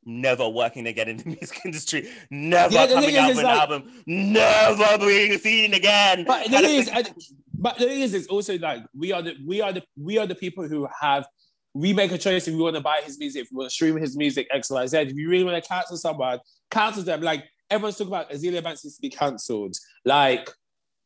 never 0.08 0.48
working 0.48 0.86
again 0.88 1.08
in 1.10 1.18
the 1.18 1.26
music 1.26 1.60
industry, 1.66 2.10
never 2.30 2.74
Yeah, 2.74 2.88
coming 2.88 3.16
out 3.18 3.30
with 3.30 3.40
an 3.40 3.44
like- 3.46 3.60
album, 3.60 4.04
never 4.06 4.98
being 5.00 5.38
seen 5.40 5.74
again. 5.74 6.26
But 6.26 6.50
the 6.50 6.60
thing 6.60 6.76
is, 6.80 6.88
and- 6.90 7.14
but 7.58 7.78
the 7.78 7.86
thing 7.86 8.02
is, 8.02 8.14
it's 8.14 8.28
also 8.28 8.58
like 8.60 8.84
we 8.96 9.12
are 9.12 9.22
the 9.22 9.36
we 9.46 9.62
are 9.62 9.74
the 9.74 9.84
we 10.00 10.18
are 10.18 10.28
the 10.28 10.36
people 10.36 10.68
who 10.68 10.88
have 11.02 11.26
we 11.74 11.92
make 11.92 12.12
a 12.12 12.18
choice 12.18 12.48
if 12.48 12.54
we 12.54 12.62
want 12.62 12.76
to 12.76 12.82
buy 12.82 13.02
his 13.04 13.18
music, 13.20 13.44
if 13.44 13.48
we 13.52 13.58
want 13.58 13.70
to 13.70 13.74
stream 13.74 13.98
his 13.98 14.16
music, 14.16 14.48
X, 14.52 14.70
Y, 14.70 14.86
Z. 14.88 14.98
If 15.00 15.14
you 15.16 15.30
really 15.30 15.44
want 15.44 15.62
to 15.62 15.68
cancel 15.68 15.98
someone, 15.98 16.40
cancel 16.72 17.04
them. 17.04 17.22
Like 17.22 17.44
everyone's 17.76 17.98
talking 17.98 18.14
about 18.14 18.30
Azealia 18.32 18.64
Banks 18.64 18.84
needs 18.84 18.96
to 18.96 19.02
be 19.02 19.10
cancelled. 19.10 19.76
Like 20.04 20.50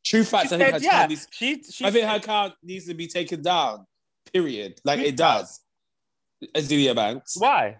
true 0.06 0.24
facts, 0.24 0.50
She 0.50 0.56
I 0.56 0.58
think 0.60 0.72
her 0.74 0.80
said, 0.80 0.84
yeah, 0.86 0.90
account 0.92 1.10
needs, 1.10 1.28
she, 1.32 1.64
she 1.72 1.86
I 1.86 1.92
think 1.92 2.04
said- 2.04 2.10
her 2.12 2.18
account 2.18 2.54
needs 2.64 2.86
to 2.88 2.94
be 2.94 3.08
taken 3.08 3.42
down. 3.42 3.86
Period. 4.34 4.80
Like 4.86 5.00
it 5.00 5.18
does. 5.18 5.60
Azealia 6.56 6.96
Banks. 6.96 7.36
why? 7.38 7.78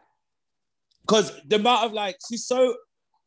Because 1.02 1.32
the 1.48 1.56
amount 1.56 1.86
of 1.86 1.94
like 1.94 2.18
she's 2.28 2.46
so 2.46 2.76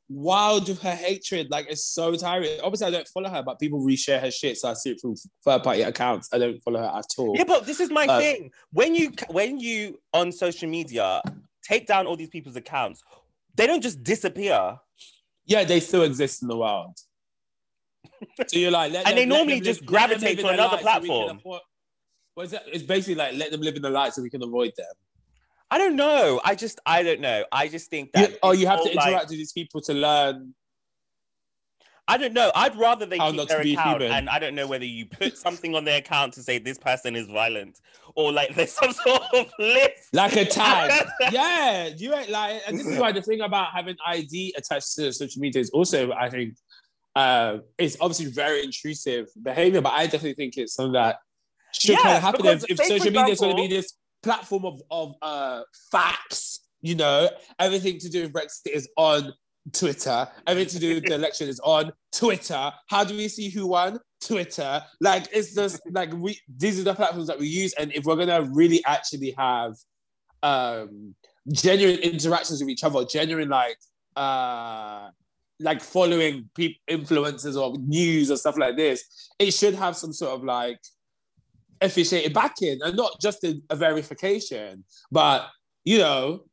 wild 0.09 0.69
with 0.69 0.81
her 0.83 0.95
hatred, 0.95 1.49
like 1.51 1.67
it's 1.71 1.85
so 1.87 2.15
tiring. 2.15 2.61
Obviously, 2.63 2.87
I 2.87 2.91
don't 2.91 3.09
follow 3.09 3.31
her, 3.31 3.43
but 3.43 3.59
people 3.59 3.81
reshare 3.81 4.21
her 4.21 4.31
shit, 4.31 4.59
so 4.59 4.69
I 4.71 4.75
see 4.75 4.91
it 4.91 5.01
from 5.01 5.15
third 5.45 5.63
party 5.63 5.83
accounts. 5.83 6.29
I 6.33 6.39
don't 6.39 6.61
follow 6.63 6.79
her 6.81 6.93
at 6.99 7.07
all. 7.19 7.35
Yeah, 7.37 7.45
but 7.45 7.65
this 7.67 7.81
is 7.81 7.91
my 7.91 8.07
Uh, 8.07 8.19
thing. 8.19 8.51
When 8.73 8.95
you 8.95 9.13
when 9.31 9.59
you 9.59 10.01
on 10.13 10.31
social 10.33 10.69
media 10.69 11.23
take 11.65 11.87
down 11.87 12.07
all 12.07 12.17
these 12.17 12.29
people's 12.29 12.57
accounts, 12.57 13.03
they 13.57 13.67
don't 13.67 13.83
just 13.83 14.03
disappear. 14.05 14.77
Yeah, 15.47 15.65
they 15.65 15.81
still 15.81 16.03
exist 16.03 16.43
in 16.43 16.49
the 16.49 16.57
world. 16.57 16.97
So 18.47 18.59
you're 18.59 18.71
like, 18.71 18.93
let 18.93 19.01
And 19.07 19.17
them- 19.17 19.17
they 19.17 19.27
normally 19.27 19.61
just 19.61 19.81
live- 19.81 19.89
gravitate 19.89 20.39
to 20.41 20.49
another 20.49 20.83
lives 20.83 20.85
so 20.85 21.01
we 21.01 21.09
can 21.09 21.09
platform. 21.09 21.37
afford- 21.39 21.61
What 22.35 22.45
is 22.45 22.51
that? 22.53 22.63
It's 22.73 22.85
basically 22.85 23.17
like 23.17 23.35
let 23.35 23.51
them 23.51 23.61
live 23.61 23.77
in 23.77 23.83
the 23.83 23.91
light 23.91 24.15
so 24.15 24.23
we 24.23 24.31
can 24.31 24.43
avoid 24.43 24.73
them. 24.77 24.87
I 25.71 25.79
don't 25.79 25.97
know. 25.97 26.41
I 26.45 26.55
just 26.55 26.81
I 26.87 27.03
don't 27.03 27.21
know. 27.21 27.45
I 27.51 27.67
just 27.69 27.89
think 27.91 28.11
You, 28.15 28.27
that 28.27 28.39
oh, 28.43 28.53
you 28.53 28.67
have 28.67 28.79
to 28.83 28.89
whole, 28.89 28.95
like- 28.97 29.07
interact 29.09 29.29
with 29.31 29.39
these 29.39 29.53
people 29.53 29.81
to 29.83 29.95
learn. 29.95 30.55
I 32.09 32.19
don't 32.19 32.35
know. 32.35 32.51
I'd 32.55 32.75
rather 32.77 33.07
they 33.07 33.17
How 33.17 33.31
keep 33.33 33.49
their 33.49 33.61
account, 33.61 34.03
and 34.03 34.29
I 34.29 34.39
don't 34.41 34.55
know 34.57 34.67
whether 34.67 34.85
you 34.85 35.07
put 35.07 35.39
something 35.39 35.75
on 35.75 35.85
their 35.85 35.99
account 35.99 36.35
to 36.35 36.43
say 36.43 36.59
this 36.59 36.77
person 36.77 37.15
is 37.17 37.29
violent, 37.29 37.81
or 38.15 38.33
like 38.33 38.55
there's 38.55 38.73
some 38.73 38.93
sort 38.93 39.23
of 39.35 39.53
list. 39.59 40.09
Like 40.13 40.37
a 40.37 40.45
tag. 40.45 41.07
yeah, 41.33 41.89
you 41.97 42.15
ain't 42.15 42.31
like, 42.31 42.63
and 42.67 42.79
this 42.79 42.87
is 42.87 42.99
why 42.99 43.13
the 43.13 43.23
thing 43.23 43.41
about 43.41 43.69
having 43.75 43.97
ID 44.07 44.55
attached 44.57 44.95
to 44.97 45.13
social 45.13 45.41
media 45.41 45.61
is 45.61 45.71
also, 45.71 46.13
I 46.13 46.29
think, 46.31 46.55
uh, 47.15 47.59
it's 47.79 47.97
obviously 48.01 48.27
very 48.27 48.65
intrusive 48.65 49.29
behavior, 49.43 49.81
but 49.81 49.93
I 49.93 50.05
definitely 50.05 50.35
think 50.35 50.57
it's 50.57 50.75
something 50.75 50.93
that 50.93 51.19
should 51.73 51.91
Yeah, 51.91 52.03
kind 52.03 52.17
of 52.17 52.23
happen 52.23 52.47
if, 52.47 52.65
if 52.71 52.79
social 52.79 53.07
media 53.07 53.29
is 53.29 53.41
going 53.41 53.57
to 53.57 53.63
be 53.63 53.69
this 53.69 53.95
platform 54.23 54.65
of, 54.65 54.83
of 54.91 55.15
uh, 55.21 55.63
facts, 55.91 56.61
you 56.81 56.95
know, 56.95 57.29
everything 57.59 57.99
to 57.99 58.09
do 58.09 58.23
with 58.23 58.33
Brexit 58.33 58.73
is 58.73 58.89
on 58.97 59.33
Twitter, 59.73 60.29
everything 60.47 60.75
to 60.75 60.79
do 60.81 60.95
with 60.95 61.05
the 61.05 61.15
election 61.15 61.49
is 61.49 61.61
on 61.61 61.93
Twitter. 62.11 62.73
How 62.89 63.05
do 63.05 63.17
we 63.17 63.29
see 63.29 63.49
who 63.49 63.69
won? 63.69 64.01
Twitter. 64.21 64.83
Like 65.01 65.29
it's 65.33 65.55
just 65.55 65.81
like 65.91 66.13
we 66.15 66.39
these 66.57 66.81
are 66.81 66.85
the 66.85 66.95
platforms 66.95 67.29
that 67.29 67.39
we 67.39 67.47
use, 67.47 67.73
and 67.75 67.93
if 67.93 68.05
we're 68.05 68.17
gonna 68.17 68.43
really 68.53 68.83
actually 68.85 69.35
have 69.39 69.75
um 70.43 71.15
genuine 71.53 71.99
interactions 72.01 72.61
with 72.61 72.71
each 72.71 72.85
other, 72.85 73.05
genuine 73.05 73.49
like 73.49 73.79
uh 74.17 75.09
like 75.61 75.81
following 75.81 76.49
people 76.55 76.81
influencers 76.91 77.61
or 77.61 77.77
news 77.79 78.31
or 78.31 78.37
stuff 78.37 78.59
like 78.59 78.77
this, 78.77 79.31
it 79.39 79.53
should 79.53 79.75
have 79.75 79.97
some 79.97 80.13
sort 80.13 80.33
of 80.33 80.45
like 80.45 80.81
officiated 81.81 82.33
backing 82.33 82.79
and 82.83 82.97
not 82.97 83.21
just 83.21 83.45
a, 83.45 83.61
a 83.71 83.77
verification, 83.77 84.85
but 85.11 85.49
you 85.85 85.99
know, 85.99 86.45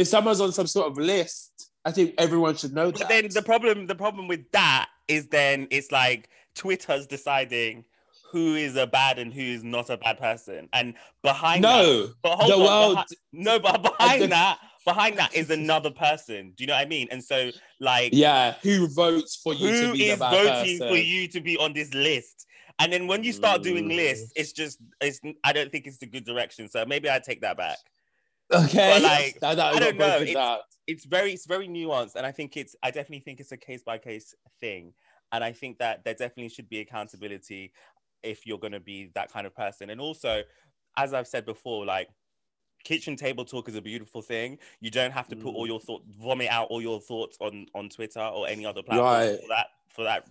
if 0.00 0.08
someone's 0.08 0.40
on 0.40 0.52
some 0.52 0.66
sort 0.66 0.88
of 0.90 0.98
list, 0.98 1.70
I 1.84 1.90
think 1.92 2.14
everyone 2.18 2.56
should 2.56 2.74
know 2.74 2.90
But 2.90 3.00
that. 3.00 3.08
then 3.08 3.28
the 3.32 3.42
problem 3.42 3.86
the 3.86 3.94
problem 3.94 4.28
with 4.28 4.50
that 4.52 4.88
is 5.08 5.28
then 5.28 5.66
it's 5.70 5.90
like 5.92 6.28
Twitter's 6.54 7.06
deciding 7.06 7.84
who 8.32 8.54
is 8.54 8.76
a 8.76 8.86
bad 8.86 9.18
and 9.18 9.32
who 9.32 9.40
is 9.42 9.64
not 9.64 9.90
a 9.90 9.96
bad 9.96 10.18
person, 10.18 10.68
and 10.72 10.94
behind 11.22 11.64
that, 11.64 11.82
no, 11.82 12.08
but 12.22 12.36
hold 12.36 12.50
the 12.50 12.54
on, 12.54 12.60
world. 12.94 12.96
behi- 12.98 13.16
no, 13.32 13.58
but 13.58 13.82
behind 13.98 14.22
the- 14.22 14.26
that, 14.28 14.58
behind 14.84 15.18
that 15.18 15.34
is 15.34 15.50
another 15.50 15.90
person. 15.90 16.52
Do 16.56 16.62
you 16.62 16.68
know 16.68 16.74
what 16.74 16.86
I 16.86 16.88
mean? 16.88 17.08
And 17.10 17.22
so, 17.24 17.50
like, 17.80 18.10
Yeah, 18.14 18.54
who 18.62 18.86
votes 18.86 19.34
for 19.42 19.52
you 19.52 19.86
to 19.86 19.92
be 19.92 20.06
is 20.10 20.18
the 20.18 20.20
bad 20.20 20.30
voting 20.30 20.78
person? 20.78 20.88
for 20.88 20.96
you 20.96 21.26
to 21.28 21.40
be 21.40 21.56
on 21.58 21.72
this 21.72 21.92
list? 21.92 22.46
And 22.78 22.92
then 22.92 23.08
when 23.08 23.24
you 23.24 23.32
start 23.32 23.62
doing 23.64 23.88
lists, 23.88 24.32
it's 24.36 24.52
just 24.52 24.78
it's 25.00 25.18
I 25.42 25.52
don't 25.52 25.70
think 25.72 25.86
it's 25.88 25.98
the 25.98 26.06
good 26.06 26.24
direction. 26.24 26.68
So 26.68 26.86
maybe 26.86 27.10
I 27.10 27.18
take 27.18 27.40
that 27.40 27.56
back. 27.56 27.78
Okay, 28.52 28.90
But, 28.94 29.02
like, 29.14 29.40
that 29.40 29.58
I 29.60 29.78
don't 29.78 29.96
know, 29.96 30.18
it's-. 30.20 30.64
It's 30.86 31.04
very 31.04 31.32
it's 31.32 31.46
very 31.46 31.68
nuanced, 31.68 32.16
and 32.16 32.26
I 32.26 32.32
think 32.32 32.56
it's 32.56 32.74
I 32.82 32.90
definitely 32.90 33.20
think 33.20 33.38
it's 33.38 33.52
a 33.52 33.56
case 33.56 33.82
by 33.84 33.96
case 33.98 34.34
thing. 34.60 34.92
And 35.30 35.44
I 35.44 35.52
think 35.52 35.78
that 35.78 36.02
there 36.02 36.14
definitely 36.14 36.48
should 36.48 36.68
be 36.68 36.80
accountability 36.80 37.72
if 38.24 38.44
you're 38.44 38.58
going 38.58 38.72
to 38.72 38.80
be 38.80 39.12
that 39.14 39.30
kind 39.32 39.46
of 39.46 39.54
person. 39.54 39.90
And 39.90 40.00
also, 40.00 40.42
as 40.96 41.14
I've 41.14 41.28
said 41.28 41.46
before, 41.46 41.84
like 41.86 42.08
kitchen 42.82 43.14
table 43.14 43.44
talk 43.44 43.68
is 43.68 43.76
a 43.76 43.80
beautiful 43.80 44.20
thing. 44.22 44.58
You 44.80 44.90
don't 44.90 45.12
have 45.12 45.28
to 45.28 45.36
put 45.36 45.52
Mm. 45.52 45.54
all 45.54 45.66
your 45.68 45.78
thought 45.78 46.02
vomit 46.08 46.48
out 46.50 46.68
all 46.70 46.82
your 46.82 47.00
thoughts 47.00 47.36
on 47.40 47.66
on 47.74 47.88
Twitter 47.88 48.20
or 48.20 48.48
any 48.48 48.66
other 48.66 48.82
platform 48.82 49.06
Right. 49.30 49.40
for 49.40 49.48
that 49.48 49.66
for 49.90 50.02
that 50.04 50.28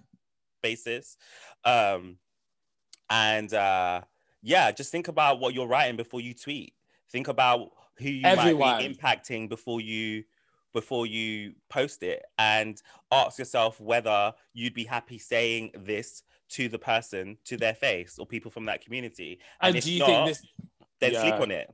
basis. 0.62 1.16
Um 1.64 2.18
and 3.10 3.54
uh 3.54 4.02
yeah, 4.42 4.72
just 4.72 4.92
think 4.92 5.08
about 5.08 5.40
what 5.40 5.54
you're 5.54 5.68
writing 5.68 5.96
before 5.96 6.20
you 6.22 6.34
tweet. 6.34 6.74
Think 7.12 7.28
about 7.30 7.72
who 8.00 8.10
you 8.10 8.22
Everyone. 8.26 8.60
might 8.60 8.88
be 8.88 8.94
impacting 8.94 9.50
before 9.50 9.82
you 9.82 10.24
before 10.74 11.08
you 11.08 11.54
post 11.70 12.04
it 12.04 12.24
and 12.38 12.82
ask 13.12 13.40
yourself 13.40 13.80
whether 13.82 14.32
you'd 14.54 14.74
be 14.74 14.84
happy 14.84 15.18
saying 15.18 15.72
this 15.74 16.24
to 16.50 16.70
the 16.70 16.78
person 16.78 17.38
to 17.46 17.58
their 17.58 17.74
face 17.74 18.18
or 18.20 18.26
people 18.26 18.52
from 18.52 18.66
that 18.66 18.84
community. 18.84 19.40
And, 19.62 19.70
And 19.70 19.78
if 19.78 19.84
do 19.86 19.92
you 19.92 20.00
not, 20.00 20.08
think 20.08 20.28
this? 20.28 20.46
then 21.00 21.12
sleep 21.12 21.34
yeah. 21.36 21.42
on 21.42 21.52
it. 21.52 21.74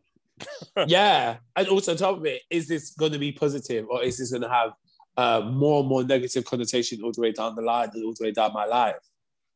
yeah, 0.87 1.37
and 1.55 1.67
also 1.67 1.91
on 1.91 1.97
top 1.97 2.17
of 2.17 2.25
it, 2.25 2.41
is 2.49 2.67
this 2.67 2.91
going 2.91 3.11
to 3.13 3.19
be 3.19 3.31
positive 3.31 3.85
or 3.89 4.03
is 4.03 4.17
this 4.17 4.31
going 4.31 4.41
to 4.43 4.49
have 4.49 4.71
uh, 5.17 5.41
more 5.41 5.79
and 5.79 5.89
more 5.89 6.03
negative 6.03 6.45
connotation 6.45 7.01
all 7.03 7.11
the 7.13 7.21
way 7.21 7.31
down 7.31 7.55
the 7.55 7.61
line 7.61 7.89
and 7.93 8.03
all 8.03 8.13
the 8.17 8.25
way 8.25 8.31
down 8.31 8.53
my 8.53 8.65
life? 8.65 8.95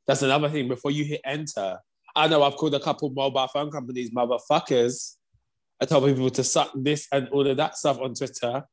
That's 0.08 0.22
another 0.22 0.50
thing. 0.50 0.68
Before 0.68 0.92
you 0.92 1.04
hit 1.04 1.22
enter, 1.26 1.80
I 2.16 2.28
know 2.28 2.44
I've 2.44 2.56
called 2.56 2.76
a 2.76 2.80
couple 2.80 3.10
mobile 3.10 3.48
phone 3.48 3.70
companies 3.72 4.12
motherfuckers. 4.12 5.16
I 5.82 5.86
told 5.86 6.06
people 6.06 6.30
to 6.30 6.44
suck 6.44 6.72
this 6.76 7.08
and 7.12 7.30
all 7.30 7.48
of 7.48 7.58
that 7.58 7.78
stuff 7.78 8.00
on 8.00 8.14
Twitter. 8.14 8.64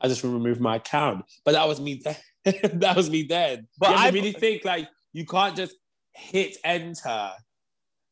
I 0.00 0.08
just 0.08 0.22
removed 0.24 0.60
my 0.60 0.76
account, 0.76 1.24
but 1.44 1.52
that 1.52 1.66
was 1.66 1.80
me. 1.80 2.02
Then. 2.04 2.16
that 2.80 2.96
was 2.96 3.08
me 3.08 3.22
then. 3.22 3.68
But 3.78 3.90
I've- 3.90 4.18
really 4.18 4.32
think 4.32 4.64
like 4.64 4.88
you 5.12 5.24
can't 5.26 5.56
just 5.56 5.76
hit 6.14 6.56
enter 6.64 7.30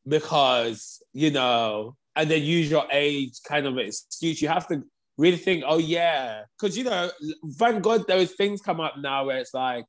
because 0.06 1.02
you 1.12 1.30
know, 1.30 1.96
and 2.16 2.30
then 2.30 2.42
use 2.42 2.70
your 2.70 2.86
age 2.90 3.34
kind 3.46 3.66
of 3.66 3.78
excuse. 3.78 4.40
You 4.40 4.48
have 4.48 4.66
to 4.68 4.82
really 5.18 5.36
think, 5.36 5.64
oh 5.66 5.78
yeah, 5.78 6.42
because 6.58 6.76
you 6.76 6.84
know, 6.84 7.10
thank 7.54 7.82
God 7.82 8.06
those 8.06 8.32
things 8.32 8.60
come 8.60 8.80
up 8.80 8.94
now 8.98 9.26
where 9.26 9.38
it's 9.38 9.54
like 9.54 9.84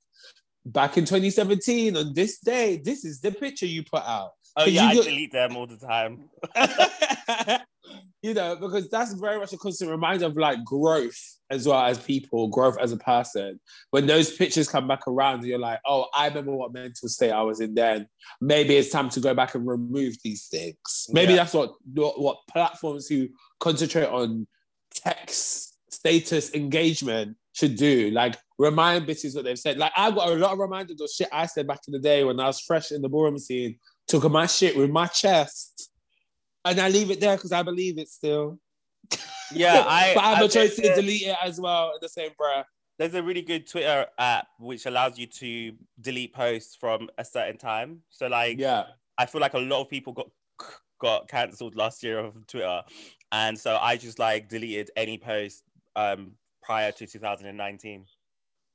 back 0.66 0.98
in 0.98 1.06
2017 1.06 1.98
on 1.98 2.14
this 2.14 2.40
day, 2.40 2.82
this 2.84 3.06
is 3.06 3.22
the 3.22 3.32
picture 3.32 3.66
you 3.66 3.84
put 3.84 4.04
out. 4.04 4.32
Oh 4.58 4.66
yeah, 4.66 4.88
I 4.88 4.92
you 4.92 4.98
go- 4.98 5.04
delete 5.04 5.32
them 5.32 5.56
all 5.56 5.68
the 5.68 5.78
time. 5.78 6.30
you 8.22 8.34
know, 8.36 8.56
because 8.56 8.88
that's 8.90 9.14
very 9.14 9.40
much 9.40 9.52
a 9.52 9.58
constant 9.58 9.90
reminder 9.90 10.26
of 10.28 10.38
like 10.38 10.64
growth 10.64 11.18
as 11.50 11.68
well 11.68 11.84
as 11.84 11.98
people, 11.98 12.48
growth 12.50 12.78
as 12.80 12.92
a 12.92 12.98
person. 12.98 13.60
When 13.90 14.06
those 14.06 14.36
pictures 14.36 14.70
come 14.70 14.88
back 14.88 15.08
around, 15.08 15.44
you're 15.44 15.58
like, 15.60 15.80
oh, 15.86 16.06
I 16.14 16.28
remember 16.28 16.52
what 16.56 16.72
mental 16.72 17.10
state 17.10 17.32
I 17.32 17.42
was 17.42 17.62
in 17.62 17.74
then. 17.74 18.08
Maybe 18.40 18.76
it's 18.76 18.90
time 18.90 19.10
to 19.10 19.20
go 19.20 19.34
back 19.34 19.56
and 19.56 19.68
remove 19.68 20.16
these 20.24 20.48
things. 20.48 21.08
Maybe 21.10 21.34
Yeah. 21.34 21.38
that's 21.38 21.54
what 21.54 21.74
what 21.86 22.38
platforms 22.50 23.08
who 23.08 23.30
concentrate 23.60 24.08
on 24.08 24.48
text 24.94 25.78
status 25.90 26.54
engagement 26.54 27.38
should 27.54 27.76
do. 27.76 28.12
Like 28.12 28.38
remind 28.58 29.08
bitches 29.08 29.36
what 29.36 29.44
they've 29.46 29.58
said. 29.60 29.78
Like 29.78 29.92
I've 29.98 30.16
got 30.16 30.30
a 30.30 30.36
lot 30.36 30.54
of 30.54 30.60
reminders 30.60 31.02
of 31.02 31.10
shit 31.10 31.28
I 31.32 31.48
said 31.48 31.68
back 31.68 31.80
in 31.88 31.92
the 31.94 32.00
day 32.00 32.24
when 32.24 32.40
I 32.40 32.48
was 32.48 32.60
fresh 32.62 32.92
in 32.92 33.02
the 33.02 33.10
ballroom 33.10 33.40
scene, 33.40 33.78
took 34.08 34.30
my 34.30 34.46
shit 34.46 34.78
with 34.78 34.90
my 34.92 35.08
chest. 35.08 35.91
And 36.66 36.80
I 36.80 36.90
leave 36.90 37.12
it 37.12 37.20
there 37.20 37.36
because 37.36 37.52
I 37.52 37.64
believe 37.64 37.98
it 37.98 38.10
still. 38.10 38.60
Yeah, 39.54 39.84
I. 39.88 40.14
but 40.16 40.24
I 40.24 40.30
have 40.36 40.44
I 40.44 40.46
a 40.46 40.48
choice 40.48 40.76
to 40.78 40.96
delete 40.96 41.24
it 41.24 41.36
as 41.44 41.60
well 41.60 41.88
in 41.90 41.98
the 42.02 42.08
same 42.08 42.30
breath. 42.38 42.68
There's 42.98 43.16
a 43.16 43.22
really 43.22 43.42
good 43.42 43.68
Twitter 43.70 44.06
app 44.18 44.48
which 44.60 44.86
allows 44.86 45.18
you 45.20 45.28
to 45.28 45.74
delete 46.00 46.34
posts 46.34 46.78
from 46.80 47.10
a 47.18 47.26
certain 47.26 47.58
time. 47.58 48.00
So 48.10 48.28
like, 48.28 48.60
Yeah. 48.60 48.86
I 49.18 49.26
feel 49.26 49.42
like 49.42 49.54
a 49.56 49.60
lot 49.60 49.82
of 49.82 49.90
people 49.90 50.14
got 50.14 50.30
got 51.02 51.28
cancelled 51.28 51.76
last 51.76 52.02
year 52.02 52.20
of 52.20 52.48
Twitter, 52.48 52.82
and 53.34 53.60
so 53.60 53.76
I 53.82 53.98
just 53.98 54.20
like 54.20 54.48
deleted 54.48 54.90
any 54.96 55.18
post 55.18 55.64
um 55.98 56.34
prior 56.64 56.92
to 56.94 57.06
2019. 57.06 58.06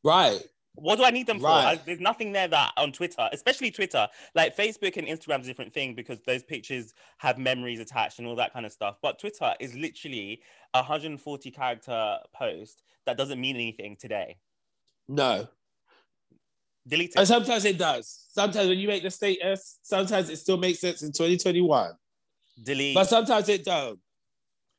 Right. 0.05 0.41
What 0.77 0.97
do 0.97 1.05
I 1.05 1.11
need 1.11 1.27
them 1.27 1.41
for? 1.41 1.49
I, 1.49 1.81
there's 1.85 2.01
nothing 2.01 2.33
there 2.33 2.49
that 2.49 2.73
on 2.77 2.93
Twitter, 2.93 3.29
especially 3.33 3.71
Twitter. 3.71 4.07
Like 4.35 4.57
Facebook 4.57 4.97
and 4.97 5.09
Instagram 5.09 5.41
is 5.41 5.47
a 5.47 5.51
different 5.51 5.73
thing 5.73 5.95
because 5.95 6.21
those 6.27 6.43
pictures 6.43 6.95
have 7.19 7.39
memories 7.39 7.81
attached 7.81 8.19
and 8.19 8.29
all 8.29 8.37
that 8.37 8.53
kind 8.53 8.67
of 8.67 8.73
stuff. 8.73 8.97
But 9.03 9.19
Twitter 9.19 9.55
is 9.59 9.75
literally 9.75 10.43
a 10.75 10.79
140 10.79 11.51
character 11.51 12.19
post 12.35 12.83
that 13.07 13.17
doesn't 13.17 13.41
mean 13.41 13.57
anything 13.57 13.97
today. 13.97 14.37
No. 15.09 15.49
Delete 16.87 17.15
And 17.17 17.27
sometimes 17.27 17.65
it 17.65 17.79
does. 17.79 18.27
Sometimes 18.31 18.69
when 18.69 18.79
you 18.79 18.87
make 18.87 19.03
the 19.03 19.11
status, 19.11 19.79
sometimes 19.83 20.31
it 20.31 20.37
still 20.37 20.57
makes 20.57 20.79
sense 20.81 21.03
in 21.03 21.09
2021. 21.09 21.93
delete. 22.63 22.95
but 22.95 23.09
sometimes 23.09 23.49
it 23.49 23.65
don't. 23.65 23.99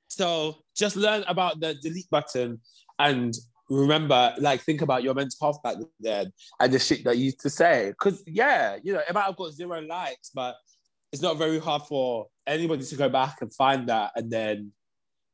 So 0.08 0.58
just 0.76 0.96
learn 0.96 1.24
about 1.28 1.60
the 1.60 1.74
delete 1.74 2.10
button 2.10 2.62
and 2.98 3.34
remember, 3.70 4.34
like, 4.40 4.62
think 4.62 4.82
about 4.82 5.04
your 5.04 5.14
mental 5.14 5.38
health 5.42 5.62
back 5.64 5.76
then 6.00 6.32
and 6.60 6.74
the 6.74 6.80
shit 6.80 7.04
that 7.04 7.18
you 7.18 7.26
used 7.26 7.40
to 7.42 7.50
say. 7.50 7.90
Because 7.90 8.24
yeah, 8.28 8.78
you 8.84 8.94
know, 8.94 9.02
it 9.08 9.14
might 9.14 9.24
have 9.24 9.36
got 9.36 9.54
zero 9.54 9.82
likes, 9.82 10.32
but 10.34 10.56
it's 11.12 11.22
not 11.22 11.38
very 11.38 11.60
hard 11.60 11.84
for 11.84 12.28
anybody 12.46 12.84
to 12.86 12.96
go 12.96 13.10
back 13.10 13.38
and 13.42 13.54
find 13.54 13.88
that 13.90 14.12
and 14.16 14.30
then, 14.32 14.72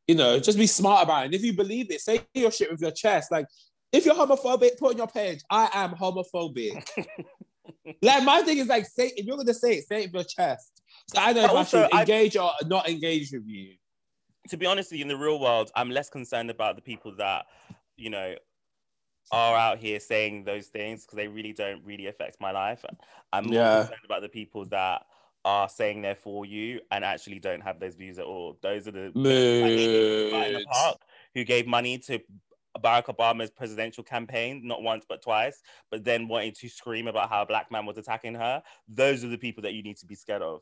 you 0.07 0.15
know, 0.15 0.39
just 0.39 0.57
be 0.57 0.67
smart 0.67 1.03
about 1.03 1.23
it. 1.23 1.25
And 1.27 1.33
if 1.35 1.43
you 1.43 1.53
believe 1.53 1.89
it, 1.91 2.01
say 2.01 2.21
your 2.33 2.51
shit 2.51 2.71
with 2.71 2.81
your 2.81 2.91
chest. 2.91 3.31
Like, 3.31 3.45
if 3.91 4.05
you're 4.05 4.15
homophobic, 4.15 4.77
put 4.77 4.91
on 4.91 4.97
your 4.97 5.07
page, 5.07 5.41
I 5.49 5.69
am 5.73 5.91
homophobic. 5.91 6.85
like 8.01 8.23
my 8.23 8.41
thing 8.41 8.57
is 8.57 8.67
like, 8.67 8.85
say 8.85 9.11
if 9.15 9.25
you're 9.25 9.37
gonna 9.37 9.53
say 9.53 9.75
it, 9.77 9.87
say 9.87 10.03
it 10.03 10.05
with 10.07 10.13
your 10.13 10.23
chest. 10.23 10.81
So 11.13 11.21
I 11.21 11.33
know 11.33 11.43
But 11.43 11.51
if 11.51 11.57
also, 11.57 11.77
I 11.77 11.85
should 11.87 11.95
I- 11.95 11.99
engage 12.01 12.37
or 12.37 12.51
not 12.65 12.89
engage 12.89 13.31
with 13.31 13.43
you. 13.45 13.75
to 14.49 14.57
be 14.57 14.65
honest 14.65 14.91
with 14.91 14.97
you, 14.99 15.03
in 15.03 15.09
the 15.09 15.17
real 15.17 15.39
world, 15.39 15.71
I'm 15.75 15.89
less 15.89 16.09
concerned 16.09 16.49
about 16.49 16.75
the 16.75 16.81
people 16.81 17.15
that, 17.17 17.45
you 18.03 18.09
know, 18.09 18.35
are 19.31 19.55
out 19.55 19.77
here 19.79 19.99
saying 19.99 20.43
those 20.43 20.67
things 20.67 21.03
because 21.03 21.15
they 21.15 21.27
really 21.27 21.53
don't 21.53 21.83
really 21.85 22.07
affect 22.07 22.37
my 22.41 22.51
life. 22.51 22.83
I'm 23.31 23.45
more 23.45 23.55
Yeah. 23.55 23.77
concerned 23.77 24.01
about 24.05 24.21
the 24.21 24.29
people 24.29 24.65
that 24.65 25.05
are 25.45 25.69
saying 25.69 26.01
they're 26.01 26.15
for 26.15 26.45
you 26.45 26.81
and 26.91 27.03
actually 27.03 27.39
don't 27.39 27.61
have 27.61 27.79
those 27.79 27.95
views 27.95 28.19
at 28.19 28.25
all. 28.25 28.57
Those 28.61 28.87
are 28.87 28.91
the 28.91 29.11
like 29.15 29.75
the 29.75 30.47
in 30.47 30.53
the 30.53 30.65
park 30.71 30.97
who 31.33 31.43
gave 31.43 31.65
money 31.65 31.97
to 31.99 32.19
Barack 32.79 33.05
Obama's 33.05 33.51
presidential 33.51 34.03
campaign, 34.03 34.67
not 34.67 34.81
once 34.81 35.05
but 35.07 35.21
twice, 35.21 35.61
but 35.91 36.03
then 36.03 36.27
wanting 36.27 36.53
to 36.59 36.69
scream 36.69 37.07
about 37.07 37.29
how 37.29 37.43
a 37.43 37.45
black 37.45 37.71
man 37.71 37.85
was 37.85 37.97
attacking 37.97 38.35
her. 38.35 38.61
Those 38.87 39.23
are 39.23 39.29
the 39.29 39.37
people 39.37 39.63
that 39.63 39.73
you 39.73 39.83
need 39.83 39.97
to 39.97 40.05
be 40.05 40.15
scared 40.15 40.41
of. 40.41 40.61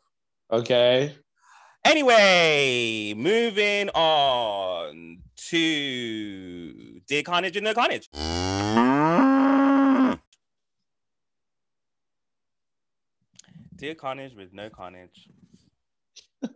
Okay. 0.52 1.16
Anyway, 1.84 3.14
moving 3.18 3.90
on 3.90 5.18
to 5.36 7.02
Dear 7.08 7.24
Karnage 7.24 7.56
and 7.56 7.64
No 7.64 7.74
Karnage. 7.74 8.08
Dear 13.76 13.96
Karnage 13.96 14.36
with 14.38 14.54
No 14.54 14.70
Karnage. 14.70 15.28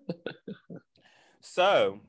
so, 1.42 2.00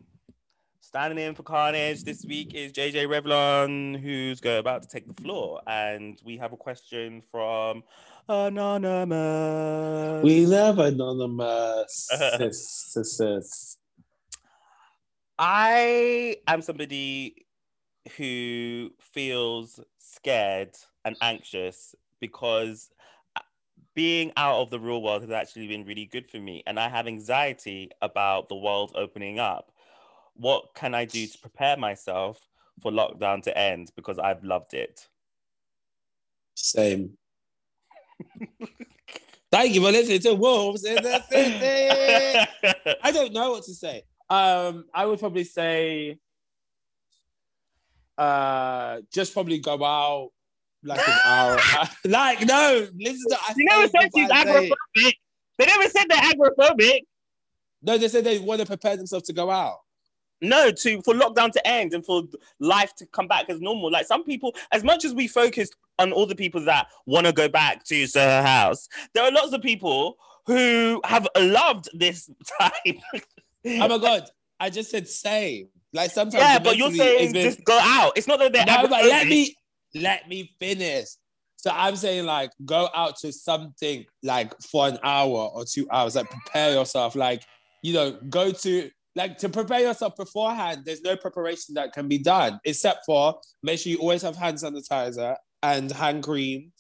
standing 0.80 1.18
in 1.18 1.34
for 1.34 1.42
Karnage 1.42 2.04
this 2.04 2.22
week 2.26 2.54
is 2.54 2.70
Jay 2.70 2.90
Jay 2.92 3.06
Revlon, 3.06 3.98
who's 3.98 4.40
go 4.40 4.58
about 4.58 4.82
to 4.82 4.88
take 4.88 5.06
the 5.06 5.22
floor. 5.22 5.62
And 5.66 6.20
we 6.22 6.36
have 6.36 6.52
a 6.52 6.56
question 6.58 7.22
from 7.32 7.82
Anonymous. 8.28 10.22
We 10.24 10.46
love 10.46 10.78
anonymous. 10.80 12.08
sis, 12.38 12.68
sis, 12.88 13.16
sis. 13.16 13.78
I 15.38 16.36
am 16.48 16.62
somebody 16.62 17.46
who 18.16 18.90
feels 19.00 19.78
scared 19.98 20.74
and 21.04 21.16
anxious 21.20 21.94
because 22.20 22.90
being 23.94 24.32
out 24.36 24.60
of 24.60 24.70
the 24.70 24.80
real 24.80 25.02
world 25.02 25.22
has 25.22 25.30
actually 25.30 25.68
been 25.68 25.84
really 25.84 26.06
good 26.06 26.28
for 26.28 26.38
me. 26.38 26.62
And 26.66 26.80
I 26.80 26.88
have 26.88 27.06
anxiety 27.06 27.90
about 28.02 28.48
the 28.48 28.56
world 28.56 28.92
opening 28.94 29.38
up. 29.38 29.70
What 30.34 30.74
can 30.74 30.94
I 30.94 31.04
do 31.04 31.26
to 31.26 31.38
prepare 31.38 31.76
myself 31.76 32.40
for 32.82 32.90
lockdown 32.90 33.42
to 33.44 33.56
end? 33.56 33.90
Because 33.96 34.18
I've 34.18 34.44
loved 34.44 34.74
it. 34.74 35.08
Same. 36.54 37.16
Thank 39.50 39.74
you 39.74 39.80
for 39.80 39.92
listening 39.92 40.20
to 40.20 40.34
Wolves 40.34 40.84
in 40.84 40.96
the 40.96 41.22
City. 41.30 42.46
I 43.02 43.10
don't 43.12 43.32
know 43.32 43.52
what 43.52 43.64
to 43.64 43.74
say. 43.74 44.02
Um, 44.28 44.86
I 44.92 45.06
would 45.06 45.20
probably 45.20 45.44
say, 45.44 46.18
uh, 48.18 49.00
just 49.12 49.32
probably 49.32 49.58
go 49.58 49.84
out 49.84 50.30
like 50.82 51.06
an 51.06 51.18
hour. 51.24 51.58
like 52.04 52.46
no, 52.46 52.88
listen 52.98 53.30
to. 53.30 53.36
I 53.36 53.54
You 53.56 53.64
never 53.66 53.88
said 53.88 54.10
she's 54.14 54.28
agoraphobic. 54.28 55.12
They 55.58 55.66
never 55.66 55.88
said 55.88 56.04
they're 56.08 56.22
agoraphobic. 56.22 57.00
No, 57.82 57.98
they 57.98 58.08
said 58.08 58.24
they 58.24 58.38
want 58.38 58.60
to 58.60 58.66
prepare 58.66 58.96
themselves 58.96 59.26
to 59.26 59.32
go 59.32 59.50
out. 59.50 59.78
no, 60.42 60.70
to 60.70 61.00
for 61.02 61.14
lockdown 61.14 61.50
to 61.52 61.66
end 61.66 61.94
and 61.94 62.04
for 62.04 62.24
life 62.58 62.94
to 62.96 63.06
come 63.06 63.28
back 63.28 63.48
as 63.48 63.60
normal. 63.60 63.90
Like 63.90 64.06
some 64.06 64.24
people, 64.24 64.54
as 64.72 64.82
much 64.82 65.04
as 65.04 65.14
we 65.14 65.28
focus 65.28 65.70
on 65.98 66.12
all 66.12 66.26
the 66.26 66.34
people 66.34 66.60
that 66.62 66.88
want 67.06 67.26
to 67.26 67.32
go 67.32 67.48
back 67.48 67.84
to 67.84 68.06
her 68.14 68.42
House, 68.42 68.88
there 69.14 69.24
are 69.24 69.30
lots 69.32 69.52
of 69.52 69.62
people 69.62 70.16
who 70.46 71.00
have 71.04 71.26
loved 71.38 71.88
this 71.94 72.30
time. 72.60 73.00
Oh 73.66 73.88
my 73.88 73.98
god, 73.98 74.24
I 74.60 74.70
just 74.70 74.90
said 74.90 75.08
same. 75.08 75.68
Like 75.92 76.10
sometimes. 76.10 76.42
yeah, 76.42 76.58
but 76.58 76.76
you're 76.76 76.92
saying 76.92 77.32
been- 77.32 77.44
just 77.44 77.64
go 77.64 77.78
out. 77.80 78.12
It's 78.16 78.28
not 78.28 78.38
that 78.40 78.52
they're 78.52 78.66
No, 78.66 78.86
but 78.88 79.04
let 79.04 79.26
me 79.26 79.54
let 79.94 80.28
me 80.28 80.50
finish. 80.60 81.06
So 81.56 81.70
I'm 81.74 81.96
saying 81.96 82.26
like 82.26 82.50
go 82.64 82.88
out 82.94 83.16
to 83.20 83.32
something 83.32 84.04
like 84.22 84.54
for 84.60 84.86
an 84.88 84.98
hour 85.02 85.50
or 85.54 85.64
two 85.64 85.88
hours, 85.90 86.14
like 86.14 86.30
prepare 86.30 86.72
yourself, 86.74 87.16
like 87.16 87.42
you 87.82 87.94
know, 87.94 88.12
go 88.28 88.52
to 88.52 88.90
like 89.16 89.38
to 89.38 89.48
prepare 89.48 89.80
yourself 89.80 90.14
beforehand. 90.16 90.82
There's 90.84 91.00
no 91.00 91.16
preparation 91.16 91.74
that 91.74 91.92
can 91.92 92.06
be 92.08 92.18
done 92.18 92.60
except 92.64 93.06
for 93.06 93.40
make 93.62 93.80
sure 93.80 93.90
you 93.90 93.98
always 93.98 94.22
have 94.22 94.36
hand 94.36 94.58
sanitizer 94.58 95.34
and 95.62 95.90
hand 95.90 96.22
cream, 96.22 96.72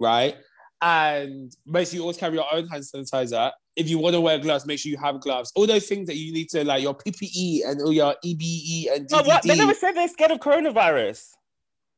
right? 0.00 0.36
And 0.80 1.52
make 1.66 1.86
sure 1.88 1.96
you 1.96 2.00
always 2.02 2.16
carry 2.16 2.34
your 2.34 2.46
own 2.52 2.66
hand 2.68 2.82
sanitizer. 2.82 3.52
If 3.76 3.88
you 3.88 3.98
want 3.98 4.14
to 4.14 4.20
wear 4.20 4.38
gloves, 4.38 4.66
make 4.66 4.78
sure 4.80 4.90
you 4.90 4.98
have 4.98 5.20
gloves. 5.20 5.52
All 5.54 5.66
those 5.66 5.86
things 5.86 6.08
that 6.08 6.16
you 6.16 6.32
need 6.32 6.48
to 6.50 6.64
like 6.64 6.82
your 6.82 6.94
PPE 6.94 7.60
and 7.66 7.80
all 7.80 7.92
your 7.92 8.14
EBE 8.24 8.92
and 8.94 9.08
No, 9.10 9.22
what? 9.22 9.42
They 9.44 9.56
never 9.56 9.74
said 9.74 9.92
they're 9.92 10.08
scared 10.08 10.30
of 10.32 10.40
coronavirus. 10.40 11.24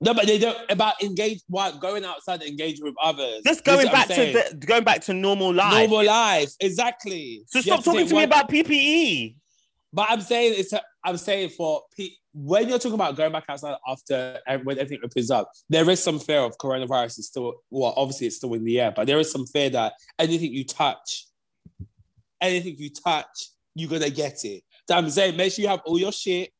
No, 0.00 0.12
but 0.12 0.26
they 0.26 0.38
don't 0.38 0.58
about 0.70 1.02
engage 1.02 1.40
what 1.48 1.80
going 1.80 2.04
outside 2.04 2.42
and 2.42 2.50
engaging 2.50 2.84
with 2.84 2.94
others. 3.02 3.40
Just 3.46 3.64
going 3.64 3.80
is 3.80 3.86
what 3.86 3.94
I'm 3.94 4.08
back 4.08 4.16
to 4.16 4.54
the, 4.60 4.66
going 4.66 4.84
back 4.84 5.00
to 5.02 5.14
normal 5.14 5.52
life. 5.54 5.88
normal 5.88 6.04
life. 6.04 6.52
Exactly. 6.60 7.42
so 7.46 7.58
You 7.60 7.62
stop 7.62 7.84
talking 7.84 8.06
to 8.06 8.12
me 8.12 8.14
one- 8.16 8.24
about. 8.24 8.48
PPE. 8.50 9.36
But 9.92 10.06
I'm 10.10 10.20
saying 10.20 10.54
it's. 10.58 10.72
A, 10.72 10.82
I'm 11.04 11.16
saying 11.16 11.50
for 11.50 11.82
pe- 11.96 12.10
when 12.34 12.68
you're 12.68 12.78
talking 12.78 12.94
about 12.94 13.16
going 13.16 13.30
back 13.30 13.44
outside 13.48 13.76
after 13.86 14.40
when 14.64 14.78
everything 14.78 14.98
opens 15.04 15.30
up, 15.30 15.50
there 15.68 15.88
is 15.88 16.02
some 16.02 16.18
fear 16.18 16.40
of 16.40 16.58
coronavirus 16.58 17.20
is 17.20 17.28
still. 17.28 17.54
Well, 17.70 17.94
obviously 17.96 18.26
it's 18.26 18.36
still 18.36 18.52
in 18.54 18.64
the 18.64 18.80
air, 18.80 18.92
but 18.94 19.06
there 19.06 19.20
is 19.20 19.30
some 19.30 19.46
fear 19.46 19.70
that 19.70 19.94
anything 20.18 20.52
you 20.52 20.64
touch, 20.64 21.26
anything 22.40 22.74
you 22.76 22.90
touch, 22.90 23.50
you're 23.74 23.88
gonna 23.88 24.10
get 24.10 24.44
it. 24.44 24.64
So 24.88 24.96
I'm 24.96 25.08
saying 25.10 25.36
make 25.36 25.52
sure 25.52 25.62
you 25.62 25.68
have 25.68 25.82
all 25.86 25.98
your 25.98 26.12
shit. 26.12 26.50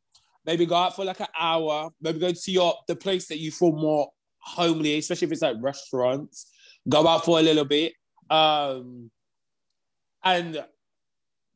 Maybe 0.47 0.65
go 0.65 0.77
out 0.77 0.95
for 0.95 1.05
like 1.05 1.21
an 1.21 1.27
hour. 1.39 1.91
Maybe 2.01 2.21
go 2.21 2.31
to 2.33 2.51
your 2.51 2.75
the 2.87 2.95
place 2.95 3.27
that 3.29 3.39
you 3.39 3.51
feel 3.51 3.73
more 3.73 4.11
homely, 4.39 4.97
especially 4.99 5.27
if 5.27 5.33
it's 5.33 5.43
like 5.43 5.57
restaurants. 5.61 6.53
Go 6.89 7.07
out 7.09 7.25
for 7.25 7.41
a 7.41 7.43
little 7.43 7.65
bit. 7.65 7.95
Um, 8.31 9.11
and 10.23 10.65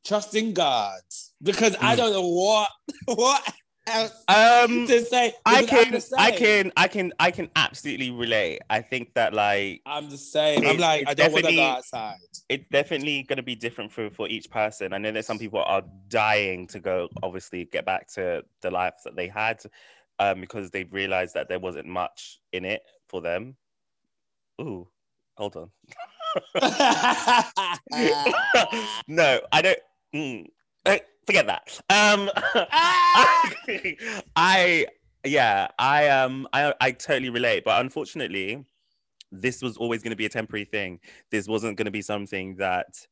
trust 0.04 0.34
in 0.34 0.54
God 0.54 1.00
because 1.42 1.76
I 1.80 1.94
don't 1.96 2.12
know 2.12 2.26
what 2.26 2.68
what 3.04 3.54
Um, 4.28 4.86
to 4.86 5.02
say. 5.04 5.32
I 5.46 5.64
can, 5.64 6.00
I 6.18 6.30
can, 6.30 6.72
I 6.76 6.88
can, 6.88 7.12
I 7.18 7.30
can 7.30 7.50
absolutely 7.56 8.10
relate. 8.10 8.60
I 8.68 8.82
think 8.82 9.14
that 9.14 9.32
like 9.32 9.80
I'm 9.86 10.10
just 10.10 10.30
saying, 10.32 10.66
I'm 10.66 10.76
like 10.78 11.02
it's 11.02 11.10
I 11.10 11.14
don't 11.14 11.32
want 11.32 11.46
to 11.46 11.52
go 11.52 11.56
definitely- 11.56 11.76
outside. 11.76 12.16
it's 12.48 12.64
definitely 12.70 13.22
going 13.22 13.38
to 13.38 13.42
be 13.42 13.54
different 13.54 13.90
for 13.90 14.10
for 14.10 14.28
each 14.28 14.50
person. 14.50 14.92
I 14.92 14.98
know 14.98 15.12
that 15.12 15.24
some 15.24 15.38
people 15.38 15.62
are 15.64 15.82
dying 16.08 16.66
to 16.68 16.80
go, 16.80 17.08
obviously, 17.22 17.64
get 17.64 17.86
back 17.86 18.08
to 18.14 18.44
the 18.60 18.70
life 18.70 18.94
that 19.04 19.16
they 19.16 19.28
had, 19.28 19.62
um, 20.18 20.40
because 20.40 20.70
they've 20.70 20.92
realized 20.92 21.34
that 21.34 21.48
there 21.48 21.60
wasn't 21.60 21.86
much 21.86 22.40
in 22.52 22.64
it 22.64 22.82
for 23.08 23.20
them. 23.22 23.56
Ooh, 24.60 24.88
hold 25.36 25.56
on. 25.56 25.70
no, 29.08 29.40
I 29.52 29.62
don't. 29.62 29.78
Mm, 30.14 30.46
forget 31.28 31.46
that. 31.46 31.78
Um, 31.90 32.30
I 34.34 34.86
yeah, 35.26 35.68
I 35.78 36.08
um, 36.08 36.48
I 36.54 36.72
I 36.80 36.90
totally 36.92 37.28
relate, 37.28 37.64
but 37.64 37.82
unfortunately, 37.82 38.64
this 39.30 39.60
was 39.60 39.76
always 39.76 40.02
going 40.02 40.12
to 40.12 40.16
be 40.16 40.24
a 40.24 40.30
temporary 40.30 40.64
thing. 40.64 41.00
This 41.30 41.46
wasn't 41.46 41.76
going 41.76 41.84
to 41.84 41.90
be 41.90 42.00
something 42.00 42.56
that 42.56 43.06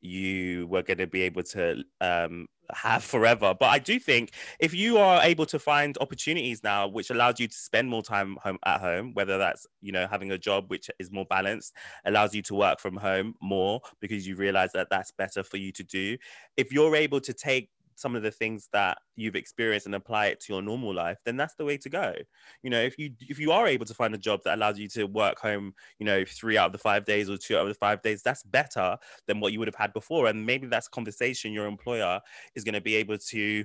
you 0.00 0.68
were 0.68 0.84
going 0.84 0.98
to 0.98 1.08
be 1.08 1.22
able 1.22 1.42
to 1.42 1.82
um, 2.00 2.46
have 2.72 3.04
forever. 3.04 3.54
But 3.58 3.66
I 3.66 3.78
do 3.78 3.98
think 3.98 4.32
if 4.58 4.74
you 4.74 4.98
are 4.98 5.22
able 5.22 5.46
to 5.46 5.58
find 5.58 5.96
opportunities 6.00 6.62
now, 6.62 6.88
which 6.88 7.10
allows 7.10 7.40
you 7.40 7.48
to 7.48 7.56
spend 7.56 7.88
more 7.88 8.02
time 8.02 8.36
home 8.42 8.58
at 8.64 8.80
home, 8.80 9.12
whether 9.14 9.38
that's 9.38 9.66
you 9.80 9.92
know 9.92 10.06
having 10.06 10.32
a 10.32 10.38
job 10.38 10.64
which 10.68 10.90
is 10.98 11.10
more 11.10 11.26
balanced, 11.26 11.74
allows 12.04 12.34
you 12.34 12.42
to 12.42 12.54
work 12.54 12.80
from 12.80 12.96
home 12.96 13.34
more 13.40 13.80
because 14.00 14.26
you 14.26 14.36
realize 14.36 14.72
that 14.72 14.88
that's 14.90 15.10
better 15.12 15.42
for 15.42 15.56
you 15.56 15.72
to 15.72 15.84
do. 15.84 16.16
If 16.56 16.72
you're 16.72 16.96
able 16.96 17.20
to 17.20 17.32
take 17.32 17.70
some 17.96 18.14
of 18.14 18.22
the 18.22 18.30
things 18.30 18.68
that 18.72 18.98
you've 19.16 19.34
experienced 19.34 19.86
and 19.86 19.94
apply 19.94 20.26
it 20.26 20.40
to 20.40 20.52
your 20.52 20.62
normal 20.62 20.94
life, 20.94 21.18
then 21.24 21.36
that's 21.36 21.54
the 21.56 21.64
way 21.64 21.76
to 21.78 21.88
go. 21.88 22.14
You 22.62 22.70
know, 22.70 22.80
if 22.80 22.98
you 22.98 23.10
if 23.20 23.38
you 23.38 23.50
are 23.50 23.66
able 23.66 23.86
to 23.86 23.94
find 23.94 24.14
a 24.14 24.18
job 24.18 24.42
that 24.44 24.56
allows 24.56 24.78
you 24.78 24.86
to 24.90 25.04
work 25.04 25.38
home, 25.40 25.74
you 25.98 26.06
know, 26.06 26.24
three 26.24 26.56
out 26.56 26.66
of 26.66 26.72
the 26.72 26.78
five 26.78 27.04
days 27.04 27.28
or 27.28 27.36
two 27.36 27.56
out 27.56 27.62
of 27.62 27.68
the 27.68 27.74
five 27.74 28.02
days, 28.02 28.22
that's 28.22 28.42
better 28.44 28.96
than 29.26 29.40
what 29.40 29.52
you 29.52 29.58
would 29.58 29.68
have 29.68 29.74
had 29.74 29.92
before. 29.92 30.28
And 30.28 30.46
maybe 30.46 30.66
that's 30.66 30.88
conversation 30.88 31.52
your 31.52 31.66
employer 31.66 32.20
is 32.54 32.64
going 32.64 32.74
to 32.74 32.80
be 32.80 32.96
able 32.96 33.18
to 33.18 33.64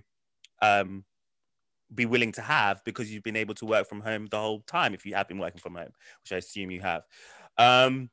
um 0.62 1.04
be 1.94 2.06
willing 2.06 2.32
to 2.32 2.42
have 2.42 2.82
because 2.86 3.12
you've 3.12 3.24
been 3.24 3.36
able 3.36 3.54
to 3.56 3.66
work 3.66 3.88
from 3.88 4.00
home 4.00 4.28
the 4.28 4.40
whole 4.40 4.62
time 4.62 4.94
if 4.94 5.06
you 5.06 5.14
have 5.14 5.28
been 5.28 5.40
working 5.40 5.60
from 5.60 5.76
home, 5.76 5.92
which 6.24 6.32
I 6.32 6.38
assume 6.38 6.72
you 6.72 6.82
have. 6.82 7.04
Um, 7.58 8.10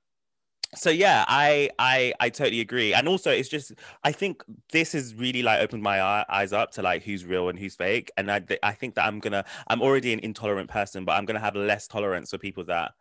so 0.75 0.91
yeah, 0.91 1.25
I 1.29 1.71
I 1.79 2.13
I 2.21 2.29
totally 2.31 2.61
agree, 2.61 2.93
and 2.95 3.09
also 3.09 3.31
it's 3.31 3.49
just 3.49 3.73
I 4.05 4.13
think 4.13 4.43
this 4.73 4.93
has 4.93 5.15
really 5.15 5.43
like 5.43 5.61
opened 5.61 5.83
my 5.83 6.01
eyes 6.29 6.53
up 6.53 6.73
to 6.73 6.83
like 6.83 7.03
who's 7.03 7.25
real 7.25 7.49
and 7.49 7.59
who's 7.59 7.75
fake, 7.77 8.11
and 8.17 8.31
I 8.31 8.45
I 8.63 8.73
think 8.73 8.95
that 8.97 9.07
I'm 9.07 9.19
gonna 9.21 9.45
I'm 9.69 9.81
already 9.83 10.13
an 10.13 10.21
intolerant 10.21 10.69
person, 10.71 11.05
but 11.05 11.13
I'm 11.13 11.25
gonna 11.25 11.41
have 11.41 11.57
less 11.57 11.89
tolerance 11.89 12.31
for 12.31 12.39
people 12.39 12.65
that 12.65 12.93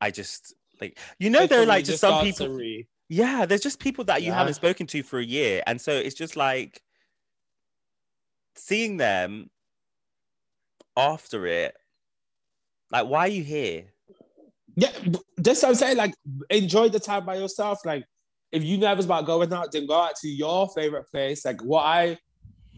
I 0.00 0.10
just 0.10 0.54
like 0.80 0.98
you 1.18 1.30
know 1.30 1.46
there 1.46 1.62
are 1.62 1.66
like 1.66 1.84
just 1.84 2.00
some 2.00 2.16
people 2.18 2.48
Dancery. 2.48 2.86
yeah 3.08 3.46
there's 3.46 3.60
just 3.62 3.80
people 3.80 4.04
that 4.04 4.22
you 4.22 4.28
Yeah. 4.28 4.34
haven't 4.34 4.54
spoken 4.54 4.86
to 4.88 5.02
for 5.02 5.18
a 5.18 5.24
year, 5.24 5.62
and 5.66 5.80
so 5.80 5.92
it's 5.92 6.14
just 6.14 6.36
like 6.36 6.82
seeing 8.54 8.96
them 8.96 9.50
after 10.96 11.46
it. 11.46 11.76
Like, 12.90 13.06
why 13.06 13.20
are 13.20 13.28
you 13.28 13.42
here? 13.44 13.92
Yeah, 14.78 14.92
that's 15.36 15.62
what 15.62 15.70
I'm 15.70 15.74
saying. 15.74 15.96
Like, 15.96 16.14
enjoy 16.50 16.88
the 16.88 17.00
time 17.00 17.26
by 17.26 17.34
yourself. 17.34 17.84
Like, 17.84 18.04
if 18.52 18.62
you 18.62 18.78
nervous 18.78 19.06
about 19.06 19.26
going 19.26 19.52
out, 19.52 19.72
then 19.72 19.88
go 19.88 20.00
out 20.00 20.14
to 20.20 20.28
your 20.28 20.68
favorite 20.68 21.10
place. 21.10 21.44
Like, 21.44 21.60
what 21.64 21.84
I 21.84 22.16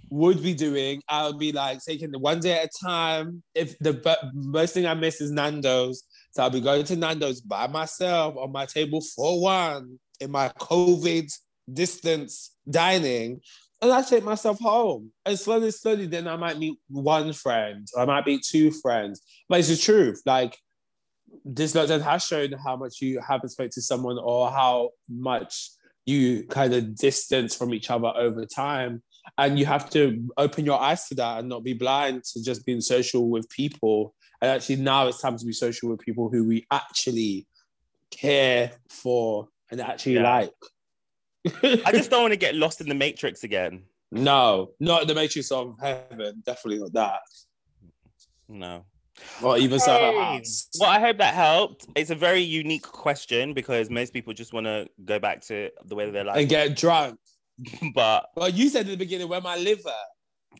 would 0.09 0.42
be 0.42 0.55
doing, 0.55 1.03
I 1.11 1.26
would 1.26 1.38
be 1.38 1.53
like 1.53 1.84
taking 1.86 2.09
it 2.14 2.18
one 2.18 2.40
day 2.40 2.59
at 2.59 2.64
a 2.64 2.86
time. 2.86 3.42
If 3.55 3.78
the 3.80 4.16
most 4.32 4.72
thing 4.72 4.86
I 4.86 4.94
miss 4.94 5.20
is 5.20 5.30
Nando's, 5.30 6.03
so 6.30 6.42
I'll 6.42 6.48
be 6.48 6.62
going 6.62 6.84
to 6.84 6.96
Nando's 6.96 7.42
by 7.42 7.66
myself 7.66 8.34
on 8.38 8.51
my 8.51 8.64
table 8.64 9.03
for 9.03 9.42
one 9.42 9.98
in 10.20 10.30
my 10.30 10.48
COVID 10.59 11.30
distance 11.70 12.57
dining. 12.68 13.42
And 13.82 13.92
I 13.92 14.01
take 14.01 14.24
myself 14.24 14.59
home. 14.59 15.12
And 15.26 15.38
slowly, 15.38 15.70
slowly, 15.70 16.07
then 16.07 16.28
I 16.28 16.36
might 16.36 16.59
meet 16.59 16.78
one 16.88 17.34
friend, 17.34 17.86
or 17.94 18.03
I 18.03 18.07
might 18.07 18.26
meet 18.26 18.42
two 18.42 18.70
friends. 18.70 19.20
But 19.51 19.59
it's 19.59 19.68
the 19.68 19.76
truth. 19.76 20.22
Like, 20.24 20.57
this 21.44 21.72
lockdown 21.74 22.02
has 22.02 22.24
shown 22.24 22.52
how 22.52 22.76
much 22.76 23.00
you 23.00 23.20
haven't 23.26 23.50
spoke 23.50 23.70
to 23.72 23.82
someone 23.82 24.18
or 24.18 24.50
how 24.50 24.90
much 25.08 25.70
you 26.06 26.44
kind 26.48 26.74
of 26.74 26.96
distance 26.96 27.54
from 27.54 27.72
each 27.74 27.90
other 27.90 28.08
over 28.16 28.44
time. 28.46 29.02
And 29.38 29.58
you 29.58 29.66
have 29.66 29.88
to 29.90 30.28
open 30.36 30.64
your 30.64 30.80
eyes 30.80 31.06
to 31.08 31.14
that 31.16 31.38
and 31.38 31.48
not 31.48 31.62
be 31.62 31.74
blind 31.74 32.24
to 32.24 32.42
just 32.42 32.64
being 32.66 32.80
social 32.80 33.28
with 33.28 33.48
people. 33.50 34.14
And 34.40 34.50
actually, 34.50 34.76
now 34.76 35.06
it's 35.06 35.20
time 35.20 35.36
to 35.36 35.44
be 35.44 35.52
social 35.52 35.90
with 35.90 36.00
people 36.00 36.30
who 36.30 36.48
we 36.48 36.66
actually 36.70 37.46
care 38.10 38.72
for 38.88 39.48
and 39.70 39.80
actually 39.80 40.14
Yeah. 40.14 40.40
like. 40.40 40.52
I 41.84 41.92
just 41.92 42.10
don't 42.10 42.22
want 42.22 42.32
to 42.32 42.38
get 42.38 42.54
lost 42.54 42.80
in 42.80 42.88
the 42.88 42.94
matrix 42.94 43.44
again. 43.44 43.82
no, 44.10 44.72
not 44.80 45.06
the 45.06 45.14
Matrix 45.14 45.50
of 45.52 45.76
Heaven. 45.80 46.42
Definitely 46.44 46.80
not 46.80 46.92
that. 46.94 47.20
No. 48.48 48.84
Or 49.42 49.58
even 49.58 49.80
so. 49.80 49.92
Hey, 49.92 50.42
Well, 50.78 50.90
I 50.90 51.00
hope 51.00 51.18
that 51.18 51.34
helped. 51.34 51.86
It's 51.96 52.10
a 52.10 52.14
very 52.14 52.40
unique 52.40 52.82
question 52.82 53.54
because 53.54 53.90
most 53.90 54.12
people 54.12 54.32
just 54.32 54.52
want 54.52 54.66
to 54.66 54.88
go 55.04 55.18
back 55.18 55.40
to 55.46 55.70
the 55.84 55.94
way 55.94 56.10
they're 56.10 56.24
like 56.24 56.36
and 56.38 56.48
get 56.48 56.76
drunk. 56.76 57.18
But 57.94 58.26
Well, 58.36 58.48
you 58.48 58.68
said 58.68 58.86
in 58.86 58.92
the 58.92 58.96
beginning, 58.96 59.28
where 59.28 59.40
my 59.40 59.56
liver. 59.56 59.92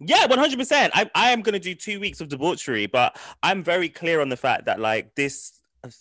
yeah, 0.01 0.27
one 0.27 0.39
hundred 0.39 0.59
percent. 0.59 0.93
I 0.95 1.11
I 1.15 1.31
am 1.31 1.43
gonna 1.43 1.59
do 1.59 1.75
two 1.75 2.01
weeks 2.01 2.21
of 2.21 2.29
debauchery, 2.29 2.87
but 2.87 3.19
I'm 3.43 3.63
very 3.63 3.89
clear 3.89 4.21
on 4.21 4.29
the 4.29 4.37
fact 4.37 4.67
that 4.67 4.81
like 4.81 5.15
this 5.15 5.61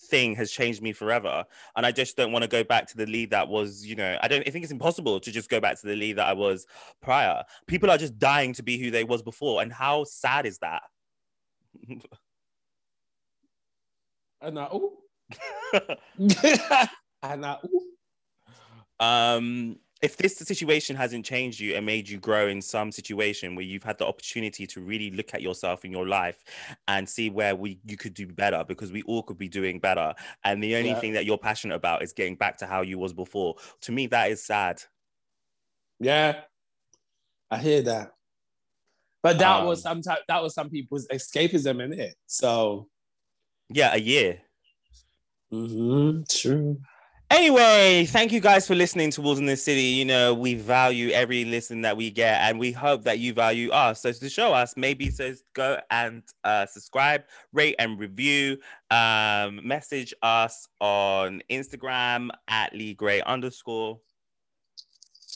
thing 0.10 0.36
has 0.36 0.52
changed 0.52 0.82
me 0.82 0.92
forever, 0.92 1.46
and 1.78 1.86
I 1.86 1.92
just 1.94 2.18
don't 2.18 2.34
want 2.34 2.44
to 2.44 2.50
go 2.50 2.64
back 2.66 2.88
to 2.88 2.98
the 2.98 3.06
lead 3.06 3.32
that 3.32 3.48
was. 3.48 3.86
You 3.86 3.96
know, 3.96 4.18
I 4.22 4.28
don't. 4.28 4.46
I 4.48 4.52
think 4.52 4.64
it's 4.64 4.74
impossible 4.74 5.20
to 5.22 5.32
just 5.32 5.50
go 5.50 5.60
back 5.62 5.80
to 5.80 5.88
the 5.88 5.96
lead 5.96 6.18
that 6.18 6.28
I 6.28 6.34
was 6.34 6.66
prior. 7.02 7.44
People 7.68 7.90
are 7.90 7.98
just 7.98 8.20
dying 8.20 8.54
to 8.54 8.64
be 8.64 8.78
who 8.78 8.92
they 8.92 9.04
was 9.06 9.22
before, 9.22 9.62
and 9.62 9.72
how 9.72 10.04
sad 10.04 10.46
is 10.46 10.60
that? 10.60 10.84
And 14.42 14.58
I, 14.60 14.68
ooh. 14.74 14.98
and 17.24 17.46
I, 17.46 17.58
ooh. 17.66 19.06
um 19.06 19.78
if 20.02 20.16
this 20.16 20.38
situation 20.38 20.96
hasn't 20.96 21.26
changed 21.26 21.60
you 21.60 21.76
and 21.76 21.86
made 21.86 22.08
you 22.08 22.18
grow 22.20 22.48
in 22.48 22.62
some 22.62 22.90
situation 22.90 23.54
where 23.54 23.66
you've 23.66 23.84
had 23.84 23.98
the 23.98 24.06
opportunity 24.08 24.66
to 24.66 24.80
really 24.80 25.12
look 25.12 25.34
at 25.34 25.42
yourself 25.42 25.84
in 25.84 25.92
your 25.92 26.08
life 26.08 26.42
and 26.88 27.08
see 27.08 27.30
where 27.30 27.54
we 27.56 27.80
you 27.86 27.98
could 27.98 28.14
do 28.14 28.26
better 28.26 28.64
because 28.66 28.94
we 28.94 29.02
all 29.04 29.22
could 29.22 29.38
be 29.38 29.50
doing 29.50 29.78
better 29.78 30.14
and 30.46 30.64
the 30.64 30.76
only 30.78 30.92
Yeah. 30.92 31.00
thing 31.02 31.14
that 31.14 31.26
you're 31.26 31.38
passionate 31.38 31.76
about 31.76 32.02
is 32.02 32.14
getting 32.14 32.36
back 32.36 32.56
to 32.60 32.66
how 32.66 32.82
you 32.82 32.98
was 32.98 33.12
before 33.14 33.56
to 33.82 33.92
me 33.92 34.08
that 34.08 34.32
is 34.32 34.44
sad 34.44 34.82
Yeah, 36.00 36.44
I 37.52 37.58
hear 37.58 37.82
that. 37.82 38.14
But 39.22 39.38
that 39.40 39.60
Um, 39.60 39.66
was 39.68 39.82
some 39.82 40.02
type, 40.02 40.20
that 40.30 40.42
was 40.42 40.54
some 40.54 40.70
people's 40.70 41.06
escapism 41.10 41.84
in 41.84 41.92
it. 41.92 42.16
So 42.26 42.88
yeah 43.70 43.94
a 43.94 44.00
year 44.00 44.40
Mm-hmm. 45.52 46.22
true. 46.30 46.80
Anyway, 47.32 48.06
thank 48.08 48.32
you 48.32 48.40
guys 48.40 48.66
for 48.68 48.74
listening 48.74 49.12
to 49.12 49.22
Wolves 49.22 49.40
in 49.40 49.46
the 49.46 49.56
City. 49.56 49.82
You 49.82 50.06
know, 50.06 50.34
we 50.34 50.56
value 50.56 51.10
every 51.12 51.46
listen 51.46 51.82
that 51.82 51.96
we 51.96 52.10
get, 52.10 52.42
and 52.42 52.58
we 52.58 52.72
hope 52.72 53.04
that 53.04 53.20
you 53.20 53.34
value 53.34 53.70
us. 53.70 54.02
So 54.02 54.12
to 54.12 54.30
show 54.30 54.52
us, 54.52 54.74
maybe 54.76 55.12
so 55.12 55.34
go 55.54 55.80
and 55.92 56.24
uh, 56.44 56.66
subscribe, 56.66 57.24
rate, 57.54 57.76
and 57.78 58.00
review. 58.00 58.58
Um, 58.90 59.60
message 59.64 60.12
us 60.24 60.68
on 60.82 61.44
Instagram 61.52 62.30
at 62.48 62.74
Lee 62.74 62.96
Gray 62.96 63.22
underscore. 63.22 64.00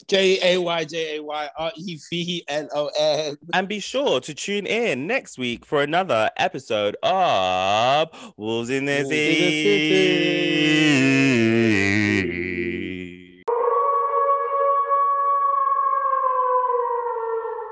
J 0.08 0.54
A 0.54 0.60
Y 0.60 0.84
J 0.84 1.16
A 1.16 1.22
Y 1.22 1.48
R 1.56 1.72
E 1.76 1.98
V 2.10 2.44
L 2.48 2.68
O 2.74 2.90
N. 2.98 3.36
And 3.52 3.68
be 3.68 3.78
sure 3.80 4.20
to 4.20 4.34
tune 4.34 4.66
in 4.66 5.06
next 5.06 5.38
week 5.38 5.64
for 5.64 5.82
another 5.82 6.30
episode 6.36 6.96
of 7.02 8.08
Wolves 8.36 8.70
in 8.70 8.86
the 8.86 8.98
Wolves 8.98 9.10
in 9.10 9.16
the 9.16 9.62
City. 12.24 12.63